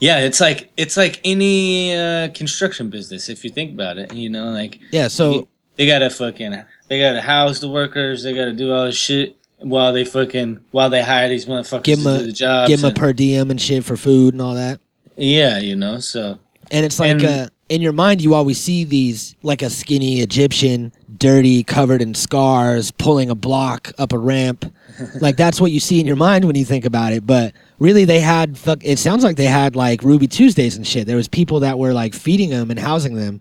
Yeah, 0.00 0.18
it's 0.20 0.40
like 0.40 0.70
it's 0.76 0.96
like 0.96 1.20
any 1.24 1.94
uh, 1.96 2.28
construction 2.34 2.90
business 2.90 3.28
if 3.28 3.44
you 3.44 3.50
think 3.50 3.72
about 3.72 3.98
it. 3.98 4.12
You 4.12 4.28
know, 4.30 4.50
like 4.50 4.78
Yeah. 4.90 5.08
So 5.08 5.48
they 5.76 5.86
gotta 5.86 6.10
fucking 6.10 6.62
they 6.88 6.98
gotta 7.00 7.20
house 7.20 7.60
the 7.60 7.68
workers. 7.68 8.22
They 8.22 8.34
gotta 8.34 8.52
do 8.52 8.72
all 8.72 8.86
this 8.86 8.96
shit 8.96 9.36
while 9.58 9.92
they 9.92 10.04
fucking 10.04 10.60
while 10.72 10.90
they 10.90 11.02
hire 11.02 11.28
these 11.28 11.46
motherfuckers 11.46 11.84
give 11.84 11.98
to 12.00 12.04
them 12.04 12.18
do 12.18 12.24
the 12.26 12.30
a 12.30 12.32
jobs. 12.32 12.68
give 12.68 12.80
them 12.82 12.90
a 12.90 12.94
per 12.94 13.12
diem 13.12 13.50
and 13.50 13.60
shit 13.60 13.84
for 13.84 13.96
food 13.96 14.34
and 14.34 14.42
all 14.42 14.54
that. 14.54 14.80
yeah, 15.16 15.58
you 15.58 15.76
know. 15.76 15.98
So 16.00 16.38
And 16.70 16.84
it's 16.84 16.98
like 16.98 17.10
And- 17.12 17.24
uh, 17.24 17.48
in 17.68 17.80
your 17.80 17.92
mind, 17.92 18.20
you 18.20 18.34
always 18.34 18.60
see 18.60 18.84
these 18.84 19.36
like 19.42 19.62
a 19.62 19.70
skinny 19.70 20.20
Egyptian, 20.20 20.92
dirty, 21.16 21.64
covered 21.64 22.02
in 22.02 22.14
scars, 22.14 22.90
pulling 22.90 23.30
a 23.30 23.34
block 23.34 23.92
up 23.98 24.12
a 24.12 24.18
ramp. 24.18 24.72
like 25.20 25.36
that's 25.36 25.60
what 25.60 25.72
you 25.72 25.80
see 25.80 25.98
in 25.98 26.06
your 26.06 26.16
mind 26.16 26.44
when 26.44 26.56
you 26.56 26.64
think 26.64 26.84
about 26.84 27.12
it. 27.12 27.26
But 27.26 27.54
really, 27.78 28.04
they 28.04 28.20
had. 28.20 28.58
Fuck, 28.58 28.84
it 28.84 28.98
sounds 28.98 29.24
like 29.24 29.36
they 29.36 29.46
had 29.46 29.76
like 29.76 30.02
Ruby 30.02 30.26
Tuesdays 30.26 30.76
and 30.76 30.86
shit. 30.86 31.06
There 31.06 31.16
was 31.16 31.28
people 31.28 31.60
that 31.60 31.78
were 31.78 31.92
like 31.92 32.14
feeding 32.14 32.50
them 32.50 32.70
and 32.70 32.78
housing 32.78 33.14
them, 33.14 33.40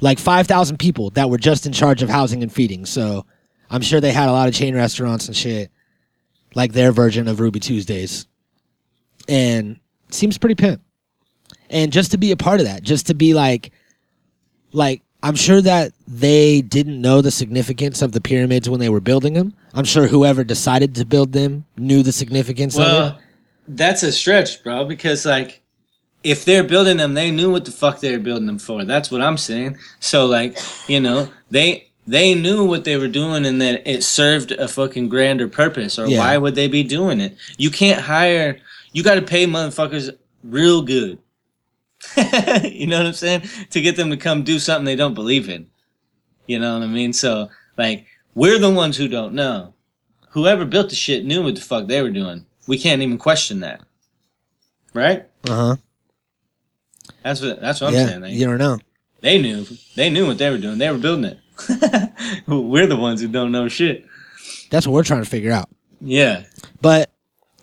like 0.00 0.18
five 0.18 0.46
thousand 0.46 0.78
people 0.78 1.10
that 1.10 1.30
were 1.30 1.38
just 1.38 1.64
in 1.64 1.72
charge 1.72 2.02
of 2.02 2.10
housing 2.10 2.42
and 2.42 2.52
feeding. 2.52 2.84
So 2.84 3.24
I'm 3.70 3.82
sure 3.82 4.00
they 4.00 4.12
had 4.12 4.28
a 4.28 4.32
lot 4.32 4.48
of 4.48 4.54
chain 4.54 4.74
restaurants 4.74 5.26
and 5.26 5.36
shit, 5.36 5.70
like 6.54 6.74
their 6.74 6.92
version 6.92 7.28
of 7.28 7.40
Ruby 7.40 7.60
Tuesdays. 7.60 8.26
And 9.26 9.80
seems 10.10 10.36
pretty 10.36 10.54
pimp 10.54 10.83
and 11.70 11.92
just 11.92 12.10
to 12.10 12.18
be 12.18 12.30
a 12.32 12.36
part 12.36 12.60
of 12.60 12.66
that 12.66 12.82
just 12.82 13.06
to 13.06 13.14
be 13.14 13.34
like 13.34 13.70
like 14.72 15.02
i'm 15.22 15.34
sure 15.34 15.60
that 15.60 15.92
they 16.06 16.60
didn't 16.62 17.00
know 17.00 17.20
the 17.20 17.30
significance 17.30 18.02
of 18.02 18.12
the 18.12 18.20
pyramids 18.20 18.68
when 18.68 18.80
they 18.80 18.88
were 18.88 19.00
building 19.00 19.34
them 19.34 19.54
i'm 19.74 19.84
sure 19.84 20.06
whoever 20.06 20.44
decided 20.44 20.94
to 20.94 21.04
build 21.04 21.32
them 21.32 21.64
knew 21.76 22.02
the 22.02 22.12
significance 22.12 22.76
of 22.76 22.82
it 22.82 22.84
well, 22.86 23.18
that's 23.66 24.02
a 24.02 24.12
stretch, 24.12 24.62
bro. 24.62 24.84
Because 24.84 25.24
like 25.24 25.62
if 26.22 26.44
they're 26.44 26.64
building 26.64 26.98
them, 26.98 27.14
they 27.14 27.30
knew 27.30 27.50
what 27.50 27.64
the 27.64 27.70
fuck 27.70 28.00
they 28.00 28.12
were 28.12 28.22
building 28.22 28.44
them 28.46 28.58
for. 28.58 28.84
That's 28.84 29.10
what 29.10 29.22
I'm 29.22 29.38
saying. 29.38 29.78
So 30.00 30.26
like 30.26 30.58
you 30.86 31.00
know 31.00 31.30
they. 31.50 31.88
They 32.06 32.34
knew 32.34 32.66
what 32.66 32.84
they 32.84 32.98
were 32.98 33.08
doing 33.08 33.46
and 33.46 33.62
that 33.62 33.90
it 33.90 34.04
served 34.04 34.52
a 34.52 34.68
fucking 34.68 35.08
grander 35.08 35.48
purpose, 35.48 35.98
or 35.98 36.06
Yeah. 36.06 36.18
why 36.18 36.36
would 36.36 36.54
they 36.54 36.68
be 36.68 36.82
doing 36.82 37.18
it? 37.18 37.34
You 37.56 37.70
can't 37.70 37.98
hire, 37.98 38.58
you 38.92 39.02
got 39.02 39.14
to 39.14 39.22
pay 39.22 39.46
motherfuckers 39.46 40.14
real 40.42 40.82
good. 40.82 41.16
you 42.64 42.86
know 42.86 42.98
what 42.98 43.06
I'm 43.06 43.12
saying? 43.12 43.42
To 43.70 43.80
get 43.80 43.96
them 43.96 44.10
to 44.10 44.16
come 44.16 44.42
do 44.42 44.58
something 44.58 44.84
they 44.84 44.96
don't 44.96 45.14
believe 45.14 45.48
in. 45.48 45.66
You 46.46 46.58
know 46.58 46.74
what 46.78 46.84
I 46.84 46.86
mean? 46.86 47.12
So, 47.12 47.48
like, 47.76 48.06
we're 48.34 48.58
the 48.58 48.70
ones 48.70 48.96
who 48.96 49.08
don't 49.08 49.34
know. 49.34 49.74
Whoever 50.30 50.64
built 50.64 50.90
the 50.90 50.96
shit 50.96 51.24
knew 51.24 51.42
what 51.42 51.54
the 51.54 51.60
fuck 51.60 51.86
they 51.86 52.02
were 52.02 52.10
doing. 52.10 52.44
We 52.66 52.78
can't 52.78 53.02
even 53.02 53.18
question 53.18 53.60
that. 53.60 53.80
Right? 54.92 55.26
uh-huh 55.48 55.76
That's 57.22 57.40
what 57.42 57.60
that's 57.60 57.80
what 57.80 57.88
I'm 57.88 58.06
saying. 58.08 58.20
They, 58.20 58.30
you 58.30 58.46
don't 58.46 58.58
know 58.58 58.78
they 59.20 59.40
knew. 59.40 59.66
They 59.96 60.10
knew 60.10 60.26
what 60.26 60.38
they 60.38 60.50
were 60.50 60.58
doing. 60.58 60.78
They 60.78 60.90
were 60.90 60.98
building 60.98 61.24
it. 61.24 61.38
we're 62.46 62.86
the 62.86 62.96
ones 62.96 63.20
who 63.20 63.28
don't 63.28 63.52
know 63.52 63.68
shit. 63.68 64.04
that's 64.70 64.86
what 64.86 64.92
we're 64.92 65.02
trying 65.04 65.22
to 65.22 65.28
figure 65.28 65.52
out 65.52 65.68
Yeah. 66.00 66.44
but 66.80 67.10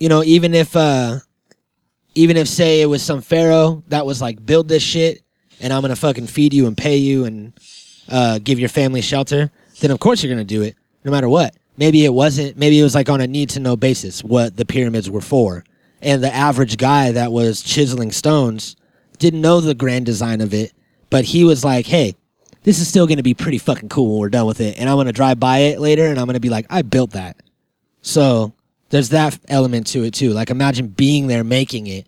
you 0.00 0.08
know 0.08 0.22
even 0.24 0.54
if 0.54 0.74
uh 0.74 1.18
even 2.14 2.36
if 2.36 2.48
say 2.48 2.80
it 2.80 2.86
was 2.86 3.02
some 3.02 3.20
pharaoh 3.20 3.82
that 3.88 4.04
was 4.04 4.20
like 4.20 4.44
build 4.44 4.68
this 4.68 4.82
shit 4.82 5.22
and 5.60 5.72
i'm 5.72 5.82
gonna 5.82 5.96
fucking 5.96 6.26
feed 6.26 6.52
you 6.52 6.66
and 6.66 6.76
pay 6.76 6.96
you 6.96 7.24
and 7.24 7.52
uh 8.08 8.38
give 8.42 8.58
your 8.58 8.68
family 8.68 9.00
shelter 9.00 9.50
then 9.80 9.90
of 9.90 9.98
course 10.00 10.22
you're 10.22 10.32
gonna 10.32 10.44
do 10.44 10.62
it 10.62 10.76
no 11.04 11.10
matter 11.10 11.28
what. 11.28 11.54
Maybe 11.76 12.04
it 12.04 12.12
wasn't 12.12 12.56
maybe 12.56 12.78
it 12.78 12.82
was 12.82 12.94
like 12.94 13.08
on 13.08 13.20
a 13.20 13.26
need 13.26 13.50
to 13.50 13.60
know 13.60 13.76
basis 13.76 14.22
what 14.22 14.56
the 14.56 14.64
pyramids 14.64 15.10
were 15.10 15.20
for. 15.20 15.64
And 16.00 16.22
the 16.22 16.34
average 16.34 16.78
guy 16.78 17.12
that 17.12 17.32
was 17.32 17.62
chiseling 17.62 18.12
stones 18.12 18.76
didn't 19.18 19.40
know 19.40 19.60
the 19.60 19.74
grand 19.74 20.06
design 20.06 20.40
of 20.40 20.52
it 20.52 20.72
but 21.08 21.24
he 21.24 21.44
was 21.44 21.64
like 21.64 21.86
hey 21.86 22.16
this 22.64 22.80
is 22.80 22.88
still 22.88 23.06
gonna 23.06 23.22
be 23.22 23.34
pretty 23.34 23.58
fucking 23.58 23.88
cool 23.88 24.12
when 24.12 24.20
we're 24.20 24.28
done 24.28 24.46
with 24.46 24.60
it 24.60 24.76
and 24.78 24.88
i'm 24.88 24.96
gonna 24.96 25.12
drive 25.12 25.38
by 25.38 25.58
it 25.58 25.78
later 25.78 26.06
and 26.06 26.18
i'm 26.18 26.26
gonna 26.26 26.40
be 26.40 26.48
like 26.48 26.66
i 26.70 26.82
built 26.82 27.12
that 27.12 27.36
so 28.00 28.52
there's 28.92 29.08
that 29.08 29.36
element 29.48 29.88
to 29.88 30.04
it 30.04 30.14
too. 30.14 30.30
Like 30.32 30.50
imagine 30.50 30.86
being 30.86 31.26
there 31.26 31.42
making 31.42 31.88
it 31.88 32.06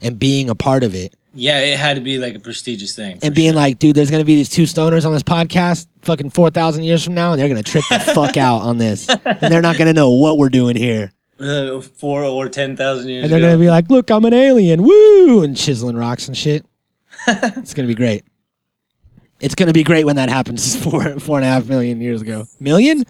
and 0.00 0.16
being 0.18 0.48
a 0.48 0.54
part 0.54 0.84
of 0.84 0.94
it 0.94 1.14
Yeah, 1.34 1.58
it 1.58 1.76
had 1.78 1.94
to 1.96 2.00
be 2.00 2.18
like 2.18 2.36
a 2.36 2.38
prestigious 2.38 2.94
thing. 2.94 3.18
and 3.22 3.34
being 3.34 3.52
sure. 3.52 3.56
like, 3.60 3.78
dude, 3.80 3.96
there's 3.96 4.10
gonna 4.10 4.24
be 4.24 4.36
these 4.36 4.48
two 4.48 4.62
stoners 4.62 5.04
on 5.04 5.12
this 5.12 5.22
podcast 5.24 5.88
fucking 6.02 6.30
four 6.30 6.50
thousand 6.50 6.84
years 6.84 7.02
from 7.04 7.14
now 7.14 7.32
and 7.32 7.40
they're 7.40 7.48
gonna 7.48 7.62
trip 7.64 7.84
the 7.90 7.98
fuck 7.98 8.36
out 8.48 8.58
on 8.62 8.78
this. 8.78 9.08
And 9.08 9.40
they're 9.52 9.60
not 9.62 9.76
gonna 9.76 9.92
know 9.92 10.12
what 10.12 10.38
we're 10.38 10.48
doing 10.50 10.76
here. 10.76 11.12
Uh, 11.40 11.80
four 11.80 12.24
or 12.24 12.48
ten 12.48 12.76
thousand 12.76 13.08
years 13.10 13.24
And 13.24 13.32
they're 13.32 13.38
ago. 13.38 13.48
gonna 13.48 13.58
be 13.60 13.70
like, 13.70 13.88
look, 13.90 14.10
I'm 14.10 14.24
an 14.24 14.34
alien, 14.34 14.82
woo 14.82 15.42
and 15.42 15.56
chiseling 15.56 15.96
rocks 15.96 16.28
and 16.28 16.36
shit. 16.36 16.64
it's 17.26 17.74
gonna 17.74 17.88
be 17.88 17.94
great. 17.94 18.24
It's 19.40 19.54
gonna 19.54 19.72
be 19.72 19.84
great 19.84 20.04
when 20.04 20.16
that 20.16 20.28
happens. 20.28 20.74
Four 20.84 21.18
four 21.20 21.36
and 21.38 21.44
a 21.44 21.48
half 21.48 21.68
million 21.68 22.00
years 22.00 22.22
ago. 22.22 22.46
Million? 22.58 23.04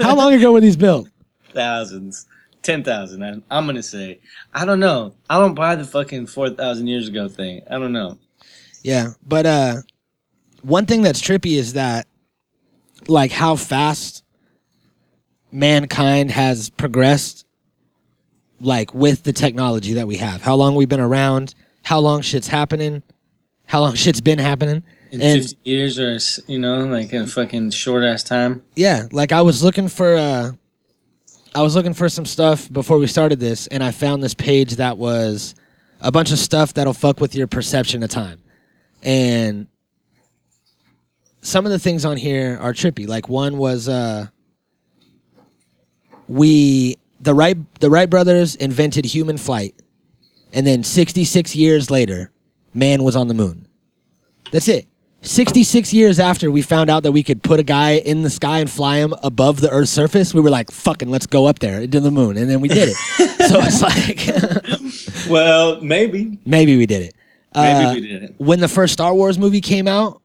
How 0.00 0.14
long 0.16 0.32
ago 0.32 0.52
were 0.52 0.60
these 0.60 0.76
built? 0.76 1.08
Thousands. 1.54 2.26
10,000. 2.62 3.22
I'm, 3.22 3.44
I'm 3.50 3.74
to 3.74 3.82
say. 3.82 4.20
I 4.54 4.64
don't 4.64 4.80
know. 4.80 5.14
I 5.28 5.38
don't 5.38 5.54
buy 5.54 5.76
the 5.76 5.84
fucking 5.84 6.26
4,000 6.28 6.86
years 6.86 7.08
ago 7.08 7.28
thing. 7.28 7.60
I 7.70 7.78
don't 7.78 7.92
know. 7.92 8.18
Yeah, 8.82 9.08
but 9.26 9.44
uh, 9.46 9.74
one 10.62 10.86
thing 10.86 11.02
that's 11.02 11.20
trippy 11.20 11.56
is 11.58 11.74
that, 11.74 12.06
like, 13.06 13.32
how 13.32 13.56
fast 13.56 14.24
mankind 15.52 16.30
has 16.30 16.70
progressed, 16.70 17.46
like 18.60 18.94
with 18.94 19.22
the 19.22 19.32
technology 19.32 19.94
that 19.94 20.06
we 20.06 20.16
have. 20.16 20.42
How 20.42 20.54
long 20.54 20.74
we've 20.74 20.88
been 20.88 21.00
around. 21.00 21.54
How 21.82 21.98
long 21.98 22.22
shit's 22.22 22.48
happening. 22.48 23.02
How 23.66 23.80
long 23.80 23.94
shit's 24.04 24.20
been 24.20 24.38
happening. 24.38 24.82
In 25.10 25.20
And- 25.20 25.42
50 25.42 25.58
years 25.64 25.98
or, 25.98 26.18
you 26.50 26.58
know, 26.58 26.84
like 26.86 27.12
a 27.12 27.26
fucking 27.26 27.70
short 27.70 28.02
ass 28.04 28.24
time. 28.24 28.62
yeah 28.74 29.06
like 29.12 29.30
i 29.32 29.40
was 29.42 29.62
looking 29.62 29.86
for 29.86 30.16
uh 30.16 30.50
i 31.54 31.62
was 31.62 31.74
looking 31.74 31.94
for 31.94 32.08
some 32.08 32.26
stuff 32.26 32.70
before 32.72 32.98
we 32.98 33.06
started 33.06 33.40
this 33.40 33.66
and 33.68 33.82
i 33.82 33.90
found 33.90 34.22
this 34.22 34.34
page 34.34 34.76
that 34.76 34.98
was 34.98 35.54
a 36.04 36.12
bunch 36.12 36.30
of 36.30 36.38
stuff 36.38 36.74
that'll 36.74 36.92
fuck 36.92 37.18
with 37.18 37.34
your 37.34 37.46
perception 37.46 38.02
of 38.02 38.10
time. 38.10 38.42
And 39.02 39.66
some 41.40 41.64
of 41.64 41.72
the 41.72 41.78
things 41.78 42.04
on 42.04 42.18
here 42.18 42.58
are 42.60 42.72
trippy. 42.72 43.08
Like 43.08 43.28
one 43.28 43.56
was 43.56 43.88
uh 43.88 44.26
we 46.28 46.96
the 47.20 47.34
Wright 47.34 47.56
the 47.80 47.90
Wright 47.90 48.08
brothers 48.08 48.54
invented 48.54 49.06
human 49.06 49.38
flight 49.38 49.74
and 50.52 50.66
then 50.66 50.84
66 50.84 51.56
years 51.56 51.90
later 51.90 52.30
man 52.74 53.02
was 53.02 53.16
on 53.16 53.28
the 53.28 53.34
moon. 53.34 53.66
That's 54.52 54.68
it 54.68 54.86
66 55.24 55.92
years 55.94 56.18
after 56.20 56.50
we 56.50 56.60
found 56.62 56.90
out 56.90 57.02
that 57.02 57.12
we 57.12 57.22
could 57.22 57.42
put 57.42 57.58
a 57.58 57.62
guy 57.62 57.92
in 57.92 58.22
the 58.22 58.30
sky 58.30 58.58
and 58.58 58.70
fly 58.70 58.98
him 58.98 59.14
above 59.22 59.60
the 59.60 59.70
earth's 59.70 59.90
surface 59.90 60.34
we 60.34 60.40
were 60.40 60.50
like 60.50 60.70
fucking 60.70 61.08
let's 61.10 61.26
go 61.26 61.46
up 61.46 61.58
there 61.60 61.80
into 61.80 61.98
the 62.00 62.10
moon 62.10 62.36
and 62.36 62.48
then 62.50 62.60
we 62.60 62.68
did 62.68 62.90
it 62.90 62.96
so 63.48 63.60
it's 63.62 63.80
like 63.82 65.26
Well, 65.30 65.80
maybe. 65.80 66.38
maybe 66.44 66.76
we 66.76 66.84
did 66.86 67.02
it 67.02 67.14
Maybe 67.54 67.84
Uh, 67.86 67.94
we 67.94 68.00
did 68.00 68.22
it. 68.24 68.34
when 68.38 68.60
the 68.60 68.68
first 68.68 68.92
Star 68.92 69.14
Wars 69.14 69.38
movie 69.38 69.60
came 69.62 69.88
out, 69.88 70.20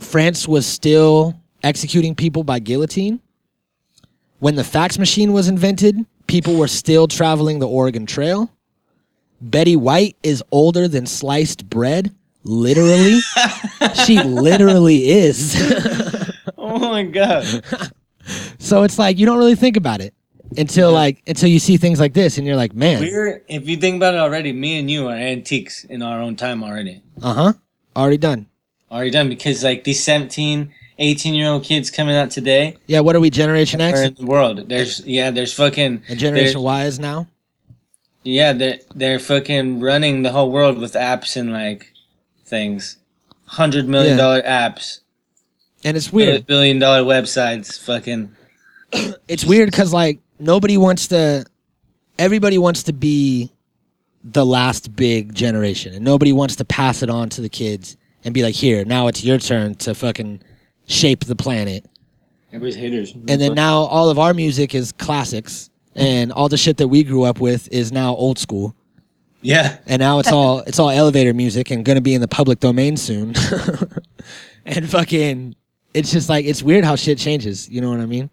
France 0.00 0.46
was 0.48 0.66
still 0.66 1.34
executing 1.62 2.14
people 2.14 2.42
by 2.44 2.58
guillotine. 2.58 3.20
When 4.40 4.56
the 4.56 4.64
fax 4.64 4.98
machine 4.98 5.32
was 5.32 5.46
invented, 5.48 5.96
people 6.26 6.56
were 6.56 6.66
still 6.68 7.06
traveling 7.06 7.58
the 7.60 7.68
Oregon 7.68 8.04
Trail. 8.04 8.50
Betty 9.40 9.76
White 9.76 10.16
is 10.22 10.42
older 10.50 10.88
than 10.88 11.06
sliced 11.06 11.70
bread. 11.70 12.14
Literally. 12.44 13.20
she 14.06 14.22
literally 14.22 15.10
is. 15.10 15.56
Oh 16.62 16.78
my 16.78 17.02
God. 17.02 17.64
so 18.60 18.84
it's 18.84 18.96
like 18.98 19.18
you 19.18 19.26
don't 19.26 19.38
really 19.38 19.56
think 19.56 19.76
about 19.76 20.00
it 20.00 20.14
until 20.56 20.92
like 20.92 21.20
until 21.26 21.48
you 21.48 21.58
see 21.58 21.76
things 21.78 21.98
like 21.98 22.12
this 22.14 22.38
and 22.38 22.46
you're 22.46 22.54
like, 22.54 22.74
man, 22.74 23.00
We're, 23.00 23.42
if 23.48 23.68
you 23.68 23.76
think 23.76 23.96
about 23.96 24.14
it 24.14 24.18
already, 24.18 24.52
me 24.52 24.78
and 24.78 24.88
you 24.88 25.08
are 25.08 25.14
antiques 25.14 25.82
in 25.84 26.00
our 26.00 26.20
own 26.20 26.36
time 26.36 26.62
already. 26.62 27.02
uh-huh. 27.22 27.54
Already 27.96 28.18
done. 28.18 28.46
Already 28.90 29.10
done 29.10 29.28
because, 29.28 29.64
like, 29.64 29.82
these 29.82 30.02
17, 30.04 30.72
18 30.98 31.34
year 31.34 31.48
old 31.48 31.64
kids 31.64 31.90
coming 31.90 32.14
out 32.14 32.30
today 32.30 32.76
Yeah, 32.86 33.00
what 33.00 33.16
are 33.16 33.20
we, 33.20 33.30
Generation 33.30 33.80
X? 33.80 33.98
in 34.00 34.14
the 34.14 34.26
world. 34.26 34.68
There's, 34.68 35.04
yeah, 35.04 35.30
there's 35.32 35.52
fucking. 35.52 36.02
And 36.08 36.18
Generation 36.18 36.60
Y 36.60 36.84
is 36.84 37.00
now? 37.00 37.26
Yeah, 38.22 38.52
they're, 38.52 38.78
they're 38.94 39.18
fucking 39.18 39.80
running 39.80 40.22
the 40.22 40.30
whole 40.30 40.52
world 40.52 40.78
with 40.78 40.92
apps 40.92 41.36
and, 41.36 41.52
like, 41.52 41.89
things. 42.50 42.98
$100 43.48 43.86
million 43.86 44.18
apps. 44.18 45.00
And 45.84 45.96
it's 45.96 46.12
weird. 46.12 46.46
Billion 46.46 46.78
dollar 46.78 47.02
websites. 47.02 47.82
Fucking. 47.82 48.34
it's 49.28 49.44
weird 49.44 49.70
because 49.70 49.92
like 49.92 50.20
nobody 50.38 50.76
wants 50.76 51.08
to 51.08 51.44
everybody 52.18 52.58
wants 52.58 52.82
to 52.84 52.92
be 52.92 53.52
the 54.24 54.44
last 54.44 54.94
big 54.94 55.34
generation 55.34 55.94
and 55.94 56.04
nobody 56.04 56.32
wants 56.32 56.56
to 56.56 56.64
pass 56.64 57.02
it 57.02 57.08
on 57.08 57.28
to 57.30 57.40
the 57.40 57.48
kids 57.48 57.96
and 58.24 58.34
be 58.34 58.42
like 58.42 58.54
here 58.54 58.84
now 58.84 59.06
it's 59.06 59.24
your 59.24 59.38
turn 59.38 59.74
to 59.74 59.94
fucking 59.94 60.42
shape 60.86 61.24
the 61.24 61.36
planet 61.36 61.86
Everybody's 62.48 62.74
haters. 62.74 63.12
and 63.12 63.40
then 63.40 63.54
now 63.54 63.82
all 63.82 64.10
of 64.10 64.18
our 64.18 64.34
music 64.34 64.74
is 64.74 64.92
classics 64.92 65.70
and 65.94 66.32
all 66.32 66.48
the 66.48 66.58
shit 66.58 66.76
that 66.78 66.88
we 66.88 67.04
grew 67.04 67.22
up 67.22 67.40
with 67.40 67.68
is 67.72 67.92
now 67.92 68.14
old 68.14 68.38
school 68.38 68.74
Yeah. 69.42 69.78
and 69.86 70.00
now 70.00 70.18
it's 70.18 70.30
all 70.32 70.60
it's 70.60 70.78
all 70.78 70.90
elevator 70.90 71.32
music 71.34 71.70
and 71.70 71.84
gonna 71.84 72.00
be 72.00 72.14
in 72.14 72.20
the 72.20 72.28
public 72.28 72.60
domain 72.60 72.96
soon 72.96 73.34
and 74.66 74.88
fucking 74.88 75.54
it's 75.94 76.10
just 76.12 76.28
like 76.28 76.44
it's 76.44 76.62
weird 76.62 76.84
how 76.84 76.96
shit 76.96 77.18
changes 77.18 77.68
you 77.68 77.80
know 77.80 77.90
what 77.90 78.00
i 78.00 78.06
mean 78.06 78.30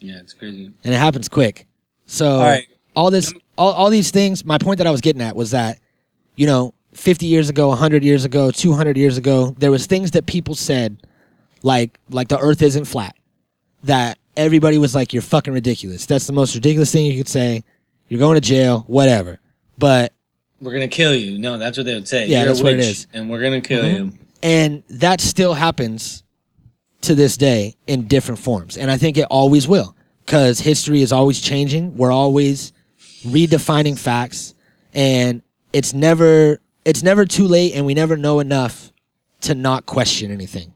Yeah, 0.00 0.18
it's 0.18 0.34
crazy. 0.34 0.72
and 0.84 0.94
it 0.94 0.98
happens 0.98 1.28
quick. 1.28 1.66
So 2.06 2.30
All 2.30 2.40
right. 2.42 2.66
all 2.96 3.10
this, 3.10 3.32
all, 3.56 3.72
all 3.72 3.90
these 3.90 4.10
things. 4.10 4.44
My 4.44 4.56
point 4.58 4.78
that 4.78 4.86
I 4.86 4.90
was 4.90 5.00
getting 5.02 5.20
at 5.20 5.36
was 5.36 5.50
that, 5.50 5.78
you 6.36 6.46
know, 6.46 6.72
50 6.94 7.26
years 7.26 7.50
ago, 7.50 7.68
100 7.68 8.02
years 8.02 8.24
ago, 8.24 8.50
200 8.50 8.96
years 8.96 9.18
ago, 9.18 9.54
there 9.58 9.70
was 9.70 9.86
things 9.86 10.12
that 10.12 10.24
people 10.26 10.54
said, 10.54 10.96
like 11.62 11.98
like 12.08 12.28
the 12.28 12.38
Earth 12.38 12.62
isn't 12.62 12.86
flat. 12.86 13.14
That 13.84 14.16
everybody 14.36 14.78
was 14.78 14.94
like, 14.94 15.12
"You're 15.12 15.22
fucking 15.22 15.52
ridiculous. 15.52 16.06
That's 16.06 16.26
the 16.26 16.32
most 16.32 16.54
ridiculous 16.54 16.90
thing 16.92 17.04
you 17.06 17.18
could 17.18 17.28
say. 17.28 17.62
You're 18.08 18.20
going 18.20 18.36
to 18.36 18.40
jail, 18.40 18.84
whatever." 18.86 19.38
But 19.76 20.12
We're 20.60 20.72
gonna 20.72 20.88
kill 20.88 21.14
you. 21.14 21.38
No, 21.38 21.56
that's 21.58 21.76
what 21.76 21.86
they 21.86 21.94
would 21.94 22.08
say. 22.08 22.26
Yeah, 22.26 22.38
You're 22.38 22.48
that's 22.48 22.62
what 22.62 22.72
it 22.74 22.80
is. 22.80 23.06
And 23.12 23.30
we're 23.30 23.40
gonna 23.42 23.60
kill 23.60 23.84
mm-hmm. 23.84 24.04
you. 24.06 24.12
and 24.42 24.82
that 24.90 25.20
still 25.20 25.54
happens 25.54 26.22
to 27.02 27.14
this 27.14 27.36
day 27.36 27.76
in 27.86 28.08
different 28.08 28.40
forms 28.40 28.76
and 28.76 28.90
i 28.90 28.96
think 28.96 29.16
it 29.16 29.26
always 29.30 29.68
will 29.68 29.94
because 30.26 30.58
history 30.58 31.00
is 31.00 31.12
always 31.12 31.40
changing 31.40 31.96
we're 31.96 32.10
always 32.10 32.72
redefining 33.24 33.96
facts 33.98 34.54
and 34.94 35.42
it's 35.72 35.94
never 35.94 36.60
it's 36.84 37.02
never 37.04 37.24
too 37.24 37.46
late 37.46 37.74
and 37.74 37.86
we 37.86 37.94
never 37.94 38.16
know 38.16 38.40
enough 38.40 38.92
to 39.40 39.54
not 39.54 39.86
question 39.86 40.32
anything 40.32 40.74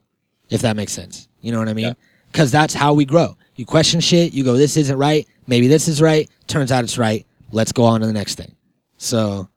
if 0.48 0.62
that 0.62 0.76
makes 0.76 0.92
sense 0.92 1.28
you 1.40 1.50
know 1.50 1.58
what 1.58 1.68
i 1.68 1.72
mean 1.72 1.86
Yeah. 1.86 1.94
because 2.30 2.52
that's 2.52 2.72
how 2.74 2.94
we 2.94 3.04
grow 3.04 3.36
you 3.56 3.66
question 3.66 4.00
shit 4.00 4.32
you 4.32 4.44
go 4.44 4.56
this 4.56 4.76
isn't 4.76 4.96
right 4.96 5.26
maybe 5.48 5.66
this 5.66 5.88
is 5.88 6.00
right 6.00 6.30
turns 6.46 6.70
out 6.70 6.84
it's 6.84 6.98
right 6.98 7.26
let's 7.50 7.72
go 7.72 7.82
on 7.82 8.00
to 8.00 8.06
the 8.06 8.12
next 8.12 8.36
thing 8.36 8.54
so 8.96 9.48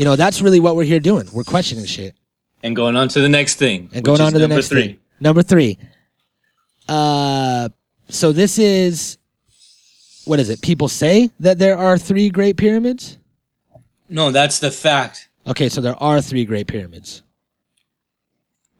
you 0.00 0.06
know 0.06 0.16
that's 0.16 0.40
really 0.40 0.60
what 0.60 0.74
we're 0.76 0.88
here 0.94 0.98
doing 1.10 1.28
we're 1.36 1.44
questioning 1.44 1.84
shit 1.84 2.14
And 2.62 2.74
going 2.74 2.96
on 2.96 3.08
to 3.14 3.20
the 3.20 3.28
next 3.28 3.56
thing. 3.56 3.90
and 3.92 4.02
going 4.02 4.20
on 4.22 4.32
to 4.32 4.38
the 4.38 4.48
next 4.48 4.68
three. 4.68 4.82
thing. 4.82 4.98
Number 5.20 5.42
three. 5.42 5.76
Uh, 6.88 7.68
so 8.08 8.32
this 8.32 8.58
is 8.58 9.18
what 10.24 10.38
is 10.40 10.48
it? 10.50 10.60
People 10.62 10.88
say 10.88 11.30
that 11.40 11.58
there 11.58 11.76
are 11.76 11.96
three 11.98 12.28
great 12.30 12.56
pyramids. 12.56 13.18
No, 14.08 14.30
that's 14.30 14.58
the 14.58 14.70
fact. 14.70 15.28
Okay, 15.46 15.68
so 15.68 15.80
there 15.80 15.96
are 16.02 16.20
three 16.20 16.44
great 16.44 16.66
pyramids. 16.66 17.22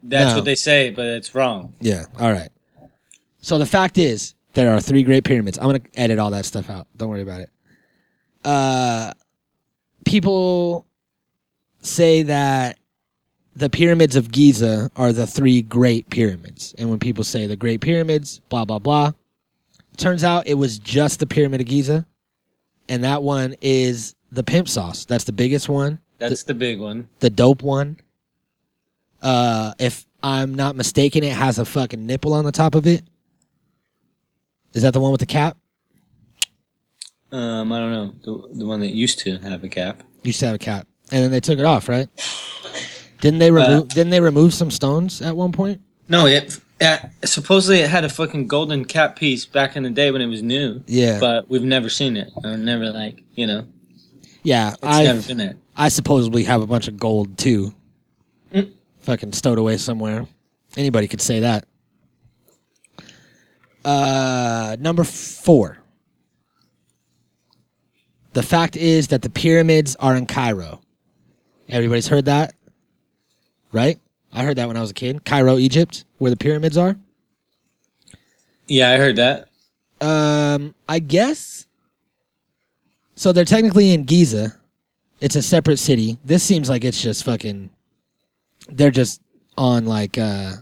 That's 0.03 0.31
No. 0.31 0.37
what 0.37 0.45
they 0.45 0.55
say, 0.55 0.89
but 0.89 1.05
it's 1.05 1.33
wrong. 1.35 1.73
Yeah. 1.79 2.05
All 2.19 2.31
right. 2.31 2.49
So 3.41 3.57
the 3.57 3.65
fact 3.77 3.97
is 3.97 4.33
there 4.53 4.73
are 4.73 4.81
three 4.81 5.03
great 5.03 5.23
pyramids. 5.23 5.57
I'm 5.59 5.65
gonna 5.67 5.81
edit 5.95 6.19
all 6.19 6.31
that 6.31 6.45
stuff 6.45 6.69
out. 6.69 6.87
Don't 6.97 7.09
worry 7.09 7.21
about 7.29 7.41
it. 7.41 7.49
Uh, 8.43 9.13
people 10.05 10.85
say 11.81 12.23
that 12.23 12.77
the 13.55 13.69
pyramids 13.69 14.15
of 14.15 14.31
Giza 14.31 14.89
are 14.95 15.11
the 15.11 15.27
three 15.27 15.61
great 15.61 16.09
pyramids, 16.09 16.73
and 16.77 16.89
when 16.89 16.99
people 16.99 17.23
say 17.23 17.47
the 17.47 17.55
great 17.55 17.81
pyramids, 17.81 18.39
blah 18.49 18.65
blah 18.65 18.79
blah, 18.79 19.11
turns 19.97 20.23
out 20.23 20.47
it 20.47 20.53
was 20.55 20.79
just 20.79 21.19
the 21.19 21.27
pyramid 21.27 21.61
of 21.61 21.67
Giza, 21.67 22.05
and 22.87 23.03
that 23.03 23.23
one 23.23 23.55
is 23.61 24.15
the 24.31 24.43
pimp 24.43 24.69
sauce. 24.69 25.05
That's 25.05 25.25
the 25.25 25.33
biggest 25.33 25.67
one 25.67 25.99
That's 26.17 26.43
the 26.43 26.53
big 26.53 26.79
one. 26.79 27.09
the 27.19 27.29
dope 27.29 27.61
one. 27.61 27.97
Uh, 29.21 29.73
if 29.77 30.05
I'm 30.23 30.55
not 30.55 30.75
mistaken, 30.75 31.23
it 31.23 31.33
has 31.33 31.59
a 31.59 31.65
fucking 31.65 32.05
nipple 32.05 32.33
on 32.33 32.45
the 32.45 32.51
top 32.51 32.73
of 32.75 32.87
it. 32.87 33.03
Is 34.73 34.83
that 34.83 34.93
the 34.93 34.99
one 35.01 35.11
with 35.11 35.19
the 35.19 35.25
cap? 35.25 35.57
Um, 37.31 37.71
I 37.71 37.79
don't 37.79 37.91
know. 37.91 38.13
The, 38.23 38.59
the 38.59 38.65
one 38.65 38.79
that 38.79 38.91
used 38.93 39.19
to 39.19 39.37
have 39.39 39.63
a 39.63 39.69
cap. 39.69 40.03
Used 40.23 40.39
to 40.41 40.47
have 40.47 40.55
a 40.55 40.59
cap, 40.59 40.87
and 41.11 41.23
then 41.23 41.31
they 41.31 41.39
took 41.39 41.59
it 41.59 41.65
off, 41.65 41.89
right? 41.89 42.07
Didn't 43.19 43.39
they 43.39 43.51
remove? 43.51 43.89
didn't 43.89 44.09
they 44.09 44.21
remove 44.21 44.53
some 44.53 44.71
stones 44.71 45.21
at 45.21 45.35
one 45.35 45.51
point? 45.51 45.81
No, 46.09 46.25
it, 46.25 46.59
it 46.79 47.01
supposedly 47.25 47.79
it 47.81 47.89
had 47.89 48.03
a 48.03 48.09
fucking 48.09 48.47
golden 48.47 48.85
cap 48.85 49.15
piece 49.15 49.45
back 49.45 49.75
in 49.75 49.83
the 49.83 49.89
day 49.89 50.11
when 50.11 50.21
it 50.21 50.27
was 50.27 50.41
new. 50.41 50.83
Yeah. 50.87 51.19
But 51.19 51.49
we've 51.49 51.61
never 51.63 51.89
seen 51.89 52.17
it. 52.17 52.31
Or 52.43 52.57
never 52.57 52.91
like 52.91 53.21
you 53.35 53.45
know. 53.47 53.67
Yeah, 54.43 54.73
I 54.81 55.05
been 55.27 55.37
there. 55.37 55.55
I 55.77 55.89
supposedly 55.89 56.43
have 56.45 56.61
a 56.61 56.67
bunch 56.67 56.87
of 56.87 56.97
gold 56.97 57.37
too, 57.37 57.73
Mm. 58.53 58.71
fucking 59.01 59.33
stowed 59.33 59.59
away 59.59 59.77
somewhere. 59.77 60.25
Anybody 60.75 61.07
could 61.07 61.21
say 61.21 61.41
that. 61.41 61.65
Uh, 63.85 64.75
number 64.79 65.03
four. 65.03 65.77
The 68.33 68.43
fact 68.43 68.75
is 68.77 69.09
that 69.09 69.21
the 69.21 69.29
pyramids 69.29 69.95
are 69.97 70.15
in 70.15 70.25
Cairo. 70.25 70.80
Everybody's 71.69 72.07
heard 72.07 72.25
that, 72.25 72.53
right? 73.71 73.99
I 74.33 74.43
heard 74.43 74.57
that 74.57 74.67
when 74.67 74.77
I 74.77 74.81
was 74.81 74.91
a 74.91 74.93
kid. 74.93 75.25
Cairo, 75.25 75.57
Egypt, 75.57 76.05
where 76.17 76.31
the 76.31 76.37
pyramids 76.37 76.77
are. 76.77 76.95
Yeah, 78.67 78.91
I 78.91 78.97
heard 78.97 79.17
that. 79.17 79.49
Um, 79.99 80.73
I 80.87 80.99
guess. 80.99 81.67
So 83.15 83.31
they're 83.31 83.45
technically 83.45 83.93
in 83.93 84.03
Giza. 84.03 84.57
It's 85.19 85.35
a 85.35 85.41
separate 85.41 85.77
city. 85.77 86.17
This 86.25 86.43
seems 86.43 86.69
like 86.69 86.83
it's 86.83 87.01
just 87.01 87.23
fucking. 87.23 87.69
They're 88.69 88.91
just 88.91 89.21
on 89.57 89.85
like 89.85 90.17
uh. 90.17 90.53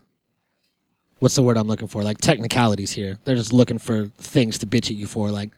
What's 1.19 1.35
the 1.35 1.43
word 1.43 1.57
I'm 1.57 1.67
looking 1.67 1.87
for? 1.89 2.01
Like 2.01 2.17
technicalities 2.19 2.91
here. 2.91 3.17
They're 3.25 3.35
just 3.35 3.53
looking 3.53 3.77
for 3.77 4.05
things 4.17 4.57
to 4.59 4.65
bitch 4.65 4.89
at 4.89 4.95
you 4.95 5.05
for, 5.05 5.31
like, 5.31 5.51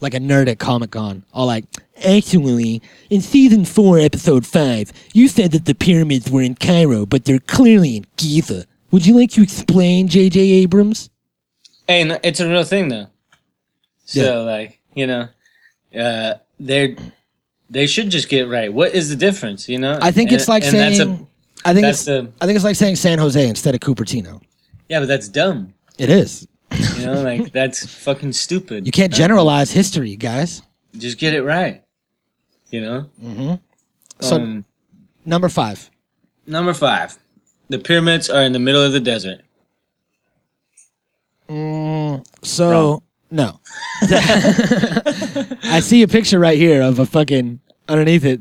like 0.00 0.14
a 0.14 0.18
nerd 0.18 0.48
at 0.48 0.58
Comic 0.58 0.90
Con. 0.92 1.24
All 1.32 1.46
like, 1.46 1.64
actually, 2.04 2.82
in 3.10 3.20
season 3.20 3.64
four, 3.64 3.98
episode 3.98 4.46
five, 4.46 4.92
you 5.12 5.28
said 5.28 5.52
that 5.52 5.64
the 5.64 5.74
pyramids 5.74 6.30
were 6.30 6.42
in 6.42 6.54
Cairo, 6.54 7.06
but 7.06 7.24
they're 7.24 7.38
clearly 7.38 7.96
in 7.98 8.06
Giza. 8.16 8.66
Would 8.90 9.06
you 9.06 9.16
like 9.16 9.30
to 9.32 9.42
explain, 9.42 10.08
J.J. 10.08 10.40
Abrams? 10.40 11.10
Hey, 11.88 12.02
it's 12.22 12.40
a 12.40 12.48
real 12.48 12.64
thing 12.64 12.88
though. 12.88 13.06
So 14.04 14.22
Yeah. 14.22 14.38
like, 14.40 14.80
you 14.94 15.06
know, 15.06 15.28
uh 15.98 16.34
they're 16.60 16.96
they 17.70 17.86
should 17.86 18.10
just 18.10 18.28
get 18.28 18.48
right. 18.48 18.72
What 18.72 18.94
is 18.94 19.08
the 19.08 19.16
difference, 19.16 19.68
you 19.68 19.78
know? 19.78 19.98
I 20.00 20.10
think 20.10 20.30
it's 20.32 20.44
And- 20.44 20.48
like 20.48 20.62
saying. 20.64 21.00
a, 21.00 21.26
I 21.68 21.72
think 21.74 21.86
it's. 21.86 22.04
the 22.04 22.30
I 22.40 22.46
think 22.46 22.56
it's 22.56 22.64
like 22.64 22.76
saying 22.76 22.96
San 22.96 23.18
Jose 23.18 23.48
instead 23.48 23.74
of 23.74 23.80
Cupertino. 23.80 24.40
Yeah, 24.88 25.00
but 25.00 25.06
that's 25.08 25.28
dumb. 25.28 25.72
It 25.98 26.10
is. 26.10 26.46
You 27.04 27.14
know, 27.14 27.22
like 27.38 27.52
that's 27.52 27.86
fucking 27.86 28.32
stupid. 28.32 28.86
You 28.86 28.92
can't 28.92 29.12
generalize 29.12 29.70
history, 29.70 30.16
guys. 30.16 30.62
just 30.96 31.18
get 31.18 31.34
it 31.34 31.42
right. 31.42 31.82
You 32.70 32.80
know? 32.80 33.10
Mm-hmm. 33.22 33.54
So 34.20 34.36
um, 34.36 34.64
number 35.24 35.48
five. 35.48 35.90
number 36.46 36.74
5. 36.74 37.18
The 37.68 37.78
pyramids 37.78 38.28
are 38.28 38.42
in 38.42 38.52
the 38.52 38.58
middle 38.58 38.82
of 38.82 38.92
the 38.92 39.00
desert. 39.00 39.40
Mm, 41.48 42.24
so 42.42 43.02
no. 43.30 43.60
I 44.02 45.80
see 45.82 46.02
a 46.02 46.08
picture 46.08 46.38
right 46.38 46.58
here 46.58 46.82
of 46.82 46.98
a 46.98 47.06
fucking 47.06 47.60
underneath 47.88 48.24
it 48.24 48.40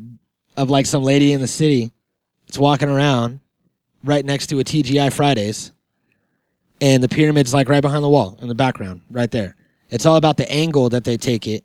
of 0.55 0.69
like 0.69 0.85
some 0.85 1.03
lady 1.03 1.33
in 1.33 1.41
the 1.41 1.47
city. 1.47 1.91
It's 2.47 2.57
walking 2.57 2.89
around 2.89 3.39
right 4.03 4.23
next 4.23 4.47
to 4.47 4.59
a 4.59 4.63
TGI 4.63 5.11
Fridays, 5.11 5.71
and 6.83 7.01
the 7.01 7.07
pyramid's 7.07 7.53
like 7.53 7.69
right 7.69 7.81
behind 7.81 8.03
the 8.03 8.09
wall 8.09 8.37
in 8.41 8.49
the 8.49 8.55
background, 8.55 9.01
right 9.09 9.31
there. 9.31 9.55
It's 9.89 10.05
all 10.05 10.17
about 10.17 10.35
the 10.37 10.51
angle 10.51 10.89
that 10.89 11.05
they 11.05 11.15
take 11.17 11.47
it 11.47 11.63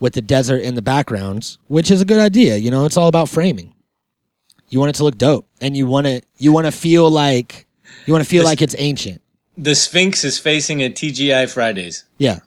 with 0.00 0.14
the 0.14 0.20
desert 0.20 0.62
in 0.62 0.74
the 0.74 0.82
backgrounds, 0.82 1.58
which 1.68 1.90
is 1.90 2.00
a 2.02 2.04
good 2.04 2.18
idea. 2.18 2.56
You 2.56 2.70
know, 2.70 2.84
it's 2.86 2.96
all 2.96 3.08
about 3.08 3.28
framing. 3.28 3.72
You 4.68 4.80
want 4.80 4.90
it 4.90 4.96
to 4.96 5.04
look 5.04 5.16
dope, 5.16 5.46
and 5.60 5.76
you 5.76 5.86
want 5.86 6.06
to 6.08 6.22
you 6.38 6.50
want 6.52 6.66
to 6.66 6.72
feel 6.72 7.08
like 7.08 7.66
you 8.04 8.12
want 8.12 8.24
to 8.24 8.28
feel 8.28 8.42
This- 8.42 8.50
like 8.50 8.62
it's 8.62 8.74
ancient. 8.78 9.22
The 9.58 9.74
Sphinx 9.74 10.22
is 10.24 10.38
facing 10.38 10.82
a 10.82 10.90
TGI 10.90 11.48
Fridays. 11.50 12.04
Yeah. 12.18 12.40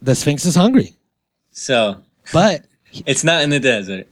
The 0.00 0.14
Sphinx 0.14 0.46
is 0.46 0.54
hungry. 0.54 0.94
So, 1.52 2.00
But 2.32 2.64
it's 3.06 3.22
not 3.24 3.42
in 3.42 3.50
the 3.50 3.60
desert. 3.60 4.06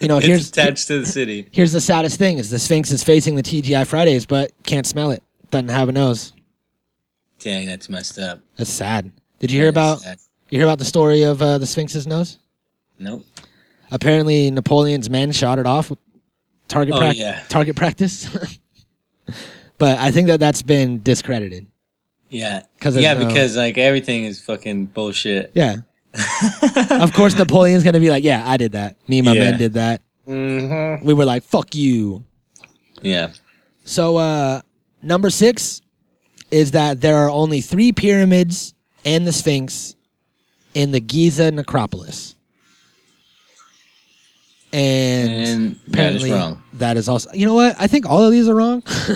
you 0.00 0.06
know, 0.08 0.18
it's 0.18 0.26
here's 0.26 0.48
attached 0.50 0.86
to 0.88 1.00
the 1.00 1.06
city. 1.06 1.48
here's 1.50 1.72
the 1.72 1.80
saddest 1.80 2.16
thing 2.18 2.38
is 2.38 2.50
the 2.50 2.58
Sphinx 2.60 2.90
is 2.92 3.02
facing 3.02 3.34
the 3.34 3.42
TGI 3.42 3.86
Fridays, 3.86 4.24
but 4.26 4.52
can't 4.64 4.86
smell 4.86 5.10
it. 5.10 5.22
Doesn't 5.50 5.68
have 5.68 5.88
a 5.88 5.92
nose. 5.92 6.32
Dang, 7.38 7.66
that's 7.66 7.88
messed 7.88 8.18
up. 8.18 8.40
That's 8.56 8.70
sad. 8.70 9.10
Did 9.38 9.50
you 9.50 9.60
hear 9.60 9.68
about 9.68 10.00
That's- 10.00 10.28
you 10.50 10.58
hear 10.58 10.66
about 10.66 10.78
the 10.78 10.84
story 10.84 11.22
of 11.22 11.40
uh, 11.42 11.58
the 11.58 11.66
Sphinx's 11.66 12.06
nose? 12.06 12.38
Nope. 12.98 13.24
Apparently 13.90 14.50
Napoleon's 14.50 15.08
men 15.08 15.30
shot 15.32 15.58
it 15.58 15.66
off 15.66 15.92
target 16.66 16.94
Oh, 16.94 16.98
prac- 16.98 17.16
yeah. 17.16 17.42
target 17.48 17.76
practice. 17.76 18.28
but 19.78 19.98
I 19.98 20.10
think 20.10 20.26
that 20.28 20.40
that's 20.40 20.62
been 20.62 21.02
discredited. 21.02 21.66
Yeah. 22.28 22.62
'Cause 22.80 22.96
yeah, 22.96 23.14
no- 23.14 23.26
because 23.26 23.56
like 23.56 23.78
everything 23.78 24.24
is 24.24 24.40
fucking 24.40 24.86
bullshit. 24.86 25.52
Yeah. 25.54 25.76
of 26.90 27.12
course 27.12 27.36
Napoleon's 27.38 27.84
going 27.84 27.94
to 27.94 28.00
be 28.00 28.10
like, 28.10 28.24
"Yeah, 28.24 28.42
I 28.44 28.56
did 28.56 28.72
that. 28.72 28.96
Me 29.08 29.18
and 29.18 29.26
my 29.26 29.32
Yeah. 29.34 29.50
men 29.50 29.58
did 29.58 29.74
that." 29.74 30.02
Mm-hmm. 30.26 31.06
We 31.06 31.14
were 31.14 31.24
like, 31.26 31.42
"Fuck 31.44 31.74
you." 31.74 32.24
Yeah. 33.02 33.30
So 33.84 34.16
uh 34.16 34.60
number 35.02 35.30
six 35.30 35.80
is 36.50 36.70
that 36.72 37.00
there 37.00 37.16
are 37.18 37.30
only 37.30 37.60
three 37.60 37.92
pyramids 37.92 38.74
and 39.04 39.26
the 39.26 39.32
Sphinx 39.32 39.94
in 40.74 40.90
the 40.92 41.00
Giza 41.00 41.50
necropolis. 41.50 42.34
And, 44.70 45.30
And 45.30 45.70
that 45.70 46.12
is 46.12 46.22
apparently 46.22 46.32
wrong. 46.32 46.62
that 46.74 46.96
is 46.98 47.08
also 47.08 47.30
you 47.32 47.46
know 47.46 47.54
what? 47.54 47.74
I 47.80 47.86
think 47.86 48.04
all 48.04 48.22
of 48.22 48.30
these 48.32 48.48
are 48.50 48.54
wrong. 48.54 48.82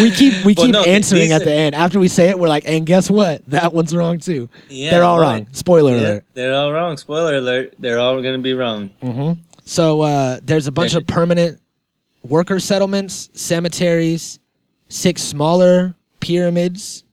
we 0.00 0.10
keep 0.10 0.42
we 0.44 0.54
Well, 0.54 0.64
keep 0.66 0.72
no, 0.72 0.82
th- 0.84 0.94
answering 0.96 1.20
these 1.22 1.32
at 1.32 1.42
are- 1.42 1.44
the 1.44 1.52
end. 1.52 1.74
After 1.74 2.00
we 2.00 2.08
say 2.08 2.30
it, 2.30 2.38
we're 2.38 2.48
like, 2.48 2.64
and 2.66 2.86
guess 2.86 3.10
what? 3.10 3.44
That 3.50 3.74
one's 3.74 3.94
wrong 3.94 4.18
too. 4.20 4.48
Yeah, 4.70 4.90
They're 4.90 5.04
all 5.04 5.20
wrong. 5.20 5.46
Spoiler 5.52 5.96
alert. 5.96 6.24
they're 6.32 6.54
all 6.54 6.72
wrong. 6.72 6.96
Spoiler 6.96 7.36
alert. 7.36 7.74
They're 7.78 7.98
all 7.98 8.22
going 8.22 8.36
to 8.36 8.42
be 8.42 8.54
wrong. 8.54 9.38
So 9.66 10.00
uh, 10.00 10.40
there's 10.42 10.66
a 10.66 10.72
bunch 10.72 10.94
of 10.94 11.06
permanent 11.06 11.60
worker 12.28 12.60
settlements, 12.60 13.30
cemeteries, 13.34 14.38
six 14.88 15.22
smaller 15.22 15.94
pyramids, 16.20 17.04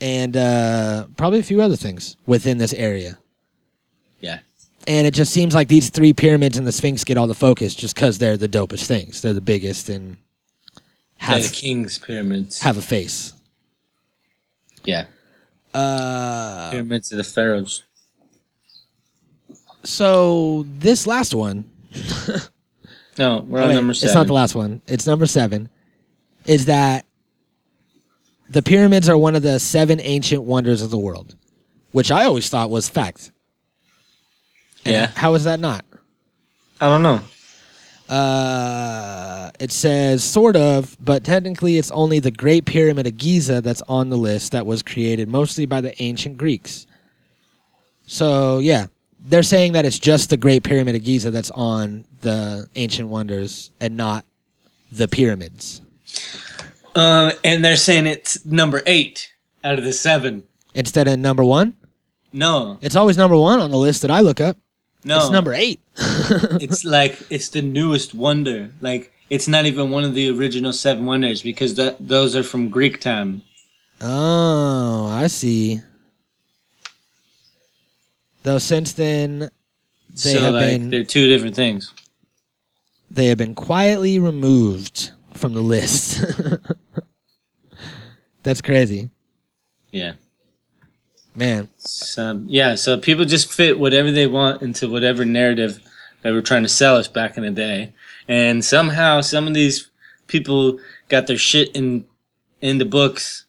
and 0.00 0.36
uh, 0.36 1.06
probably 1.16 1.38
a 1.38 1.42
few 1.42 1.62
other 1.62 1.76
things 1.76 2.16
within 2.26 2.58
this 2.58 2.72
area. 2.74 3.18
Yeah. 4.20 4.40
And 4.86 5.06
it 5.06 5.14
just 5.14 5.32
seems 5.32 5.54
like 5.54 5.68
these 5.68 5.88
three 5.90 6.12
pyramids 6.12 6.58
and 6.58 6.66
the 6.66 6.72
Sphinx 6.72 7.04
get 7.04 7.16
all 7.16 7.26
the 7.26 7.34
focus 7.34 7.74
just 7.74 7.94
because 7.94 8.18
they're 8.18 8.36
the 8.36 8.48
dopest 8.48 8.86
things. 8.86 9.22
They're 9.22 9.32
the 9.32 9.40
biggest 9.40 9.88
and 9.88 10.16
They're 11.20 11.28
have 11.36 11.42
the 11.42 11.48
king's 11.48 11.98
pyramids. 11.98 12.60
have 12.60 12.76
a 12.76 12.82
face. 12.82 13.32
yeah. 14.84 15.06
Uh, 15.72 16.70
Pyramids 16.70 17.10
of 17.10 17.18
the 17.18 17.24
pharaohs. 17.24 17.82
so 19.82 20.64
this 20.78 21.06
last 21.06 21.34
one 21.34 21.64
No, 23.18 23.44
we're 23.48 23.62
on 23.62 23.68
Wait, 23.68 23.74
number 23.74 23.94
seven. 23.94 24.08
It's 24.08 24.14
not 24.14 24.26
the 24.26 24.32
last 24.32 24.54
one. 24.54 24.82
It's 24.86 25.06
number 25.06 25.26
seven. 25.26 25.68
Is 26.46 26.66
that 26.66 27.06
the 28.48 28.62
pyramids 28.62 29.08
are 29.08 29.16
one 29.16 29.34
of 29.34 29.42
the 29.42 29.58
seven 29.58 30.00
ancient 30.00 30.42
wonders 30.42 30.82
of 30.82 30.90
the 30.90 30.98
world, 30.98 31.36
which 31.92 32.10
I 32.10 32.24
always 32.24 32.48
thought 32.48 32.70
was 32.70 32.88
fact. 32.88 33.30
And 34.84 34.94
Yeah. 34.94 35.06
How 35.14 35.34
is 35.34 35.44
that 35.44 35.60
not? 35.60 35.84
I 36.80 36.88
don't 36.88 37.02
know. 37.02 37.20
Uh, 38.14 39.50
it 39.58 39.72
says 39.72 40.22
sort 40.22 40.56
of, 40.56 40.96
but 41.00 41.24
technically 41.24 41.78
it's 41.78 41.90
only 41.90 42.18
the 42.18 42.30
Great 42.30 42.66
Pyramid 42.66 43.06
of 43.06 43.16
Giza 43.16 43.62
that's 43.62 43.82
on 43.88 44.10
the 44.10 44.18
list 44.18 44.52
that 44.52 44.66
was 44.66 44.82
created 44.82 45.28
mostly 45.28 45.64
by 45.64 45.80
the 45.80 46.00
ancient 46.02 46.36
Greeks. 46.36 46.86
So 48.06 48.58
yeah, 48.58 48.86
they're 49.24 49.42
saying 49.42 49.72
that 49.72 49.84
it's 49.84 49.98
just 49.98 50.30
the 50.30 50.36
Great 50.36 50.62
Pyramid 50.64 50.94
of 50.94 51.02
Giza 51.04 51.30
that's 51.30 51.50
on 51.52 52.04
the 52.20 52.68
ancient 52.74 53.08
wonders 53.08 53.70
and 53.80 53.96
not 53.96 54.24
the 54.92 55.08
pyramids. 55.08 55.80
Uh, 56.94 57.32
and 57.42 57.64
they're 57.64 57.76
saying 57.76 58.06
it's 58.06 58.44
number 58.46 58.82
eight 58.86 59.32
out 59.64 59.78
of 59.78 59.84
the 59.84 59.92
seven. 59.92 60.44
instead 60.74 61.08
of 61.08 61.18
number 61.18 61.42
one. 61.44 61.74
No, 62.32 62.78
It's 62.82 62.96
always 62.96 63.16
number 63.16 63.36
one 63.36 63.60
on 63.60 63.70
the 63.70 63.76
list 63.78 64.02
that 64.02 64.10
I 64.10 64.20
look 64.20 64.40
up. 64.40 64.56
no. 65.04 65.18
It's 65.18 65.30
number 65.30 65.52
eight. 65.54 65.80
it's 65.96 66.84
like 66.84 67.16
it's 67.30 67.48
the 67.48 67.62
newest 67.62 68.12
wonder. 68.14 68.70
Like 68.80 69.12
it's 69.30 69.46
not 69.46 69.66
even 69.66 69.90
one 69.90 70.02
of 70.04 70.14
the 70.14 70.30
original 70.36 70.72
seven 70.72 71.06
wonders 71.06 71.42
because 71.42 71.74
that 71.76 71.96
those 72.08 72.34
are 72.34 72.42
from 72.42 72.70
Greek 72.70 73.00
time. 73.00 73.42
Oh, 74.00 75.06
I 75.10 75.28
see. 75.28 75.80
Though 78.44 78.58
since 78.58 78.92
then 78.92 79.50
They 80.10 80.34
so 80.34 80.40
have 80.40 80.54
like 80.54 80.66
been- 80.68 80.90
they're 80.90 81.04
two 81.04 81.28
different 81.28 81.56
things. 81.56 81.92
they 83.10 83.26
have 83.26 83.38
been 83.38 83.54
quietly 83.54 84.18
removed 84.18 85.10
from 85.34 85.54
the 85.54 85.60
list. 85.62 86.22
That's 88.42 88.60
crazy, 88.60 89.10
Yeah. 89.90 90.12
man. 91.34 91.68
So 91.78 92.42
yeah, 92.46 92.74
so 92.74 92.98
people 92.98 93.24
just 93.24 93.50
fit 93.52 93.78
whatever 93.78 94.10
they 94.12 94.26
want 94.26 94.60
into 94.62 94.88
whatever 94.90 95.24
narrative 95.24 95.80
they 96.22 96.30
were 96.30 96.42
trying 96.42 96.62
to 96.62 96.68
sell 96.68 96.96
us 96.96 97.08
back 97.08 97.36
in 97.38 97.42
the 97.42 97.50
day, 97.50 97.94
and 98.28 98.62
somehow 98.64 99.22
some 99.22 99.46
of 99.46 99.54
these 99.54 99.90
people 100.26 100.78
got 101.08 101.26
their 101.26 101.38
shit 101.38 101.74
in 101.74 102.04
in 102.60 102.76
the 102.78 102.84
books, 102.84 103.46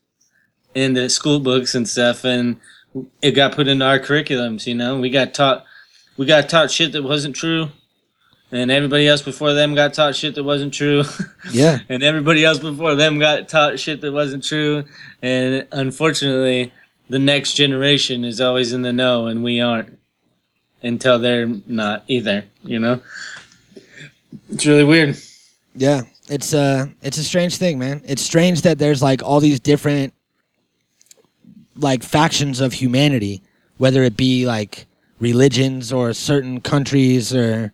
in 0.73 0.93
the 0.93 1.09
school 1.09 1.39
books 1.41 1.75
and 1.75 1.87
stuff, 1.87 2.23
and 2.23 2.55
it 3.21 3.31
got 3.31 3.53
put 3.53 3.67
into 3.67 3.85
our 3.85 3.99
curriculums. 3.99 4.67
You 4.67 4.75
know, 4.75 4.99
we 4.99 5.09
got 5.09 5.33
taught 5.33 5.65
we 6.17 6.25
got 6.25 6.49
taught 6.49 6.71
shit 6.71 6.91
that 6.93 7.03
wasn't 7.03 7.35
true, 7.35 7.69
and 8.51 8.71
everybody 8.71 9.07
else 9.07 9.21
before 9.21 9.53
them 9.53 9.75
got 9.75 9.93
taught 9.93 10.15
shit 10.15 10.35
that 10.35 10.43
wasn't 10.43 10.73
true. 10.73 11.03
Yeah, 11.51 11.79
and 11.89 12.01
everybody 12.01 12.43
else 12.43 12.57
before 12.57 12.95
them 12.95 13.19
got 13.19 13.47
taught 13.47 13.79
shit 13.79 14.01
that 14.01 14.11
wasn't 14.11 14.43
true. 14.43 14.83
And 15.21 15.67
unfortunately, 15.71 16.73
the 17.07 17.19
next 17.19 17.53
generation 17.53 18.25
is 18.25 18.41
always 18.41 18.73
in 18.73 18.81
the 18.81 18.91
know, 18.91 19.27
and 19.27 19.43
we 19.43 19.61
aren't 19.61 19.99
until 20.81 21.19
they're 21.19 21.47
not 21.67 22.03
either. 22.07 22.45
You 22.63 22.79
know. 22.79 23.01
It's 24.49 24.65
really 24.65 24.83
weird. 24.83 25.17
Yeah, 25.75 26.01
it's 26.29 26.53
uh 26.53 26.87
it's 27.03 27.17
a 27.17 27.23
strange 27.23 27.57
thing, 27.57 27.77
man. 27.77 28.01
It's 28.05 28.23
strange 28.23 28.63
that 28.63 28.79
there's 28.79 29.03
like 29.03 29.21
all 29.21 29.39
these 29.39 29.59
different 29.59 30.14
like 31.77 32.03
factions 32.03 32.61
of 32.61 32.73
humanity, 32.73 33.41
whether 33.77 34.03
it 34.03 34.17
be 34.17 34.45
like 34.45 34.85
religions 35.19 35.93
or 35.93 36.13
certain 36.13 36.59
countries 36.59 37.33
or 37.33 37.71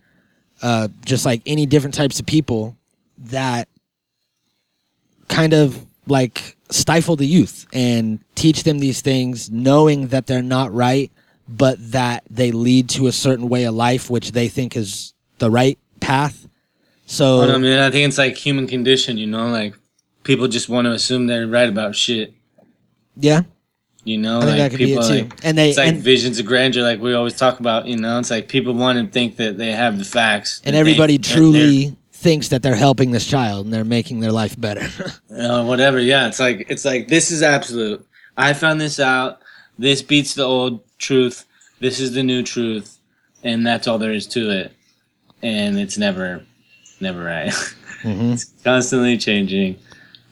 uh 0.62 0.88
just 1.04 1.26
like 1.26 1.42
any 1.44 1.66
different 1.66 1.94
types 1.94 2.20
of 2.20 2.26
people 2.26 2.76
that 3.18 3.68
kind 5.28 5.52
of 5.52 5.84
like 6.06 6.56
stifle 6.70 7.16
the 7.16 7.26
youth 7.26 7.66
and 7.72 8.20
teach 8.36 8.62
them 8.62 8.78
these 8.78 9.00
things 9.00 9.50
knowing 9.50 10.08
that 10.08 10.26
they're 10.26 10.40
not 10.40 10.72
right 10.72 11.10
but 11.48 11.76
that 11.90 12.22
they 12.30 12.52
lead 12.52 12.88
to 12.88 13.08
a 13.08 13.12
certain 13.12 13.48
way 13.48 13.64
of 13.64 13.74
life 13.74 14.08
which 14.08 14.32
they 14.32 14.48
think 14.48 14.76
is 14.76 15.12
the 15.38 15.50
right 15.50 15.78
path. 16.00 16.46
So 17.06 17.42
I 17.42 17.58
mean, 17.58 17.78
I 17.78 17.90
think 17.90 18.08
it's 18.08 18.18
like 18.18 18.36
human 18.36 18.66
condition, 18.66 19.18
you 19.18 19.26
know, 19.26 19.48
like 19.48 19.74
people 20.22 20.48
just 20.48 20.68
want 20.68 20.86
to 20.86 20.92
assume 20.92 21.26
they're 21.26 21.46
right 21.46 21.68
about 21.68 21.96
shit. 21.96 22.32
yeah 23.16 23.42
You 24.04 24.18
know, 24.18 24.38
I 24.38 24.40
think 24.40 24.50
like 24.50 24.58
that 24.58 24.70
could 24.70 24.78
be 24.78 24.84
it 24.84 24.96
people 24.96 25.08
too. 25.08 25.14
like 25.14 25.44
And 25.44 25.56
they 25.56 25.68
it's 25.70 25.78
like 25.78 25.88
and, 25.88 25.98
visions 25.98 26.38
of 26.40 26.46
grandeur, 26.46 26.82
like 26.82 27.00
we 27.00 27.14
always 27.14 27.36
talk 27.36 27.60
about. 27.60 27.86
You 27.86 27.96
know, 27.96 28.18
it's 28.18 28.30
like 28.30 28.48
people 28.48 28.74
want 28.74 28.98
to 28.98 29.06
think 29.06 29.36
that 29.36 29.58
they 29.58 29.72
have 29.72 29.98
the 29.98 30.04
facts, 30.04 30.60
and 30.64 30.74
everybody 30.74 31.18
they, 31.18 31.22
truly 31.22 31.96
thinks 32.12 32.48
that 32.48 32.62
they're 32.62 32.74
helping 32.76 33.10
this 33.12 33.26
child 33.26 33.64
and 33.64 33.72
they're 33.74 33.84
making 33.84 34.20
their 34.20 34.32
life 34.32 34.58
better. 34.60 34.88
uh, 35.36 35.64
whatever. 35.64 36.00
Yeah, 36.00 36.26
it's 36.26 36.40
like 36.40 36.66
it's 36.68 36.84
like 36.84 37.08
this 37.08 37.30
is 37.30 37.42
absolute. 37.42 38.04
I 38.36 38.52
found 38.54 38.80
this 38.80 38.98
out. 38.98 39.40
This 39.78 40.02
beats 40.02 40.34
the 40.34 40.44
old 40.44 40.80
truth. 40.98 41.44
This 41.80 42.00
is 42.00 42.12
the 42.12 42.22
new 42.22 42.42
truth, 42.42 42.98
and 43.44 43.66
that's 43.66 43.86
all 43.86 43.98
there 43.98 44.12
is 44.12 44.26
to 44.28 44.50
it. 44.50 44.72
And 45.42 45.78
it's 45.78 45.98
never, 45.98 46.44
never 47.00 47.22
right. 47.22 47.52
Mhm. 48.02 48.32
It's 48.32 48.46
constantly 48.64 49.16
changing, 49.16 49.78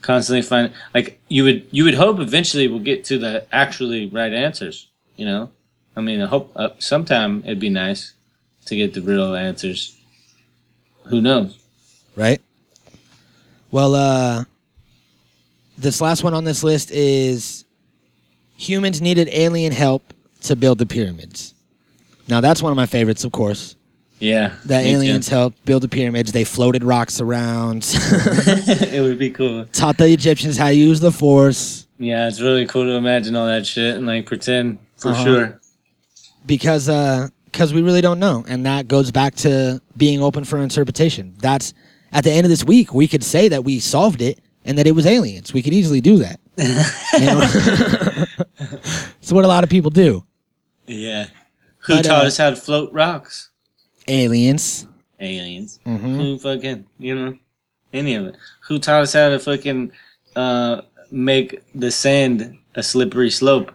constantly 0.01 0.41
find 0.41 0.73
like 0.93 1.19
you 1.27 1.43
would 1.43 1.67
you 1.71 1.83
would 1.83 1.93
hope 1.93 2.19
eventually 2.19 2.67
we'll 2.67 2.79
get 2.79 3.05
to 3.05 3.17
the 3.17 3.45
actually 3.51 4.07
right 4.07 4.33
answers. 4.33 4.87
You 5.15 5.25
know, 5.25 5.51
I 5.95 6.01
mean, 6.01 6.21
I 6.21 6.25
hope 6.25 6.51
uh, 6.55 6.69
sometime 6.79 7.43
it'd 7.45 7.59
be 7.59 7.69
nice 7.69 8.13
to 8.65 8.75
get 8.75 8.93
the 8.93 9.01
real 9.01 9.35
answers. 9.35 9.97
Who 11.05 11.21
knows? 11.21 11.57
right? 12.15 12.41
Well, 13.71 13.95
uh, 13.95 14.43
this 15.77 16.01
last 16.01 16.23
one 16.23 16.33
on 16.33 16.43
this 16.43 16.63
list 16.63 16.91
is 16.91 17.65
humans 18.57 19.01
needed 19.01 19.29
alien 19.31 19.71
help 19.71 20.13
to 20.41 20.55
build 20.55 20.77
the 20.77 20.85
pyramids. 20.85 21.53
Now, 22.27 22.41
that's 22.41 22.61
one 22.61 22.71
of 22.71 22.75
my 22.75 22.85
favorites, 22.85 23.23
of 23.23 23.31
course. 23.31 23.75
Yeah, 24.21 24.53
That 24.65 24.83
me 24.83 24.91
too. 24.91 24.97
aliens 24.97 25.27
helped 25.27 25.65
build 25.65 25.81
the 25.83 25.87
pyramids. 25.89 26.31
They 26.31 26.43
floated 26.43 26.83
rocks 26.83 27.19
around, 27.19 27.85
it 27.93 29.01
would 29.01 29.17
be 29.17 29.31
cool. 29.31 29.65
taught 29.73 29.97
the 29.97 30.05
Egyptians 30.05 30.57
how 30.57 30.67
to 30.67 30.73
use 30.75 30.99
the 30.99 31.11
force. 31.11 31.87
Yeah, 31.97 32.27
it's 32.27 32.39
really 32.39 32.65
cool 32.67 32.83
to 32.85 32.91
imagine 32.91 33.35
all 33.35 33.47
that 33.47 33.65
shit 33.65 33.95
and 33.97 34.05
like 34.05 34.25
pretend 34.27 34.77
for 34.97 35.09
Uh-huh. 35.09 35.23
sure. 35.23 35.59
because 36.45 36.87
uh 36.89 37.27
because 37.45 37.73
we 37.73 37.81
really 37.81 38.01
don't 38.01 38.19
know 38.19 38.45
and 38.47 38.65
that 38.65 38.87
goes 38.87 39.11
back 39.11 39.35
to 39.35 39.81
being 39.97 40.21
open 40.23 40.43
for 40.43 40.57
interpretation 40.59 41.33
that's 41.39 41.73
at 42.13 42.23
the 42.23 42.31
end 42.31 42.45
of 42.45 42.49
this 42.49 42.63
week 42.63 42.93
we 42.93 43.07
could 43.07 43.23
say 43.23 43.47
that 43.49 43.63
we 43.63 43.77
solved 43.79 44.21
it 44.21 44.39
and 44.65 44.77
that 44.77 44.87
it 44.87 44.93
was 44.93 45.05
aliens 45.05 45.53
we 45.53 45.61
could 45.61 45.73
easily 45.73 45.99
do 46.01 46.17
that 46.17 46.39
it's 49.21 49.31
what 49.31 49.45
a 49.45 49.47
lot 49.47 49.63
of 49.63 49.69
people 49.69 49.91
do 49.91 50.23
Yeah. 50.87 51.27
Who 51.85 51.95
But, 51.95 52.05
taught 52.05 52.23
uh, 52.23 52.27
us 52.27 52.37
how 52.37 52.49
to 52.51 52.55
float 52.55 52.91
rocks? 52.93 53.49
Aliens 54.11 54.87
Aliens. 55.19 55.79
Mhm. 55.85 56.15
Who 56.17 56.39
fucking 56.39 56.85
you 56.97 57.13
know 57.15 57.37
any 57.93 58.15
of 58.15 58.25
it? 58.25 58.35
Who 58.67 58.79
taught 58.79 59.03
us 59.03 59.13
how 59.13 59.29
to 59.29 59.37
fucking 59.39 59.91
uh 60.35 60.81
make 61.11 61.61
the 61.75 61.91
sand 61.91 62.57
a 62.75 62.81
slippery 62.83 63.29
slope? 63.29 63.71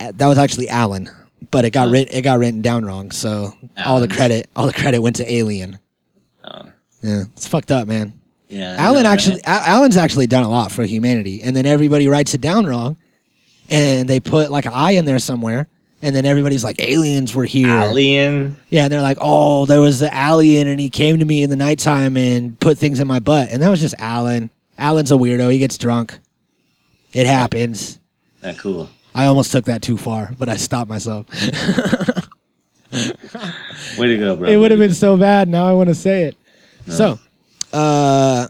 Uh, 0.00 0.12
that 0.16 0.26
was 0.26 0.38
actually 0.38 0.68
alan 0.68 1.08
but 1.52 1.64
it 1.64 1.70
got 1.70 1.88
writ- 1.88 2.12
it 2.12 2.22
got 2.22 2.38
written 2.40 2.60
down 2.62 2.84
wrong 2.84 3.10
so 3.12 3.52
all 3.86 4.00
the 4.00 4.08
credit 4.08 4.50
all 4.56 4.66
the 4.66 4.72
credit 4.72 5.00
went 5.00 5.14
to 5.16 5.32
alien 5.32 5.78
Oh, 6.42 6.62
yeah 7.02 7.22
it's 7.36 7.46
fucked 7.46 7.70
up 7.70 7.86
man 7.86 8.12
yeah. 8.48 8.76
Alan 8.78 9.06
actually, 9.06 9.40
right? 9.46 9.68
Alan's 9.68 9.96
actually 9.96 10.26
done 10.28 10.44
a 10.44 10.48
lot 10.48 10.70
for 10.70 10.84
humanity, 10.84 11.42
and 11.42 11.56
then 11.56 11.66
everybody 11.66 12.06
writes 12.06 12.34
it 12.34 12.40
down 12.40 12.66
wrong, 12.66 12.96
and 13.68 14.08
they 14.08 14.20
put 14.20 14.52
like 14.52 14.66
an 14.66 14.72
I 14.74 14.92
in 14.92 15.04
there 15.06 15.18
somewhere, 15.18 15.66
and 16.04 16.14
then 16.14 16.26
everybody's 16.26 16.62
like, 16.62 16.76
aliens 16.80 17.34
were 17.34 17.46
here. 17.46 17.68
Alien. 17.68 18.56
Yeah, 18.68 18.84
and 18.84 18.92
they're 18.92 19.00
like, 19.00 19.16
oh, 19.22 19.64
there 19.64 19.80
was 19.80 20.00
the 20.00 20.14
alien, 20.14 20.68
and 20.68 20.78
he 20.78 20.90
came 20.90 21.18
to 21.18 21.24
me 21.24 21.42
in 21.42 21.48
the 21.48 21.56
nighttime 21.56 22.18
and 22.18 22.60
put 22.60 22.76
things 22.76 23.00
in 23.00 23.08
my 23.08 23.20
butt, 23.20 23.48
and 23.50 23.62
that 23.62 23.70
was 23.70 23.80
just 23.80 23.94
Alan. 23.98 24.50
Alan's 24.76 25.10
a 25.10 25.14
weirdo. 25.14 25.50
He 25.50 25.58
gets 25.58 25.78
drunk. 25.78 26.18
It 27.14 27.26
happens. 27.26 27.98
That 28.42 28.58
cool. 28.58 28.90
I 29.14 29.24
almost 29.26 29.50
took 29.50 29.64
that 29.64 29.80
too 29.80 29.96
far, 29.96 30.30
but 30.38 30.50
I 30.50 30.56
stopped 30.56 30.90
myself. 30.90 31.26
Way 33.98 34.08
to 34.08 34.18
go, 34.18 34.36
bro. 34.36 34.48
it 34.48 34.56
would 34.56 34.70
have 34.72 34.80
been 34.80 34.92
so 34.92 35.16
bad. 35.16 35.48
Now 35.48 35.66
I 35.66 35.72
want 35.72 35.88
to 35.88 35.94
say 35.94 36.24
it. 36.24 36.36
So, 36.86 37.18
uh, 37.72 38.48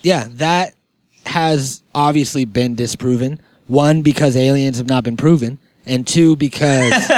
yeah, 0.00 0.28
that 0.30 0.74
has 1.26 1.82
obviously 1.94 2.46
been 2.46 2.74
disproven. 2.74 3.38
One, 3.66 4.00
because 4.00 4.34
aliens 4.34 4.78
have 4.78 4.88
not 4.88 5.04
been 5.04 5.18
proven, 5.18 5.58
and 5.86 6.06
two, 6.06 6.36
because 6.36 6.92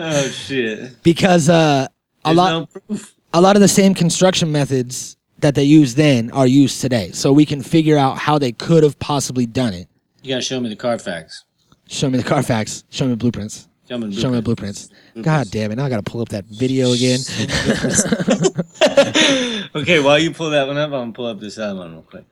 Oh 0.00 0.28
shit. 0.28 1.02
because 1.02 1.48
uh, 1.48 1.88
a 2.24 2.28
There's 2.28 2.36
lot 2.36 2.68
no 2.88 2.98
a 3.34 3.40
lot 3.40 3.56
of 3.56 3.62
the 3.62 3.68
same 3.68 3.94
construction 3.94 4.50
methods 4.52 5.16
that 5.40 5.54
they 5.54 5.64
used 5.64 5.96
then 5.96 6.30
are 6.30 6.46
used 6.46 6.80
today. 6.80 7.10
So 7.12 7.32
we 7.32 7.44
can 7.44 7.62
figure 7.62 7.98
out 7.98 8.18
how 8.18 8.38
they 8.38 8.52
could 8.52 8.82
have 8.84 8.98
possibly 8.98 9.46
done 9.46 9.74
it. 9.74 9.88
You 10.22 10.30
gotta 10.30 10.42
show 10.42 10.60
me 10.60 10.68
the 10.68 10.76
Carfax. 10.76 11.44
Show 11.88 12.10
me 12.10 12.18
the 12.18 12.24
Carfax. 12.24 12.84
Show 12.90 13.06
me 13.06 13.12
the 13.12 13.16
blueprints. 13.16 13.68
Show 13.88 13.98
me 13.98 14.14
the 14.14 14.20
Show 14.20 14.28
me 14.30 14.36
the 14.36 14.42
blueprint. 14.42 14.88
blueprints. 15.14 15.24
God 15.26 15.50
damn 15.50 15.72
it! 15.72 15.76
Now 15.76 15.86
I 15.86 15.88
gotta 15.88 16.02
pull 16.02 16.20
up 16.20 16.28
that 16.30 16.44
video 16.46 16.92
again. 16.92 17.20
okay, 19.74 20.00
while 20.00 20.18
you 20.18 20.32
pull 20.32 20.50
that 20.50 20.66
one 20.66 20.76
up, 20.76 20.86
I'm 20.86 20.90
gonna 21.00 21.12
pull 21.12 21.26
up 21.26 21.40
this 21.40 21.58
other 21.58 21.78
one 21.78 21.92
real 21.92 22.02
quick. 22.02 22.24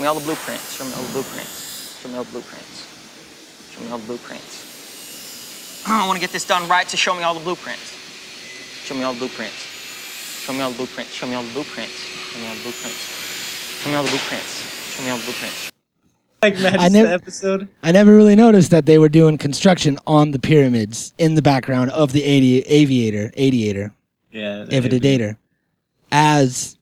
Show 0.00 0.04
me 0.04 0.08
all 0.08 0.14
the 0.18 0.24
blueprints. 0.24 0.76
Show 0.78 0.84
me 0.86 0.94
all 0.94 1.02
the 1.02 1.12
blueprints. 1.12 2.00
Show 2.00 2.08
me 2.08 2.16
all 2.16 2.24
the 2.24 2.30
blueprints. 2.30 2.88
Show 3.70 3.84
me 3.84 3.90
all 3.90 3.98
the 3.98 4.06
blueprints. 4.06 5.84
I 5.86 6.06
want 6.06 6.16
to 6.16 6.20
get 6.22 6.32
this 6.32 6.46
done 6.46 6.66
right, 6.70 6.88
so 6.88 6.96
show 6.96 7.14
me 7.14 7.22
all 7.22 7.34
the 7.34 7.40
blueprints. 7.44 7.92
Show 8.86 8.94
me 8.94 9.02
all 9.02 9.12
the 9.12 9.18
blueprints. 9.18 9.52
Show 10.40 10.54
me 10.54 10.60
all 10.62 10.70
the 10.70 10.76
blueprints. 10.78 11.12
Show 11.12 11.26
me 11.26 11.34
all 11.34 11.42
the 11.42 11.52
blueprints. 11.52 11.92
Show 11.92 12.38
me 12.40 12.46
all 12.48 12.54
the 12.54 12.62
blueprints. 12.62 12.96
Show 13.82 13.90
me 13.90 13.96
all 13.96 14.02
the 14.04 14.08
blueprints. 14.08 14.96
Show 14.96 15.02
me 15.02 15.10
all 15.10 15.18
the 15.18 15.24
blueprints. 15.24 15.70
Like 16.42 16.54
matches 16.60 16.80
I 16.80 16.88
never- 16.88 17.08
the 17.08 17.12
episode. 17.14 17.68
I 17.82 17.92
never 17.92 18.16
really 18.16 18.36
noticed 18.36 18.70
that 18.70 18.86
they 18.86 18.96
were 18.96 19.10
doing 19.10 19.36
construction 19.36 19.98
on 20.06 20.30
the 20.30 20.38
pyramids 20.38 21.12
in 21.18 21.34
the 21.34 21.42
background 21.42 21.90
of 21.90 22.12
the 22.12 22.22
avi- 22.24 22.62
aviator, 22.66 23.30
aviator, 23.36 23.92
Yeah. 24.32 24.64
aviator, 24.70 25.36
as 26.10 26.78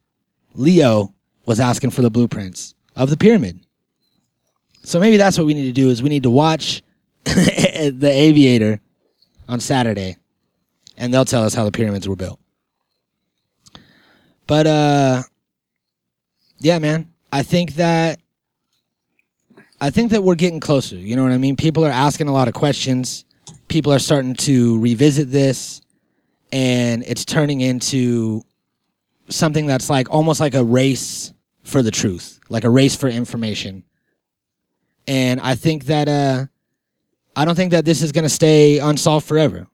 Leo 0.54 1.12
was 1.46 1.58
asking 1.58 1.90
for 1.90 2.02
the 2.02 2.10
blueprints 2.10 2.74
of 2.98 3.08
the 3.08 3.16
pyramid. 3.16 3.60
So 4.82 5.00
maybe 5.00 5.16
that's 5.16 5.38
what 5.38 5.46
we 5.46 5.54
need 5.54 5.66
to 5.66 5.72
do 5.72 5.88
is 5.88 6.02
we 6.02 6.10
need 6.10 6.24
to 6.24 6.30
watch 6.30 6.82
the 7.24 8.10
aviator 8.12 8.80
on 9.48 9.60
Saturday 9.60 10.16
and 10.98 11.14
they'll 11.14 11.24
tell 11.24 11.44
us 11.44 11.54
how 11.54 11.64
the 11.64 11.72
pyramids 11.72 12.06
were 12.06 12.16
built. 12.16 12.38
But 14.46 14.66
uh 14.66 15.22
yeah, 16.60 16.78
man. 16.78 17.12
I 17.32 17.42
think 17.42 17.74
that 17.74 18.18
I 19.80 19.90
think 19.90 20.10
that 20.10 20.24
we're 20.24 20.34
getting 20.34 20.60
closer. 20.60 20.96
You 20.96 21.14
know 21.14 21.22
what 21.22 21.32
I 21.32 21.38
mean? 21.38 21.56
People 21.56 21.84
are 21.84 21.90
asking 21.90 22.28
a 22.28 22.32
lot 22.32 22.48
of 22.48 22.54
questions. 22.54 23.24
People 23.68 23.92
are 23.92 24.00
starting 24.00 24.34
to 24.34 24.80
revisit 24.80 25.30
this, 25.30 25.82
and 26.50 27.04
it's 27.06 27.24
turning 27.24 27.60
into 27.60 28.42
something 29.28 29.66
that's 29.66 29.88
like 29.88 30.10
almost 30.10 30.40
like 30.40 30.54
a 30.54 30.64
race 30.64 31.32
for 31.62 31.82
the 31.82 31.90
truth, 31.90 32.37
like 32.48 32.64
a 32.64 32.70
race 32.70 32.96
for 32.96 33.08
information. 33.08 33.84
And 35.06 35.40
I 35.40 35.54
think 35.54 35.84
that 35.84 36.08
uh, 36.08 36.46
I 37.36 37.44
don't 37.44 37.54
think 37.54 37.70
that 37.72 37.84
this 37.84 38.02
is 38.02 38.12
going 38.12 38.24
to 38.24 38.28
stay 38.28 38.78
unsolved 38.78 39.26
forever. 39.26 39.66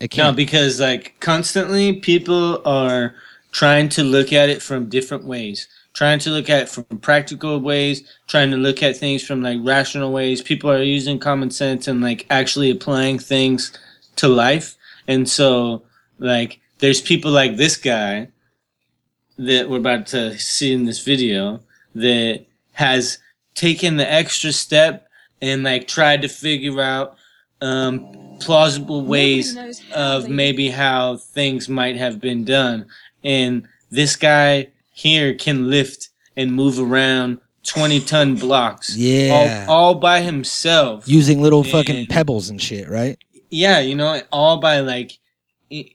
It 0.00 0.16
No, 0.16 0.24
can't. 0.24 0.36
because 0.36 0.80
like 0.80 1.14
constantly 1.20 1.94
people 2.00 2.60
are 2.66 3.14
trying 3.52 3.88
to 3.90 4.02
look 4.02 4.32
at 4.32 4.48
it 4.48 4.62
from 4.62 4.88
different 4.88 5.24
ways. 5.24 5.68
Trying 5.94 6.18
to 6.20 6.30
look 6.30 6.50
at 6.50 6.64
it 6.64 6.68
from 6.68 6.84
practical 7.00 7.58
ways, 7.58 8.02
trying 8.26 8.50
to 8.50 8.58
look 8.58 8.82
at 8.82 8.98
things 8.98 9.26
from 9.26 9.40
like 9.42 9.58
rational 9.62 10.12
ways. 10.12 10.42
People 10.42 10.70
are 10.70 10.82
using 10.82 11.18
common 11.18 11.50
sense 11.50 11.88
and 11.88 12.02
like 12.02 12.26
actually 12.28 12.70
applying 12.70 13.18
things 13.18 13.72
to 14.16 14.28
life. 14.28 14.76
And 15.08 15.26
so 15.26 15.84
like 16.18 16.60
there's 16.80 17.00
people 17.00 17.30
like 17.30 17.56
this 17.56 17.78
guy 17.78 18.28
that 19.38 19.70
we're 19.70 19.78
about 19.78 20.06
to 20.08 20.38
see 20.38 20.74
in 20.74 20.84
this 20.84 21.02
video 21.02 21.60
that 21.96 22.44
has 22.72 23.18
taken 23.54 23.96
the 23.96 24.10
extra 24.10 24.52
step 24.52 25.08
and 25.40 25.62
like 25.62 25.86
tried 25.88 26.22
to 26.22 26.28
figure 26.28 26.80
out 26.80 27.16
um, 27.60 28.36
plausible 28.40 29.04
ways 29.04 29.56
of 29.94 30.24
they- 30.24 30.28
maybe 30.28 30.68
how 30.68 31.16
things 31.16 31.68
might 31.68 31.96
have 31.96 32.20
been 32.20 32.44
done. 32.44 32.86
And 33.24 33.66
this 33.90 34.16
guy 34.16 34.68
here 34.92 35.34
can 35.34 35.70
lift 35.70 36.10
and 36.36 36.52
move 36.52 36.78
around 36.78 37.38
20 37.64 38.00
ton 38.00 38.36
blocks. 38.36 38.96
Yeah. 38.96 39.64
All, 39.68 39.74
all 39.88 39.94
by 39.94 40.20
himself. 40.20 41.08
Using 41.08 41.40
little 41.42 41.64
fucking 41.64 42.06
pebbles 42.06 42.48
and 42.50 42.60
shit, 42.60 42.88
right? 42.88 43.18
yeah, 43.50 43.78
you 43.78 43.94
know, 43.94 44.20
all 44.32 44.58
by 44.58 44.80
like, 44.80 45.18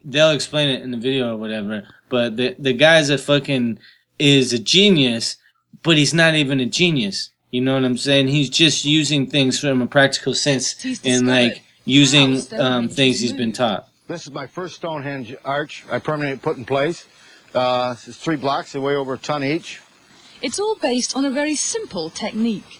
they'll 0.05 0.31
explain 0.31 0.69
it 0.69 0.81
in 0.81 0.91
the 0.91 0.97
video 0.97 1.33
or 1.33 1.37
whatever. 1.37 1.83
But 2.09 2.37
the, 2.37 2.55
the 2.57 2.73
guy's 2.73 3.09
a 3.09 3.17
fucking, 3.17 3.77
is 4.19 4.53
a 4.53 4.59
genius, 4.59 5.35
but 5.83 5.97
he's 5.97 6.13
not 6.13 6.35
even 6.35 6.59
a 6.59 6.65
genius. 6.65 7.29
You 7.51 7.61
know 7.61 7.73
what 7.73 7.83
I'm 7.83 7.97
saying? 7.97 8.29
He's 8.29 8.49
just 8.49 8.85
using 8.85 9.27
things 9.27 9.59
from 9.59 9.81
a 9.81 9.87
practical 9.87 10.33
sense 10.33 10.81
He's 10.81 10.99
and 11.03 11.25
discovered 11.25 11.31
like 11.31 11.63
using 11.85 12.39
how 12.51 12.63
um, 12.63 12.89
things 12.89 13.19
he's 13.19 13.33
been 13.33 13.51
taught. 13.51 13.87
This 14.07 14.25
is 14.25 14.31
my 14.31 14.47
first 14.47 14.75
Stonehenge 14.75 15.35
arch 15.43 15.85
I 15.91 15.99
permanently 15.99 16.41
put 16.41 16.57
in 16.57 16.65
place. 16.65 17.05
Uh, 17.53 17.95
it's 18.07 18.17
three 18.17 18.37
blocks, 18.37 18.71
they 18.71 18.79
weigh 18.79 18.95
over 18.95 19.13
a 19.13 19.17
ton 19.17 19.43
each. 19.43 19.81
It's 20.41 20.59
all 20.59 20.75
based 20.75 21.15
on 21.15 21.25
a 21.25 21.29
very 21.29 21.55
simple 21.55 22.09
technique. 22.09 22.79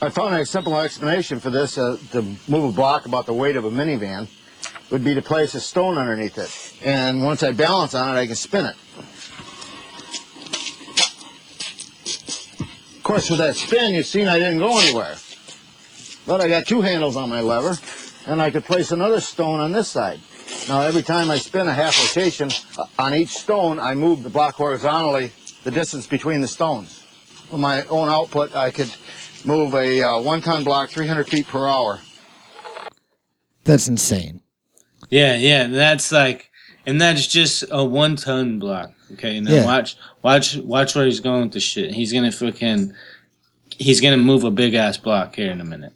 I 0.00 0.08
found 0.10 0.34
a 0.34 0.46
simple 0.46 0.78
explanation 0.78 1.40
for 1.40 1.50
this 1.50 1.78
uh, 1.78 1.98
to 2.12 2.22
move 2.48 2.64
a 2.64 2.72
block 2.72 3.06
about 3.06 3.26
the 3.26 3.32
weight 3.32 3.56
of 3.56 3.64
a 3.64 3.70
minivan 3.70 4.28
would 4.90 5.02
be 5.02 5.14
to 5.14 5.22
place 5.22 5.54
a 5.54 5.60
stone 5.60 5.98
underneath 5.98 6.38
it. 6.38 6.86
And 6.86 7.24
once 7.24 7.42
I 7.42 7.52
balance 7.52 7.94
on 7.94 8.16
it, 8.16 8.20
I 8.20 8.26
can 8.26 8.36
spin 8.36 8.66
it. 8.66 8.76
Of 12.95 12.95
course, 13.06 13.30
with 13.30 13.38
that 13.38 13.54
spin, 13.54 13.94
you've 13.94 14.04
seen 14.04 14.26
I 14.26 14.40
didn't 14.40 14.58
go 14.58 14.80
anywhere. 14.80 15.14
But 16.26 16.40
I 16.40 16.48
got 16.48 16.66
two 16.66 16.80
handles 16.80 17.14
on 17.16 17.28
my 17.28 17.40
lever, 17.40 17.78
and 18.26 18.42
I 18.42 18.50
could 18.50 18.64
place 18.64 18.90
another 18.90 19.20
stone 19.20 19.60
on 19.60 19.70
this 19.70 19.86
side. 19.86 20.18
Now, 20.68 20.80
every 20.80 21.02
time 21.02 21.30
I 21.30 21.38
spin 21.38 21.68
a 21.68 21.72
half 21.72 21.96
rotation 22.00 22.50
uh, 22.76 22.86
on 22.98 23.14
each 23.14 23.28
stone, 23.28 23.78
I 23.78 23.94
move 23.94 24.24
the 24.24 24.28
block 24.28 24.56
horizontally, 24.56 25.30
the 25.62 25.70
distance 25.70 26.08
between 26.08 26.40
the 26.40 26.48
stones. 26.48 27.04
With 27.52 27.60
my 27.60 27.84
own 27.84 28.08
output, 28.08 28.56
I 28.56 28.72
could 28.72 28.92
move 29.44 29.74
a 29.74 30.02
uh, 30.02 30.20
one-ton 30.20 30.64
block 30.64 30.90
300 30.90 31.28
feet 31.28 31.46
per 31.46 31.64
hour. 31.64 32.00
That's 33.62 33.86
insane. 33.86 34.40
Yeah, 35.10 35.36
yeah, 35.36 35.68
that's 35.68 36.10
like, 36.10 36.45
and 36.86 37.00
that's 37.00 37.26
just 37.26 37.64
a 37.70 37.84
one 37.84 38.16
ton 38.16 38.58
block. 38.58 38.92
Okay, 39.14 39.40
now 39.40 39.52
Yeah. 39.52 39.64
watch, 39.64 39.96
watch, 40.22 40.56
watch 40.56 40.94
where 40.94 41.04
he's 41.06 41.20
going 41.20 41.42
with 41.42 41.52
the 41.52 41.60
shit. 41.60 41.92
He's 41.94 42.12
gonna 42.12 42.32
fucking, 42.32 42.92
he's 43.76 44.00
gonna 44.00 44.16
move 44.16 44.44
a 44.44 44.50
big 44.50 44.74
ass 44.74 44.96
block 44.96 45.36
here 45.36 45.50
in 45.50 45.60
a 45.60 45.64
minute. 45.64 45.92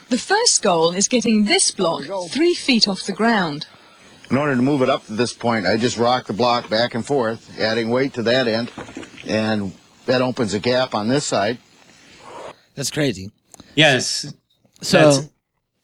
The 0.10 0.18
first 0.18 0.62
goal 0.64 0.92
is 0.94 1.08
getting 1.08 1.46
this 1.46 1.72
block 1.72 2.04
three 2.30 2.54
feet 2.56 2.88
off 2.88 3.04
the 3.04 3.12
ground. 3.12 3.68
In 4.30 4.38
order 4.38 4.56
to 4.56 4.62
move 4.62 4.82
it 4.82 4.90
up 4.90 5.06
to 5.08 5.14
this 5.14 5.34
point, 5.34 5.68
I 5.68 5.76
just 5.76 5.98
rock 5.98 6.26
the 6.26 6.34
block 6.34 6.70
back 6.70 6.96
and 6.96 7.06
forth, 7.06 7.60
adding 7.60 7.90
weight 7.90 8.14
to 8.14 8.24
that 8.24 8.48
end, 8.48 8.72
and 9.28 9.74
that 10.06 10.22
opens 10.22 10.54
a 10.54 10.60
gap 10.60 10.96
on 10.96 11.10
this 11.10 11.26
side. 11.26 11.58
That's 12.76 12.90
crazy. 12.90 13.32
Yes, 13.76 14.34
So 14.82 14.98
That's- 14.98 15.30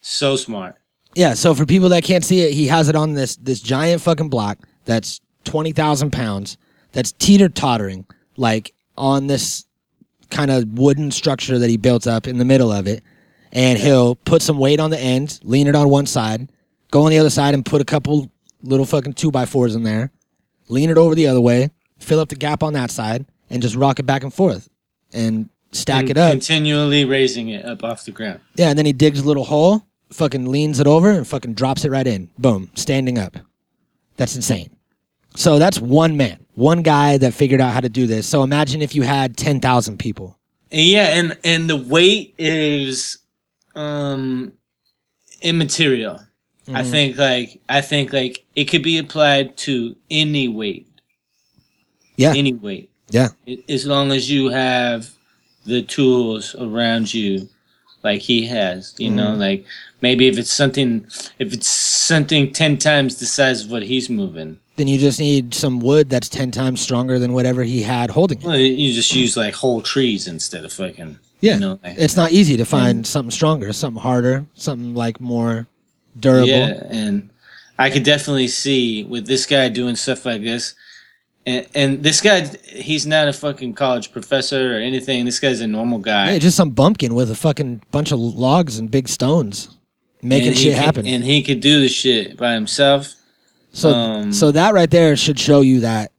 so 0.02 0.36
smart. 0.38 0.76
yeah, 1.14 1.34
so 1.34 1.54
for 1.54 1.66
people 1.66 1.90
that 1.90 2.04
can't 2.04 2.24
see 2.24 2.40
it, 2.42 2.54
he 2.54 2.68
has 2.68 2.88
it 2.88 2.96
on 2.96 3.14
this 3.14 3.36
this 3.36 3.60
giant 3.60 4.02
fucking 4.02 4.30
block 4.30 4.58
that's 4.86 5.20
twenty 5.44 5.74
thousand 5.74 6.12
pounds. 6.12 6.58
That's 6.98 7.12
teeter 7.12 7.48
tottering, 7.48 8.08
like 8.38 8.74
on 8.98 9.28
this 9.28 9.66
kind 10.32 10.50
of 10.50 10.68
wooden 10.80 11.12
structure 11.12 11.60
that 11.60 11.70
he 11.70 11.78
built 11.78 12.08
up 12.08 12.26
in 12.26 12.40
the 12.40 12.44
middle 12.44 12.72
of 12.72 12.88
it, 12.88 13.04
and 13.52 13.78
he'll 13.78 14.16
put 14.16 14.42
some 14.42 14.58
weight 14.58 14.80
on 14.80 14.90
the 14.90 15.00
end, 15.00 15.40
lean 15.44 15.68
it 15.68 15.76
on 15.76 15.90
one 15.90 16.08
side, 16.08 16.52
go 16.90 17.04
on 17.04 17.12
the 17.12 17.20
other 17.20 17.30
side, 17.30 17.54
and 17.54 17.64
put 17.64 17.82
a 17.82 17.86
couple 17.86 18.32
little 18.64 18.84
fucking 18.84 19.14
two 19.14 19.30
by 19.30 19.46
fours 19.46 19.76
in 19.76 19.84
there, 19.84 20.12
lean 20.70 20.90
it 20.90 20.98
over 20.98 21.14
the 21.14 21.28
other 21.28 21.40
way, 21.40 21.70
fill 22.00 22.20
up 22.20 22.30
the 22.30 22.36
gap 22.36 22.64
on 22.64 22.74
that 22.74 22.90
side, 22.90 23.28
and 23.52 23.62
just 23.62 23.76
rock 23.76 24.00
it 24.00 24.08
back 24.08 24.24
and 24.24 24.34
forth, 24.34 24.68
and 25.14 25.50
stack 25.72 26.02
And 26.02 26.10
it 26.10 26.18
up. 26.18 26.32
Continually 26.32 27.06
raising 27.06 27.50
it 27.50 27.64
up 27.64 27.84
off 27.84 28.06
the 28.06 28.12
ground. 28.12 28.40
Yeah, 28.56 28.70
and 28.70 28.78
then 28.80 28.88
he 28.88 28.92
digs 28.92 29.20
a 29.20 29.24
little 29.24 29.44
hole, 29.46 29.86
fucking 30.12 30.48
leans 30.48 30.80
it 30.80 30.88
over, 30.88 31.12
and 31.12 31.28
fucking 31.28 31.54
drops 31.54 31.86
it 31.86 31.92
right 31.92 32.08
in. 32.08 32.32
Boom, 32.40 32.72
standing 32.74 33.20
up. 33.20 33.38
That's 34.16 34.36
insane. 34.36 34.72
So 35.36 35.60
that's 35.60 35.80
one 35.80 36.18
man, 36.18 36.44
one 36.58 36.82
guy 36.82 37.18
that 37.20 37.34
figured 37.36 37.62
out 37.62 37.72
how 37.72 37.80
to 37.80 37.88
do 37.90 38.08
this. 38.08 38.28
So 38.28 38.42
imagine 38.42 38.82
if 38.82 38.96
you 38.96 39.04
had 39.04 39.38
10,000 39.38 39.98
people. 40.00 40.38
Yeah, 40.72 41.18
and 41.18 41.38
and 41.46 41.70
the 41.70 41.78
weight 41.78 42.34
is 42.38 43.20
um 43.76 44.52
immaterial. 45.42 46.20
I 46.20 46.82
Mm-hmm. 46.82 46.92
think 46.92 47.18
like 47.18 47.62
I 47.70 47.80
think 47.82 48.12
like 48.12 48.44
it 48.56 48.66
could 48.66 48.84
be 48.84 48.98
applied 48.98 49.56
to 49.60 49.96
any 50.12 50.50
weight. 50.50 50.88
Yeah. 52.18 52.34
Any 52.36 52.52
weight. 52.54 52.90
Yeah. 53.12 53.30
I- 53.48 53.64
As 53.70 53.86
long 53.86 54.12
as 54.12 54.30
you 54.30 54.50
have 54.50 55.10
the 55.66 55.82
tools 55.84 56.56
around 56.60 57.14
you 57.14 57.48
like 58.04 58.20
he 58.22 58.46
has, 58.48 58.94
you 58.98 59.10
know, 59.12 59.28
Mm-hmm. 59.30 59.40
like 59.40 59.66
maybe 60.02 60.28
if 60.28 60.38
it's 60.38 60.52
something 60.52 61.06
if 61.40 61.54
it's 61.54 61.70
something 61.70 62.52
10 62.52 62.78
times 62.78 63.16
the 63.18 63.26
size 63.26 63.64
of 63.64 63.72
what 63.72 63.84
he's 63.84 64.10
moving. 64.10 64.60
Then 64.78 64.88
you 64.88 64.98
just 65.00 65.20
need 65.20 65.54
some 65.54 65.80
wood 65.80 66.10
that's 66.10 66.30
10 66.30 66.52
times 66.52 66.80
stronger 66.82 67.20
than 67.20 67.34
whatever 67.34 67.64
he 67.64 67.82
had 67.82 68.10
holding 68.12 68.40
it. 68.40 68.46
Well, 68.46 68.58
you 68.58 68.94
just 68.94 69.14
use 69.14 69.36
like 69.36 69.54
whole 69.56 69.82
trees 69.82 70.28
instead 70.28 70.64
of 70.64 70.72
fucking 70.72 71.18
Yeah. 71.42 71.56
you 71.56 71.60
know, 71.60 71.80
like, 71.84 71.96
It's 71.98 72.16
not 72.16 72.32
easy 72.32 72.56
to 72.58 72.66
find 72.66 73.06
something 73.06 73.32
stronger, 73.32 73.74
something 73.74 74.02
harder, 74.02 74.46
something 74.54 74.94
like 74.96 75.20
more 75.20 75.68
durable. 76.20 76.48
Yeah, 76.48 76.84
and 76.90 77.30
I 77.80 77.90
could 77.90 78.04
definitely 78.04 78.48
see 78.48 79.04
with 79.04 79.26
this 79.28 79.46
guy 79.46 79.68
doing 79.70 79.96
stuff 79.96 80.26
like 80.26 80.44
this. 80.44 80.76
And, 81.48 81.66
and 81.74 82.04
this 82.04 82.22
guy, 82.22 82.42
he's 82.66 83.08
not 83.08 83.28
a 83.28 83.34
fucking 83.34 83.74
college 83.74 84.12
professor 84.12 84.76
or 84.76 84.80
anything. 84.80 85.26
This 85.26 85.40
guy's 85.40 85.62
a 85.62 85.68
normal 85.68 85.98
guy. 86.00 86.34
Yeah, 86.34 86.40
just 86.40 86.58
some 86.58 86.70
bumpkin 86.72 87.16
with 87.16 87.32
a 87.32 87.36
fucking 87.36 87.82
bunch 87.92 88.12
of 88.12 88.20
logs 88.20 88.78
and 88.78 88.92
big 88.92 89.08
stones 89.08 89.70
making 90.22 90.50
and 90.50 90.58
shit 90.58 90.76
could- 90.76 90.84
happen. 90.84 91.08
And 91.08 91.24
he 91.24 91.42
could 91.42 91.62
do 91.62 91.80
the 91.82 91.88
shit 91.88 92.38
by 92.38 92.54
himself. 92.54 93.16
So, 93.78 93.90
um, 93.92 94.34
so 94.34 94.52
that 94.52 94.74
right 94.74 94.90
there 94.90 95.16
should 95.16 95.40
show 95.40 95.62
you 95.62 95.82
that 95.82 96.12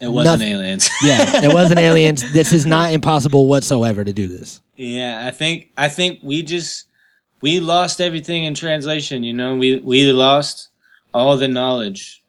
It 0.00 0.08
wasn't 0.08 0.40
Nothing- 0.40 0.52
aliens. 0.54 0.88
Yeah, 1.02 1.44
it 1.44 1.52
wasn't 1.52 1.78
aliens. 1.88 2.32
This 2.32 2.52
is 2.52 2.64
not 2.66 2.92
impossible 2.92 3.46
whatsoever 3.46 4.02
to 4.04 4.12
do 4.12 4.26
this. 4.26 4.60
yeah, 4.76 5.26
I 5.26 5.30
think 5.30 5.70
I 5.76 5.88
think 5.88 6.20
we 6.22 6.42
just 6.42 6.86
we 7.42 7.60
lost 7.60 8.00
everything 8.00 8.44
in 8.44 8.54
translation. 8.54 9.22
You 9.24 9.34
know, 9.34 9.56
we 9.56 9.78
we 9.80 10.10
lost 10.12 10.68
all 11.12 11.36
the 11.36 11.48
knowledge 11.48 12.22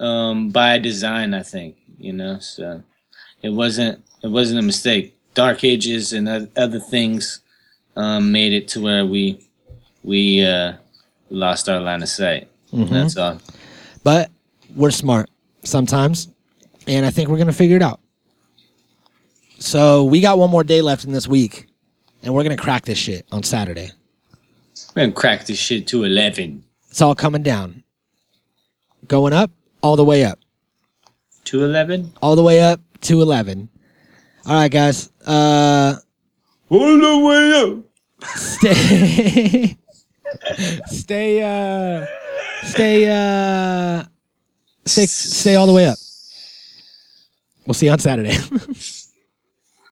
um, 0.00 0.50
by 0.50 0.78
design. 0.78 1.32
I 1.34 1.42
think 1.42 1.76
you 1.98 2.12
know, 2.12 2.38
so 2.40 2.82
it 3.42 3.50
wasn't 3.50 4.02
it 4.22 4.28
wasn't 4.30 4.58
a 4.58 4.62
mistake. 4.62 5.14
Dark 5.34 5.62
Ages 5.64 6.12
and 6.12 6.28
oth- 6.28 6.48
other 6.56 6.80
things 6.80 7.40
um, 7.94 8.32
made 8.32 8.52
it 8.52 8.66
to 8.68 8.80
where 8.80 9.06
we 9.06 9.38
we 10.02 10.44
uh, 10.44 10.72
lost 11.30 11.68
our 11.68 11.78
line 11.80 12.02
of 12.02 12.08
sight. 12.08 12.48
That's 12.72 13.16
all. 13.16 13.38
But 14.06 14.30
we're 14.76 14.92
smart 14.92 15.28
sometimes, 15.64 16.28
and 16.86 17.04
I 17.04 17.10
think 17.10 17.28
we're 17.28 17.38
gonna 17.38 17.52
figure 17.52 17.74
it 17.74 17.82
out. 17.82 17.98
So 19.58 20.04
we 20.04 20.20
got 20.20 20.38
one 20.38 20.48
more 20.48 20.62
day 20.62 20.80
left 20.80 21.02
in 21.04 21.10
this 21.10 21.26
week, 21.26 21.66
and 22.22 22.32
we're 22.32 22.44
gonna 22.44 22.56
crack 22.56 22.84
this 22.84 22.98
shit 22.98 23.26
on 23.32 23.42
Saturday. 23.42 23.90
We're 24.94 25.02
gonna 25.06 25.12
crack 25.12 25.46
this 25.46 25.58
shit 25.58 25.88
to 25.88 26.04
eleven. 26.04 26.62
It's 26.88 27.02
all 27.02 27.16
coming 27.16 27.42
down, 27.42 27.82
going 29.08 29.32
up, 29.32 29.50
all 29.82 29.96
the 29.96 30.04
way 30.04 30.22
up, 30.24 30.38
To 31.46 31.64
eleven? 31.64 32.12
all 32.22 32.36
the 32.36 32.44
way 32.44 32.60
up 32.60 32.80
to 33.00 33.20
11. 33.20 33.68
All 34.46 34.54
right, 34.54 34.70
guys. 34.70 35.10
Uh, 35.26 35.96
All 36.70 36.78
the 37.00 37.18
way 37.26 37.52
up. 37.60 38.36
stay, 38.36 39.76
stay, 40.86 41.42
uh, 41.42 42.06
stay, 42.62 43.08
uh, 43.08 44.04
stay, 44.84 45.06
stay 45.06 45.54
all 45.54 45.66
the 45.66 45.72
way 45.72 45.86
up. 45.86 45.98
We'll 47.66 47.74
see 47.74 47.86
you 47.86 47.92
on 47.92 47.98
Saturday. 47.98 48.36